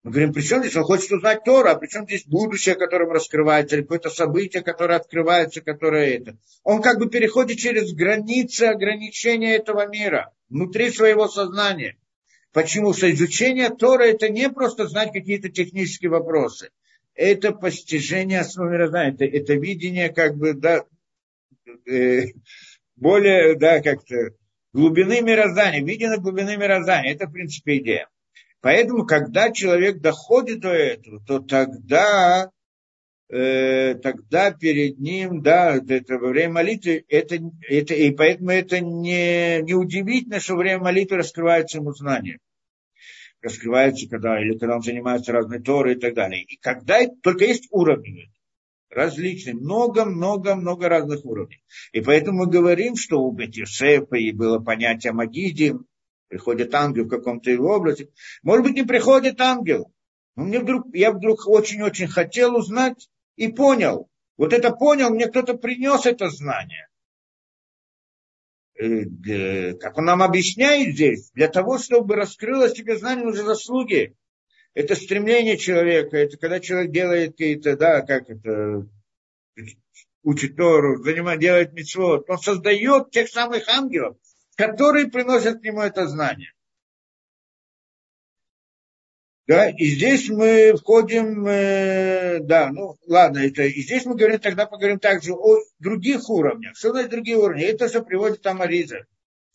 [0.07, 3.11] Мы говорим, при чем здесь он хочет узнать Тору, а при чем здесь будущее, которым
[3.11, 6.37] раскрывается, или какое-то событие, которое открывается, которое это.
[6.63, 11.97] Он как бы переходит через границы ограничения этого мира, внутри своего сознания.
[12.53, 12.93] Почему?
[12.93, 16.69] Что изучение Тора это не просто знать какие-то технические вопросы.
[17.13, 20.85] Это постижение основы мироздания, это, это видение как бы, да,
[21.85, 22.27] э,
[22.95, 24.29] более, да, как-то
[24.71, 27.11] глубины мироздания, видение глубины мироздания.
[27.11, 28.07] Это, в принципе, идея.
[28.61, 32.49] Поэтому, когда человек доходит до этого, то тогда,
[33.29, 39.61] э, тогда перед ним, да, это во время молитвы, это, это, и поэтому это не,
[39.61, 42.39] не удивительно, что во время молитвы раскрывается ему знание.
[43.41, 46.43] Раскрывается, когда, или когда он занимается разной Торой и так далее.
[46.43, 48.31] И когда, только есть уровни
[48.89, 51.61] различные, много-много-много разных уровней.
[51.91, 55.75] И поэтому мы говорим, что у Бетюсефа и было понятие Магиди,
[56.27, 58.09] приходит ангел в каком-то его образе.
[58.43, 59.91] Может быть, не приходит ангел.
[60.35, 64.09] Но мне вдруг, я вдруг очень-очень хотел узнать и понял.
[64.37, 66.87] Вот это понял, мне кто-то принес это знание.
[68.79, 74.15] Э, как он нам объясняет здесь, для того, чтобы раскрылось тебе знание, нужны заслуги.
[74.75, 78.87] Это стремление человека, это когда человек делает какие-то, да, как это,
[80.21, 84.17] учит Тору, занимает, делает митцвот, он создает тех самых ангелов,
[84.57, 86.51] которые приносят к нему это знание.
[89.45, 94.65] Да, и здесь мы входим, э, да, ну ладно, это, и здесь мы говорим, тогда
[94.65, 96.75] поговорим также о других уровнях.
[96.75, 97.63] Что значит другие уровни?
[97.63, 99.05] Это что приводит там Ариза,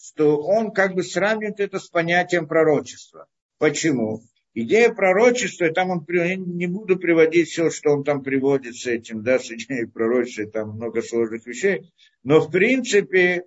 [0.00, 3.26] что он как бы сравнивает это с понятием пророчества.
[3.58, 4.22] Почему?
[4.54, 9.38] Идея пророчества, там он, не буду приводить все, что он там приводит с этим, да,
[9.38, 11.92] с идеей пророчества, там много сложных вещей,
[12.22, 13.44] но в принципе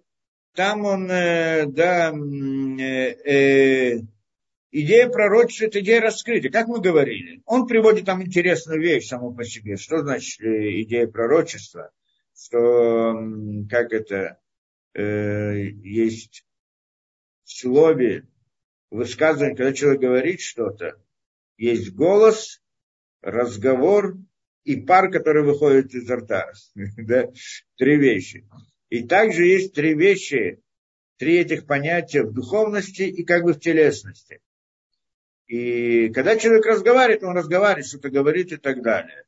[0.56, 4.00] там он, э, да, э, э,
[4.72, 7.42] идея пророчества– это идея раскрытия, как мы говорили.
[7.46, 9.78] Он приводит там интересную вещь саму по себе.
[9.78, 11.92] Что значит э, идея пророчества?
[12.38, 13.14] Что,
[13.70, 14.40] как это,
[14.94, 16.46] э, есть
[17.44, 18.28] в слове
[18.92, 20.96] высказывание, когда человек говорит что-то,
[21.58, 22.62] есть голос,
[23.22, 24.18] разговор
[24.64, 26.52] и пар, который выходит изо рта.
[26.76, 27.30] да?
[27.78, 28.48] Три вещи.
[28.90, 30.62] И также есть три вещи,
[31.18, 34.42] три этих понятия в духовности и как бы в телесности.
[35.48, 39.26] И когда человек разговаривает, он разговаривает, что-то говорит и так далее.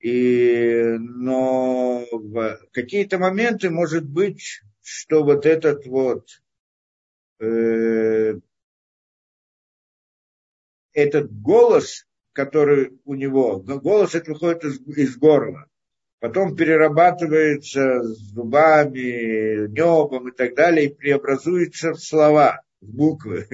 [0.00, 6.28] И, но в какие-то моменты может быть, что вот этот вот
[7.40, 8.34] э,
[10.92, 15.70] этот голос, который у него, голос это выходит из, из горла
[16.24, 23.46] потом перерабатывается зубами, небом и так далее, и преобразуется в слова, в буквы.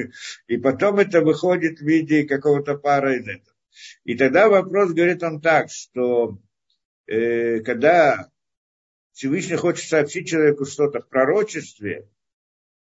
[0.47, 3.57] И потом это выходит в виде какого-то пара из этого.
[4.05, 6.39] И тогда вопрос говорит он так, что
[7.09, 8.31] э, когда
[9.15, 12.09] Всевышний хочет сообщить человеку что-то в пророчестве,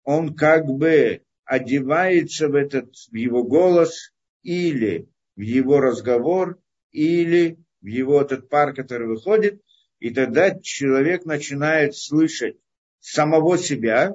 [0.05, 4.15] он как бы одевается в этот в его голос
[4.45, 6.61] или в его разговор,
[6.93, 9.61] или в его этот пар, который выходит,
[10.03, 12.57] и тогда человек начинает слышать
[12.99, 14.15] самого себя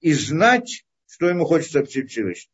[0.00, 2.50] и знать, что ему хочется сообщить Всевышний.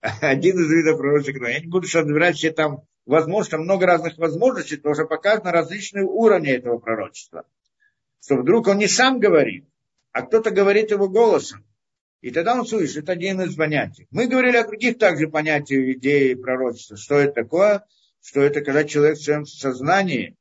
[0.20, 1.46] Один из видов пророчества.
[1.46, 6.52] Я не буду сейчас разбирать все там возможности, много разных возможностей, что показано различные уровни
[6.52, 7.44] этого пророчества.
[8.22, 9.66] Что вдруг он не сам говорит,
[10.12, 11.64] а кто-то говорит его голосом.
[12.20, 14.06] И тогда он слышит, это один из понятий.
[14.12, 16.96] Мы говорили о других также понятиях идеи пророчества.
[16.96, 17.84] Что это такое?
[18.22, 20.36] Что это когда человек в своем сознании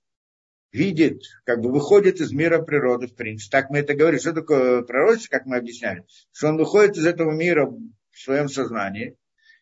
[0.76, 3.58] видит, как бы выходит из мира природы, в принципе.
[3.58, 4.20] Так мы это говорим.
[4.20, 6.04] Что такое пророчество, как мы объясняли?
[6.32, 9.16] Что он выходит из этого мира в своем сознании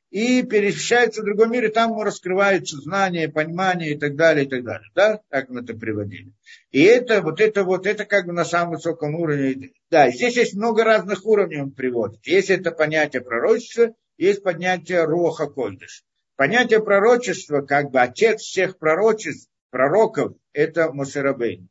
[0.10, 4.50] и перемещается в другой мир, и там ему раскрываются знания, понимание и так далее, и
[4.50, 4.88] так далее.
[4.94, 5.20] Да?
[5.30, 6.34] Так мы это приводили.
[6.70, 9.72] И это, вот это, вот это как бы на самом высоком уровне.
[9.90, 12.26] Да, здесь есть много разных уровней он приводит.
[12.28, 16.04] Есть это понятие пророчества, есть понятие роха койдыш.
[16.36, 21.70] Понятие пророчества, как бы отец всех пророчеств, пророков, это Мошерабейн.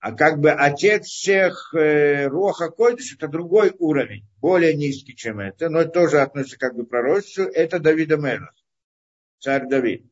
[0.00, 5.68] А как бы отец всех э, Руаха Койдыш, это другой уровень, более низкий, чем это,
[5.68, 8.54] но тоже относится как бы к пророчеству, это Давида Мелах,
[9.40, 10.06] царь Давид.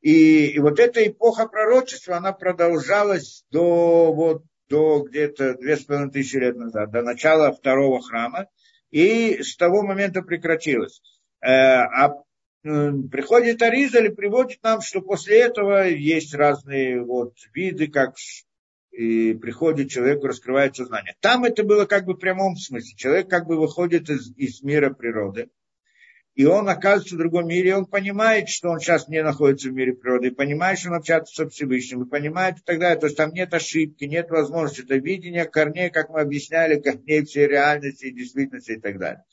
[0.00, 6.12] И, и вот эта эпоха пророчества, она продолжалась до вот до где-то две с половиной
[6.12, 8.48] тысячи лет назад, до начала второго храма,
[8.90, 11.02] и с того момента прекратилось.
[11.40, 12.14] Э, а
[13.10, 18.14] приходит Аризаль и приводит нам, что после этого есть разные вот виды, как
[18.90, 21.14] и приходит человеку, раскрывается знание.
[21.20, 22.96] Там это было как бы в прямом смысле.
[22.96, 25.48] Человек как бы выходит из, из мира природы,
[26.36, 29.72] и он оказывается в другом мире, и он понимает, что он сейчас не находится в
[29.72, 33.00] мире природы, и понимает, что он общается со Всевышним, и понимает и так далее.
[33.00, 37.46] То есть там нет ошибки, нет возможности, это видение корней, как мы объясняли, корней всей
[37.46, 39.24] реальности, действительности и так далее.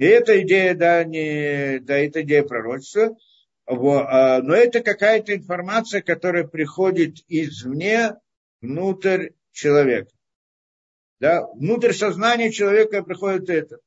[0.00, 3.18] И эта идея, да, не, да, это идея пророчества,
[3.66, 8.14] а, но это какая-то информация, которая приходит извне
[8.62, 10.10] внутрь человека.
[11.20, 13.80] Да, внутрь сознания человека приходит это.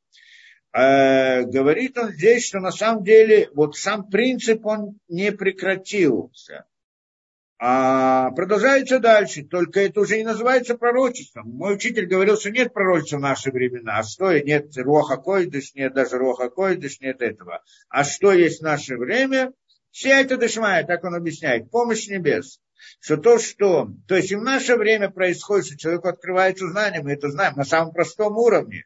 [0.72, 6.66] А, говорит он здесь, что на самом деле вот сам принцип он не прекратился.
[7.60, 11.50] А продолжается дальше, только это уже не называется пророчеством.
[11.50, 14.00] Мой учитель говорил, что нет пророчества в наши времена.
[14.00, 14.38] А что?
[14.38, 17.64] Нет роха койдыш, нет даже роха койдыш, нет этого.
[17.90, 19.54] А что есть в наше время?
[19.92, 21.70] Все это дышмая, так он объясняет.
[21.70, 22.60] Помощь небес.
[23.00, 23.88] Что то, что...
[24.08, 27.64] То есть и в наше время происходит, что человеку открывается знание, мы это знаем на
[27.64, 28.86] самом простом уровне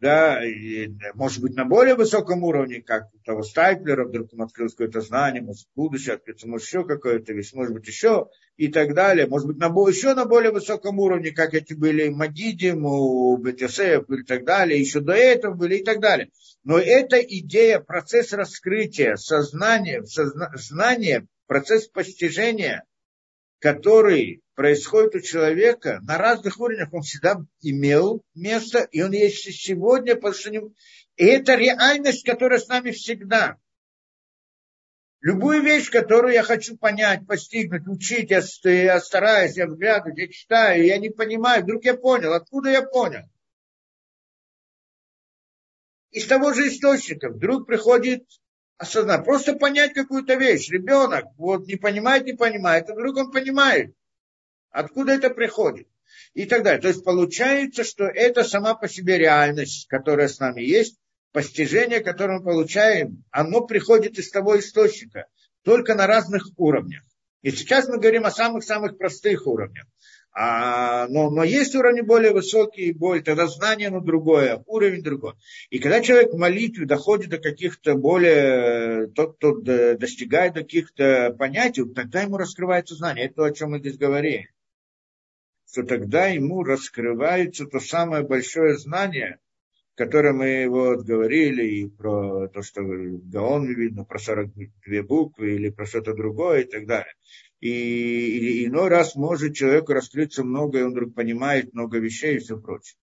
[0.00, 4.72] да, и, может быть, на более высоком уровне, как у того Стайплера, вдруг ему открылось
[4.72, 9.26] какое-то знание, может, будущее открыться, может, еще какое-то вещь, может быть, еще, и так далее.
[9.26, 14.22] Может быть, на, еще на более высоком уровне, как эти были Магидим, у Бетисеев и
[14.24, 16.30] так далее, еще до этого были и так далее.
[16.62, 22.84] Но эта идея, процесс раскрытия, сознания, созна, знания, процесс постижения,
[23.58, 29.52] который происходит у человека на разных уровнях, он всегда имел место, и он есть и
[29.52, 30.60] сегодня, потому что не...
[31.16, 33.58] и это реальность, которая с нами всегда.
[35.20, 38.42] Любую вещь, которую я хочу понять, постигнуть, учить, я,
[39.00, 43.22] стараюсь, я взглядываю, я читаю, я не понимаю, вдруг я понял, откуда я понял.
[46.10, 48.24] Из того же источника вдруг приходит
[48.76, 50.68] осознать, просто понять какую-то вещь.
[50.68, 53.94] Ребенок вот не понимает, не понимает, а вдруг он понимает.
[54.74, 55.86] Откуда это приходит?
[56.34, 56.82] И так далее.
[56.82, 60.98] То есть получается, что это сама по себе реальность, которая с нами есть,
[61.30, 65.26] постижение, которое мы получаем, оно приходит из того источника,
[65.62, 67.04] только на разных уровнях.
[67.42, 69.86] И сейчас мы говорим о самых-самых простых уровнях.
[70.32, 75.34] А, но, но есть уровни более высокие, более, тогда знание, но другое, уровень другой.
[75.70, 82.22] И когда человек в молитве доходит до каких-то более, тот, кто достигает каких-то понятий, тогда
[82.22, 83.26] ему раскрывается знание.
[83.26, 84.42] Это то, о чем мы здесь говорим
[85.74, 89.38] то тогда ему раскрывается то самое большое знание,
[89.96, 95.70] которое мы вот говорили, и про то, что в Гаоне видно, про 42 буквы или
[95.70, 97.14] про что-то другое и так далее.
[97.60, 102.38] И, и иной раз может человеку раскрыться много, и он вдруг понимает много вещей и
[102.38, 102.96] все прочее.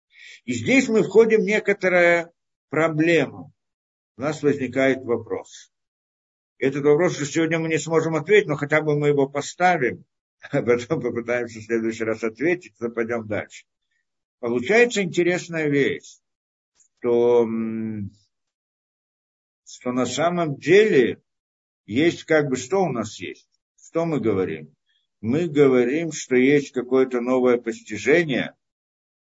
[0.46, 2.32] И здесь мы входим в некоторую
[2.70, 3.54] проблему.
[4.18, 5.72] У нас возникает вопрос.
[6.58, 10.06] Этот вопрос, что сегодня мы не сможем ответить, но хотя бы мы его поставим,
[10.42, 13.66] а потом попытаемся в следующий раз ответить, то пойдем дальше.
[14.40, 16.20] Получается интересная вещь,
[16.78, 17.48] что,
[19.66, 21.22] что на самом деле
[21.86, 23.48] есть как бы, что у нас есть?
[23.80, 24.76] Что мы говорим?
[25.20, 28.56] Мы говорим, что есть какое-то новое постижение,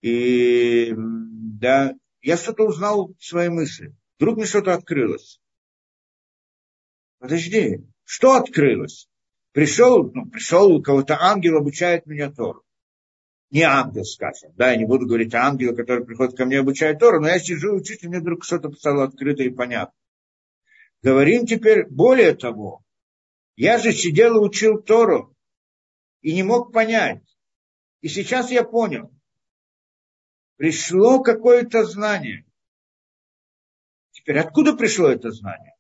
[0.02, 3.96] и да, я что-то узнал в своей мысли.
[4.18, 5.40] Вдруг мне что-то открылось.
[7.20, 9.08] Подожди, что открылось?
[9.56, 12.66] Пришел, ну, пришел у кого-то ангел, обучает меня Тору.
[13.52, 14.52] Не ангел, скажем.
[14.56, 17.40] Да, я не буду говорить о ангеле, который приходит ко мне, обучает Тору, но я
[17.40, 19.96] сижу и мне вдруг что-то стало открыто и понятно.
[21.02, 22.84] Говорим теперь более того.
[23.56, 25.34] Я же сидел и учил Тору
[26.20, 27.24] и не мог понять.
[28.02, 29.10] И сейчас я понял.
[30.58, 32.44] Пришло какое-то знание.
[34.12, 35.78] Теперь откуда пришло это знание?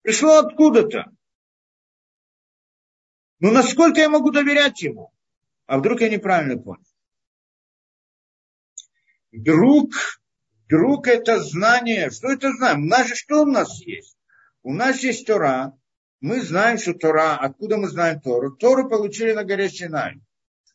[0.00, 1.12] Пришло откуда-то.
[3.42, 5.12] Ну, насколько я могу доверять ему?
[5.66, 6.84] А вдруг я неправильно понял?
[9.32, 9.90] Вдруг,
[10.64, 12.84] вдруг это знание, что это знание?
[12.84, 14.16] У нас же что у нас есть?
[14.62, 15.76] У нас есть Тора.
[16.20, 18.54] Мы знаем, что Тора, откуда мы знаем Тору?
[18.54, 20.20] Тору получили на горе Синай.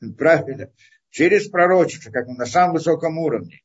[0.18, 0.70] Правильно?
[1.10, 3.62] Через пророчество, как на самом высоком уровне.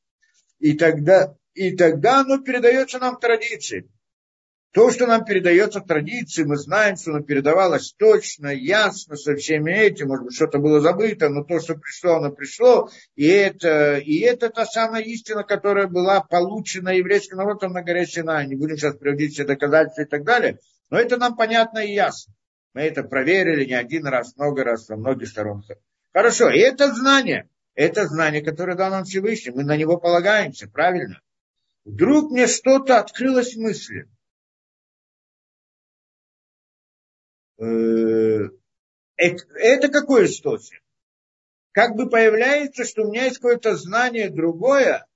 [0.61, 3.91] И тогда, и тогда оно передается нам традиции.
[4.73, 9.71] То, что нам передается в традиции, мы знаем, что оно передавалось точно, ясно, со всеми
[9.71, 14.21] этим, может быть, что-то было забыто, но то, что пришло, оно пришло, и это, и
[14.21, 18.47] это та самая истина, которая была получена еврейским народом на горе Синай.
[18.47, 20.59] Не будем сейчас приводить все доказательства и так далее,
[20.89, 22.33] но это нам понятно и ясно.
[22.73, 25.63] Мы это проверили не один раз, много раз, со многих сторон.
[26.15, 27.51] Хорошо, и это знание.
[27.75, 29.53] Это знание, которое дал нам Всевышний.
[29.53, 31.21] Мы на него полагаемся, правильно?
[31.85, 34.09] Вдруг мне что-то открылось в мысли.
[37.63, 40.83] Это, это какой источник?
[41.73, 45.07] Как бы появляется, что у меня есть какое-то знание другое,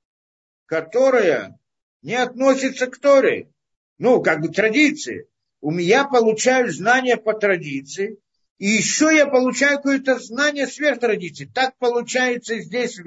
[0.66, 1.59] которое
[2.02, 3.51] не относится к Торе.
[3.98, 5.28] Ну, как бы традиции.
[5.60, 8.18] У меня получаю знания по традиции,
[8.59, 11.45] и еще я получаю какое-то знание сверх традиции.
[11.45, 12.99] Так получается здесь,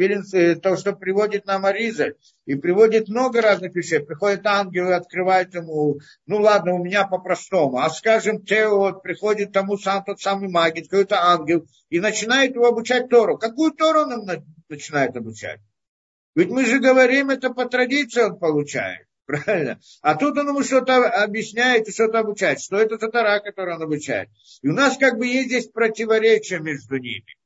[0.62, 2.14] то, что приводит нам Ариза,
[2.46, 4.00] и приводит много разных вещей.
[4.00, 7.80] Приходит ангел и открывает ему, ну ладно, у меня по-простому.
[7.80, 13.10] А скажем, Тео, приходит тому сам тот самый магит, какой-то ангел, и начинает его обучать
[13.10, 13.38] Тору.
[13.38, 14.28] Какую Тору он
[14.70, 15.60] начинает обучать?
[16.36, 19.09] Ведь мы же говорим, это по традиции он получает.
[19.30, 19.80] Правильно?
[20.02, 22.60] А тут он ему что-то объясняет и что-то обучает.
[22.60, 24.28] Что это за тара, которую он обучает?
[24.64, 27.38] И у нас как бы есть здесь противоречие между ними.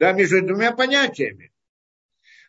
[0.00, 1.52] Да, между двумя понятиями.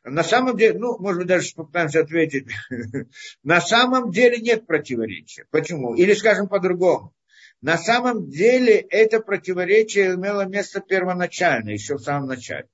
[0.03, 2.47] На самом деле, ну, может быть, даже попытаемся ответить.
[3.43, 5.45] На самом деле нет противоречия.
[5.51, 5.93] Почему?
[5.93, 7.13] Или, скажем по-другому.
[7.61, 12.67] На самом деле это противоречие имело место первоначально, еще в самом начале.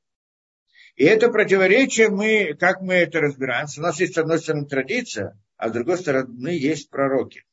[0.95, 5.39] И это противоречие мы, как мы это разбираем, у нас есть, с одной стороны, традиция,
[5.57, 7.43] а с другой стороны, есть пророки.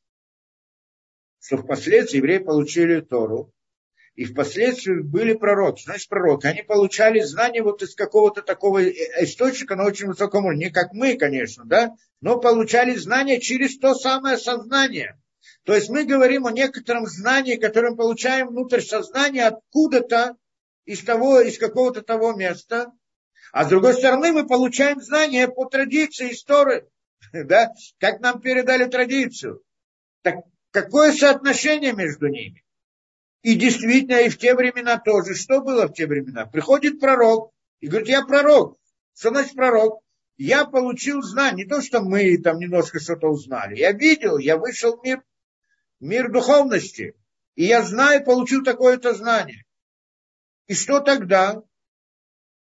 [1.39, 3.51] Что впоследствии евреи получили Тору,
[4.15, 5.83] и впоследствии были пророки.
[5.83, 10.65] Значит, пророки, они получали знания вот из какого-то такого источника на очень высоком уровне.
[10.65, 15.17] Не как мы, конечно, да, но получали знания через то самое сознание.
[15.63, 20.35] То есть мы говорим о некотором знании, которое мы получаем внутрь сознания откуда-то,
[20.85, 22.91] из того, из какого-то того места,
[23.51, 26.85] а с другой стороны, мы получаем знания по традиции истории,
[27.33, 29.61] да, как нам передали традицию.
[30.21, 30.37] Так
[30.71, 32.63] какое соотношение между ними?
[33.41, 35.33] И действительно, и в те времена тоже.
[35.35, 36.45] Что было в те времена?
[36.45, 38.77] Приходит пророк и говорит, я пророк.
[39.15, 40.01] Что значит пророк?
[40.37, 43.75] Я получил знание, не то, что мы там немножко что-то узнали.
[43.77, 45.23] Я видел, я вышел в мир,
[45.99, 47.15] мир духовности.
[47.55, 49.65] И я знаю, получил такое-то знание.
[50.67, 51.61] И что тогда?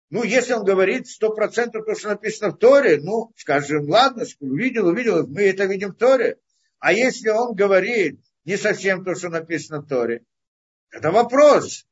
[0.09, 4.87] Ну, если он говорит сто процентов то, что написано в Торе, ну, скажем, ладно, увидел,
[4.87, 6.39] увидел, мы это видим в Торе.
[6.79, 10.23] А если он говорит не совсем то, что написано в Торе,
[10.89, 11.85] это вопрос.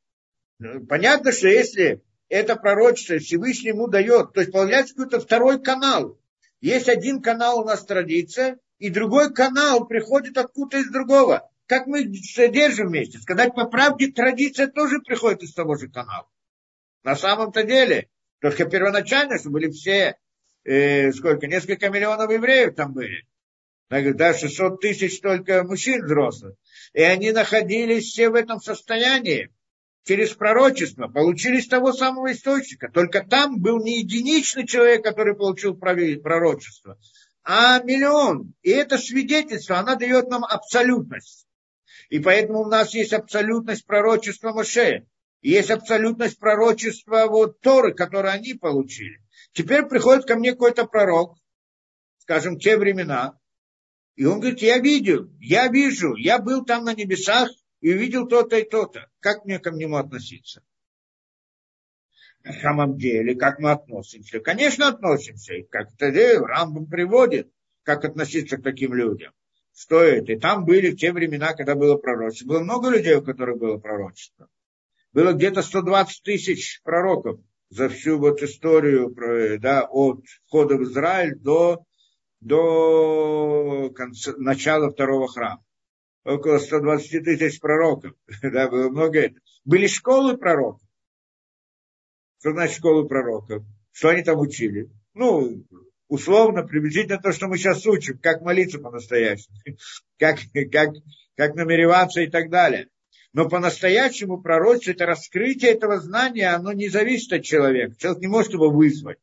[0.88, 6.18] Понятно, что если это пророчество Всевышний ему дает, то есть появляется какой-то второй канал.
[6.60, 11.48] Есть один канал у нас традиция, и другой канал приходит откуда-то из другого.
[11.66, 13.18] Как мы содержим вместе.
[13.18, 16.26] Сказать по правде, традиция тоже приходит из того же канала.
[17.02, 18.08] На самом-то деле,
[18.40, 20.16] только первоначально, что были все,
[20.64, 23.26] э, сколько, несколько миллионов евреев там были.
[23.90, 26.54] Да, 600 тысяч только мужчин взрослых.
[26.92, 29.50] И они находились все в этом состоянии
[30.04, 32.90] через пророчество, получили с того самого источника.
[32.90, 36.98] Только там был не единичный человек, который получил пророчество,
[37.44, 38.52] а миллион.
[38.62, 41.46] И это свидетельство, она дает нам абсолютность.
[42.10, 45.06] И поэтому у нас есть абсолютность пророчества Моше
[45.40, 49.20] есть абсолютность пророчества вот Торы, которые они получили.
[49.52, 51.36] Теперь приходит ко мне какой-то пророк,
[52.18, 53.38] скажем, те времена,
[54.16, 57.50] и он говорит, я видел, я вижу, я был там на небесах
[57.80, 59.08] и увидел то-то и то-то.
[59.20, 60.64] Как мне к нему относиться?
[62.42, 64.40] На самом деле, как мы относимся?
[64.40, 65.54] Конечно, относимся.
[65.54, 66.10] И как то
[66.46, 67.52] Рамбам приводит,
[67.84, 69.32] как относиться к таким людям.
[69.72, 70.32] Что это?
[70.32, 72.48] И там были в те времена, когда было пророчество.
[72.48, 74.48] Было много людей, у которых было пророчество
[75.12, 77.40] было где-то 120 тысяч пророков
[77.70, 79.14] за всю вот историю
[79.60, 81.84] да, от входа в Израиль до,
[82.40, 85.64] до конца, начала второго храма.
[86.24, 88.12] Около 120 тысяч пророков.
[88.42, 89.40] Да, было много это.
[89.64, 90.82] Были школы пророков.
[92.40, 93.64] Что значит школы пророков?
[93.92, 94.90] Что они там учили?
[95.14, 95.64] Ну,
[96.08, 99.56] условно, приблизительно то, что мы сейчас учим, как молиться по-настоящему,
[100.18, 100.38] как,
[100.70, 100.90] как,
[101.36, 102.88] как намереваться и так далее.
[103.34, 107.94] Но по-настоящему пророчество, это раскрытие этого знания, оно не зависит от человека.
[107.96, 109.18] Человек не может его вызвать.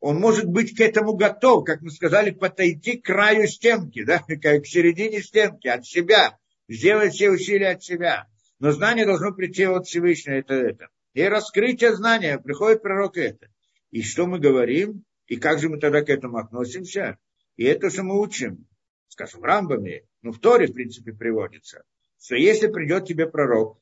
[0.00, 4.66] Он может быть к этому готов, как мы сказали, подойти к краю стенки, да, к
[4.66, 8.28] середине стенки, от себя, сделать все усилия от себя.
[8.60, 10.88] Но знание должно прийти от Всевышнего, это это.
[11.14, 13.48] И раскрытие знания, приходит пророк это.
[13.90, 17.18] И что мы говорим, и как же мы тогда к этому относимся?
[17.56, 18.68] И это же мы учим,
[19.08, 21.82] скажем, рамбами, ну, в Торе, в принципе, приводится–
[22.20, 23.78] что если придет тебе пророк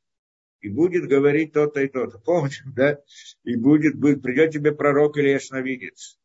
[0.60, 2.98] и будет говорить то-то и то-то, помните, да?
[3.44, 6.18] И будет, будет, придет тебе пророк или ясновидец,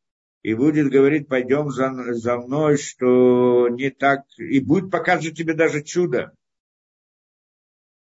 [0.44, 5.84] и будет говорить, пойдем за, за мной, что не так, и будет покажет тебе даже
[5.84, 6.34] чудо,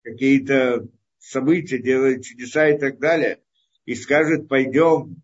[0.03, 0.88] какие-то
[1.19, 3.41] события, делает чудеса и так далее,
[3.85, 5.23] и скажет, пойдем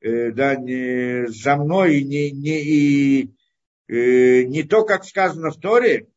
[0.00, 3.34] э, да, не за мной, не, не, и,
[3.88, 6.08] э, не то, как сказано в Торе,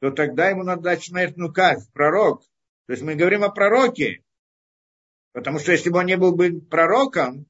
[0.00, 2.42] то тогда ему надо дать смертную казнь, пророк.
[2.86, 4.24] То есть мы говорим о пророке,
[5.32, 7.46] потому что если бы он не был бы пророком,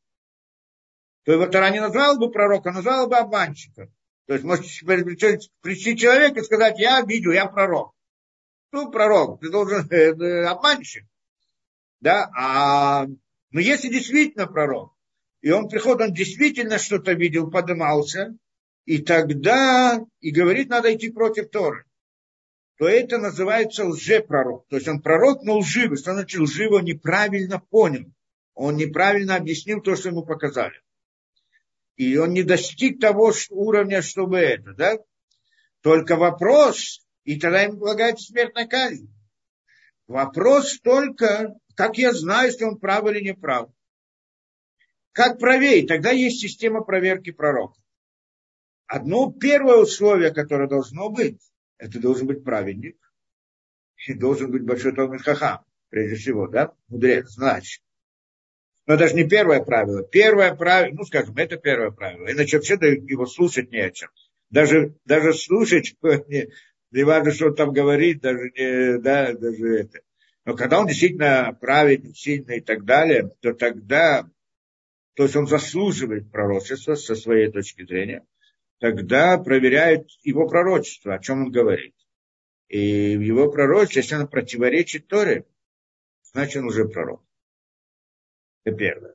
[1.25, 3.95] то его Тора не назвал бы пророком, назвал бы обманщиком.
[4.27, 7.95] То есть может прийти человек и сказать, я видел, я пророк.
[8.73, 11.07] Ну, пророк, ты должен э, э, обманщик.
[12.01, 13.07] Да, а
[13.51, 14.95] но если действительно пророк,
[15.41, 18.37] и он приходит, он действительно что-то видел, подымался,
[18.85, 21.85] и тогда и говорит, надо идти против Торы,
[22.81, 24.67] то это называется лжепророк.
[24.69, 25.99] То есть он пророк, но лживый.
[25.99, 26.79] Что значит лживо?
[26.79, 28.11] Неправильно понял.
[28.55, 30.81] Он неправильно объяснил то, что ему показали.
[31.97, 34.97] И он не достиг того уровня, чтобы это, да?
[35.83, 39.13] Только вопрос, и тогда ему полагается смертная казнь.
[40.07, 43.69] Вопрос только, как я знаю, если он прав или не прав.
[45.13, 45.89] Как проверить?
[45.89, 47.79] Тогда есть система проверки пророка.
[48.87, 51.43] Одно первое условие, которое должно быть,
[51.81, 52.97] это должен быть праведник,
[54.07, 57.83] и должен быть большой Талмит Хахам, прежде всего, да, мудрец, значит.
[58.87, 60.03] Но даже не первое правило.
[60.03, 62.31] Первое правило, ну, скажем, это первое правило.
[62.31, 64.11] Иначе вообще его слушать не о чем.
[64.51, 65.95] Даже, даже слушать,
[66.29, 66.49] не,
[66.91, 70.01] не важно, что он там говорит, даже не, да, даже это.
[70.45, 74.29] Но когда он действительно праведник, сильный и так далее, то тогда,
[75.15, 78.25] то есть он заслуживает пророчества со своей точки зрения,
[78.81, 81.95] тогда проверяют его пророчество, о чем он говорит.
[82.69, 85.45] И его пророчестве, если оно противоречит Торе,
[86.33, 87.23] значит он уже пророк.
[88.65, 89.15] Это первое.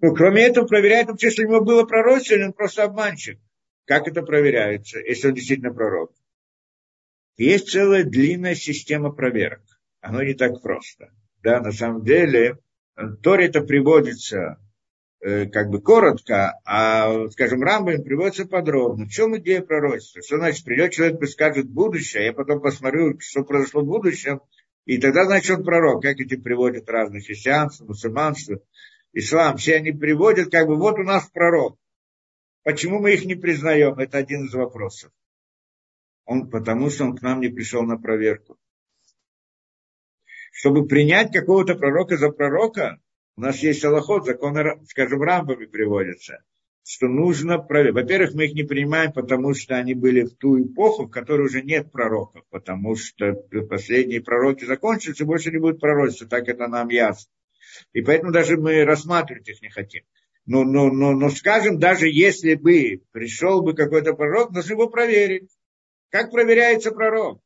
[0.00, 3.40] Ну, кроме этого, проверяют вообще, если у него было пророчество, или он просто обманщик.
[3.86, 6.12] Как это проверяется, если он действительно пророк?
[7.36, 9.62] Есть целая длинная система проверок.
[10.00, 11.12] Оно не так просто.
[11.42, 12.58] Да, на самом деле,
[13.22, 14.58] Торе это приводится
[15.24, 19.06] как бы коротко, а, скажем, Рамбам приводится подробно.
[19.06, 20.20] В чем идея пророчества?
[20.22, 24.42] Что значит, придет человек и скажет будущее, я потом посмотрю, что произошло в будущем,
[24.84, 26.02] и тогда, значит, он пророк.
[26.02, 28.60] Как эти приводят разных христианство, мусульманство,
[29.14, 29.56] ислам.
[29.56, 31.78] Все они приводят, как бы, вот у нас пророк.
[32.62, 33.98] Почему мы их не признаем?
[33.98, 35.10] Это один из вопросов.
[36.26, 38.58] Он, потому что он к нам не пришел на проверку.
[40.52, 43.00] Чтобы принять какого-то пророка за пророка,
[43.36, 46.44] у нас есть аллоход, законы, скажем, рамбами приводятся,
[46.84, 47.94] что нужно проверить.
[47.94, 51.62] Во-первых, мы их не принимаем, потому что они были в ту эпоху, в которой уже
[51.62, 53.34] нет пророков, потому что
[53.68, 57.30] последние пророки закончились, и больше не будет пророчества, так это нам ясно.
[57.92, 60.04] И поэтому даже мы рассматривать их не хотим.
[60.46, 65.50] Но, но, но, но скажем, даже если бы пришел бы какой-то пророк, нужно его проверить.
[66.10, 67.40] Как проверяется пророк?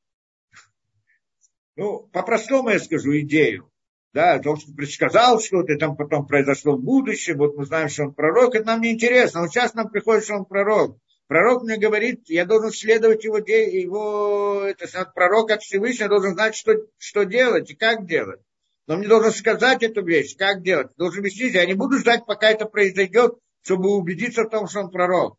[1.76, 3.70] Ну, по-простому я скажу идею.
[4.14, 8.04] Да, то, что предсказал что-то, и там потом произошло в будущем, вот мы знаем, что
[8.04, 9.42] он пророк, это нам не интересно.
[9.42, 10.98] Вот сейчас нам приходит, что он пророк.
[11.26, 16.72] Пророк мне говорит, я должен следовать его, его это, пророк от Всевышнего, должен знать, что,
[16.96, 18.40] что делать и как делать.
[18.86, 20.96] Но мне должен сказать эту вещь, как делать.
[20.96, 24.90] Должен объяснить, я не буду ждать, пока это произойдет, чтобы убедиться в том, что он
[24.90, 25.36] пророк.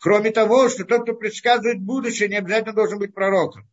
[0.00, 3.70] Кроме того, что тот, кто предсказывает будущее, не обязательно должен быть пророком.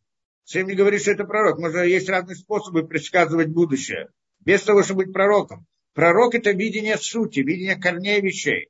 [0.47, 1.59] Всем не говорит, что это пророк.
[1.59, 4.07] Можно, есть разные способы предсказывать будущее.
[4.39, 5.67] Без того, чтобы быть пророком.
[5.93, 8.69] Пророк– это видение сути, видение корней вещей.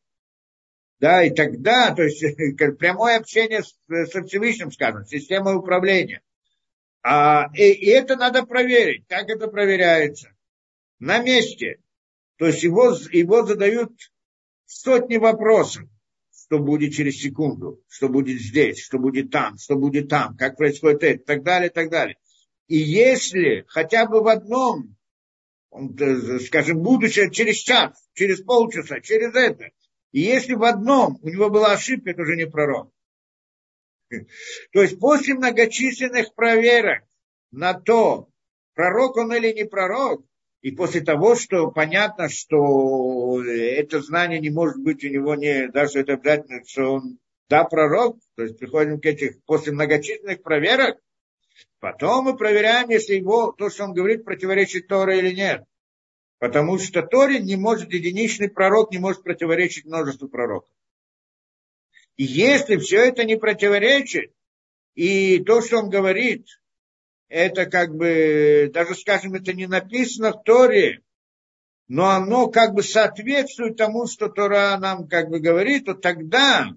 [0.99, 2.19] Да, и тогда, то есть
[2.79, 3.77] прямое общение с,
[4.11, 6.23] со Всевышним, скажем, система управления.
[7.03, 9.05] А, и, и это надо проверить.
[9.07, 10.31] Как это проверяется?
[10.97, 11.79] На месте.
[12.37, 13.91] То есть его, его задают
[14.65, 15.83] сотни вопросов.
[16.48, 21.03] Что будет через секунду, что будет здесь, что будет там, что будет там, как происходит
[21.03, 22.18] это, и так далее, и так далее.
[22.68, 24.95] И если хотя бы в одном,
[25.74, 29.72] э, скажем, будущее через час, через полчаса, через это,
[30.14, 32.94] и если в одном у него была ошибка, это уже не пророк.
[34.10, 37.03] То есть после многочисленных проверок
[37.52, 38.30] на то,
[38.74, 40.26] пророк он или не пророк,
[40.61, 45.99] и после того, что понятно, что это знание не может быть у него не, даже
[45.99, 47.19] это обязательно, что он
[47.49, 50.99] да, пророк, то есть приходим к этих, после многочисленных проверок,
[51.79, 55.63] потом мы проверяем, если его, то, что он говорит, противоречит Торе или нет.
[56.39, 60.69] Потому что Торе не может, единичный пророк не может противоречить множеству пророков.
[62.17, 64.34] И если все это не противоречит,
[64.95, 66.47] и то, что он говорит,
[67.29, 71.01] это как бы, даже скажем, это не написано в Торе,
[71.87, 76.67] но оно как бы соответствует тому, что Тора нам как бы говорит, то тогда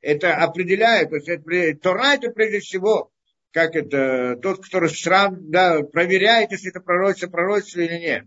[0.00, 3.10] это определяет, то есть это, Тора это прежде всего,
[3.52, 8.24] как это, тот, который срав, да, проверяет, если это пророчество, пророчество или нет.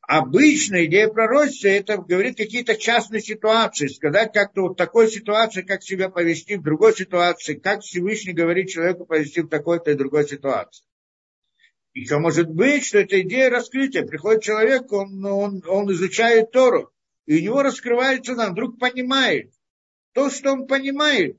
[0.00, 6.08] Обычно идея пророчества это говорит какие-то частные ситуации, сказать как-то вот такой ситуации, как себя
[6.08, 10.82] повести в другой ситуации, как Всевышний говорит человеку повести в такой-то и другой ситуации.
[12.04, 14.04] Что может быть, что это идея раскрытия.
[14.04, 16.92] Приходит человек, он, он, он изучает Тору,
[17.26, 19.52] и у него раскрывается, он вдруг понимает.
[20.12, 21.38] То, что он понимает,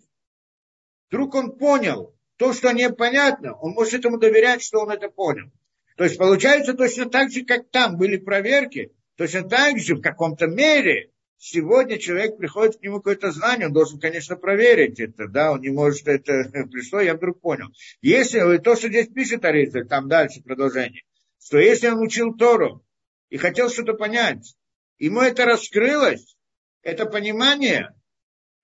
[1.10, 2.16] вдруг он понял.
[2.38, 5.52] То, что непонятно, он может этому доверять, что он это понял.
[5.98, 10.48] То есть получается точно так же, как там были проверки, точно так же в каком-то
[10.48, 15.62] мере сегодня человек приходит к нему какое-то знание, он должен, конечно, проверить это, да, он
[15.62, 17.68] не может это пришло, я вдруг понял.
[18.02, 21.04] Если то, что здесь пишет Аризаль, там дальше продолжение,
[21.42, 22.86] что если он учил Тору
[23.30, 24.56] и хотел что-то понять,
[25.00, 26.36] ему это раскрылось,
[26.84, 27.96] это понимание,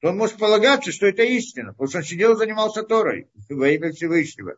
[0.02, 3.70] то он может полагаться, что это истина, потому что он сидел и занимался Торой во
[3.70, 4.58] имя Всевышнего.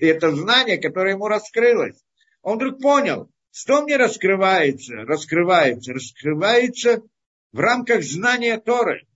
[0.00, 2.04] И это знание, которое ему раскрылось.
[2.42, 7.02] Он вдруг понял, что мне раскрывается, раскрывается, раскрывается
[7.52, 9.06] в рамках знания Торы.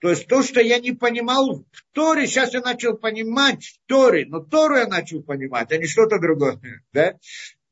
[0.00, 4.26] То есть то, что я не понимал в Торе, сейчас я начал понимать в Торе,
[4.26, 6.60] но Тору я начал понимать, а не что-то другое.
[6.92, 7.14] Да?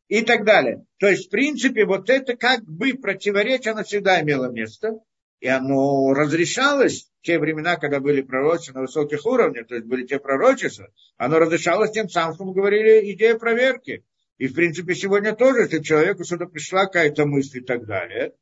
[0.08, 0.86] И так далее.
[0.98, 5.00] То есть, в принципе, вот это как бы противоречие, оно всегда имело место
[5.40, 10.06] и оно разрешалось в те времена, когда были пророчества на высоких уровнях, то есть были
[10.06, 14.04] те пророчества, оно разрешалось тем самым, что мы говорили, идея проверки.
[14.40, 18.32] И, в принципе, сегодня тоже, если человеку что-то пришла какая-то мысль и так далее,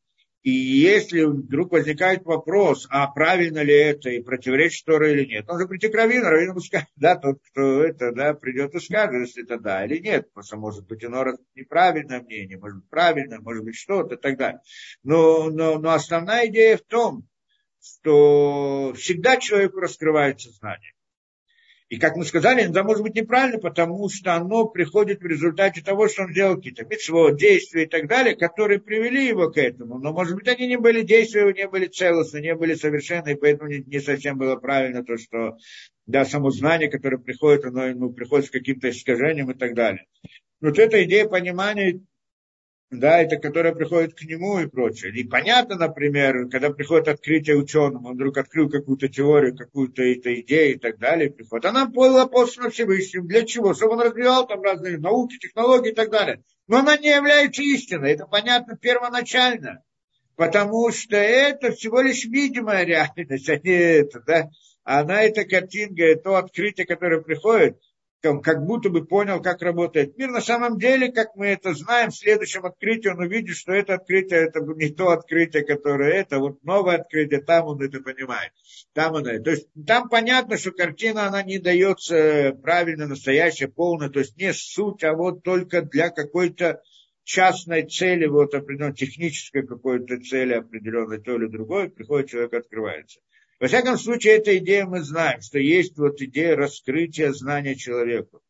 [0.44, 5.58] и если вдруг возникает вопрос, а правильно ли это и противоречит Тору или нет, он
[5.58, 9.26] же прийти к Равину, Равину ему скажет, да, тот, кто это, да, придет и скажет,
[9.26, 10.28] если это да или нет.
[10.28, 14.38] Потому что может быть раз неправильное мнение, может быть правильное, может быть что-то и так
[14.38, 14.60] далее.
[15.02, 17.26] Но, но, но основная идея в том,
[17.82, 20.92] что всегда человеку раскрывается знание.
[21.88, 26.08] И, как мы сказали, иногда может быть неправильно, потому что оно приходит в результате того,
[26.08, 29.98] что он сделал какие-то митцво, действия и так далее, которые привели его к этому.
[29.98, 33.70] Но, может быть, они не были действия, не были целостны, не были совершенны, и поэтому
[33.70, 35.56] не, не совсем было правильно то, что,
[36.06, 40.04] да, само знание, которое приходит, оно ему приходит с каким-то искажением и так далее.
[40.60, 42.00] Вот эта идея понимания
[42.90, 45.12] да, это которая приходит к нему и прочее.
[45.12, 50.76] И понятно, например, когда приходит открытие ученому, он вдруг открыл какую-то теорию, какую-то это идею
[50.76, 51.66] и так далее, приходит.
[51.66, 53.26] Она была послана Всевышним.
[53.26, 53.74] Для чего?
[53.74, 56.42] Чтобы он развивал там разные науки, технологии и так далее.
[56.66, 58.12] Но она не является истиной.
[58.12, 59.82] Это понятно первоначально.
[60.36, 64.48] Потому что это всего лишь видимая реальность, а не это, да.
[64.84, 67.76] Она, эта картинка, то открытие, которое приходит,
[68.20, 70.30] как будто бы понял, как работает мир.
[70.30, 74.46] На самом деле, как мы это знаем, в следующем открытии он увидит, что это открытие,
[74.46, 78.52] это не то открытие, которое это, вот новое открытие, там он это понимает.
[78.92, 84.18] Там он, то есть там понятно, что картина, она не дается правильно, настоящая, полная, то
[84.18, 86.82] есть не суть, а вот только для какой-то
[87.22, 93.20] частной цели, вот определенной технической какой-то цели определенной, то или другой, приходит человек, открывается.
[93.60, 98.40] Во всяком случае, эта идея мы знаем, что есть вот идея раскрытия знания человеку.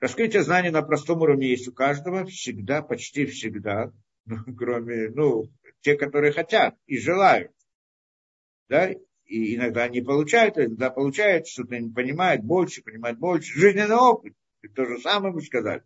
[0.00, 3.92] Раскрытие знания на простом уровне есть у каждого, всегда, почти всегда,
[4.24, 5.50] ну, кроме, ну,
[5.82, 7.52] те, которые хотят и желают.
[8.68, 8.90] Да?
[9.26, 13.56] И иногда не получают, иногда получают, что-то не понимает больше, понимает больше.
[13.56, 14.34] Жизненный опыт,
[14.74, 15.82] то же самое бы сказать.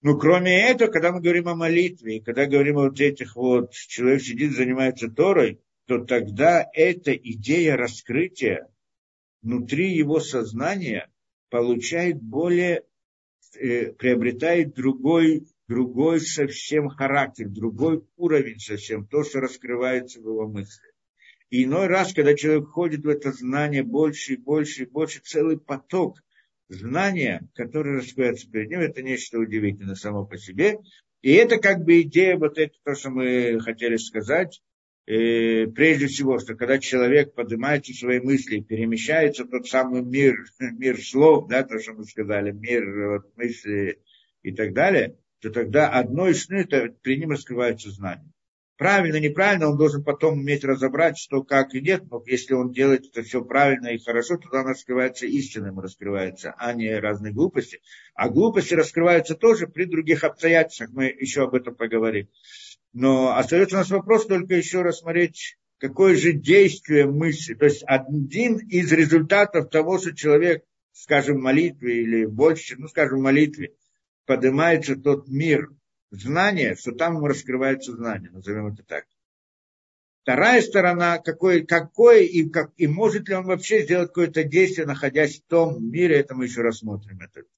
[0.00, 4.22] Но кроме этого, когда мы говорим о молитве, когда говорим о вот этих вот, человек
[4.22, 8.68] сидит, занимается Торой, то тогда эта идея раскрытия
[9.42, 11.10] внутри его сознания
[11.50, 12.84] получает более,
[13.58, 20.92] э, приобретает другой, другой совсем характер, другой уровень совсем, то, что раскрывается в его мысли.
[21.50, 25.58] И иной раз, когда человек входит в это знание больше и больше и больше, целый
[25.58, 26.22] поток
[26.68, 30.78] знания, который раскрывается перед ним, это нечто удивительное само по себе.
[31.20, 34.62] И это как бы идея, вот это то, что мы хотели сказать,
[35.06, 41.00] э, прежде всего, что когда человек поднимается свои мысли, перемещается в тот самый мир, мир
[41.00, 44.00] слов, да, то, что мы сказали, мир вот, мысли
[44.42, 48.32] и так далее, то тогда одно из сны, это при ним раскрывается знание.
[48.82, 53.06] Правильно, неправильно, он должен потом уметь разобрать, что как и нет, но если он делает
[53.06, 57.80] это все правильно и хорошо, тогда он раскрывается истинным, раскрывается, а не разные глупости.
[58.14, 62.28] А глупости раскрываются тоже при других обстоятельствах, мы еще об этом поговорим.
[62.92, 67.54] Но остается у нас вопрос только еще раз смотреть, какое же действие мысли.
[67.54, 73.18] То есть один из результатов того, что человек, скажем, в молитве или больше, ну, скажем,
[73.18, 73.74] в молитве,
[74.26, 75.70] поднимается тот мир
[76.10, 79.06] знания, что там раскрывается знание, назовем это так.
[80.22, 85.40] Вторая сторона, какой, какой и, как, и может ли он вообще сделать какое-то действие, находясь
[85.40, 87.18] в том мире, это мы еще рассмотрим.
[87.20, 87.42] Это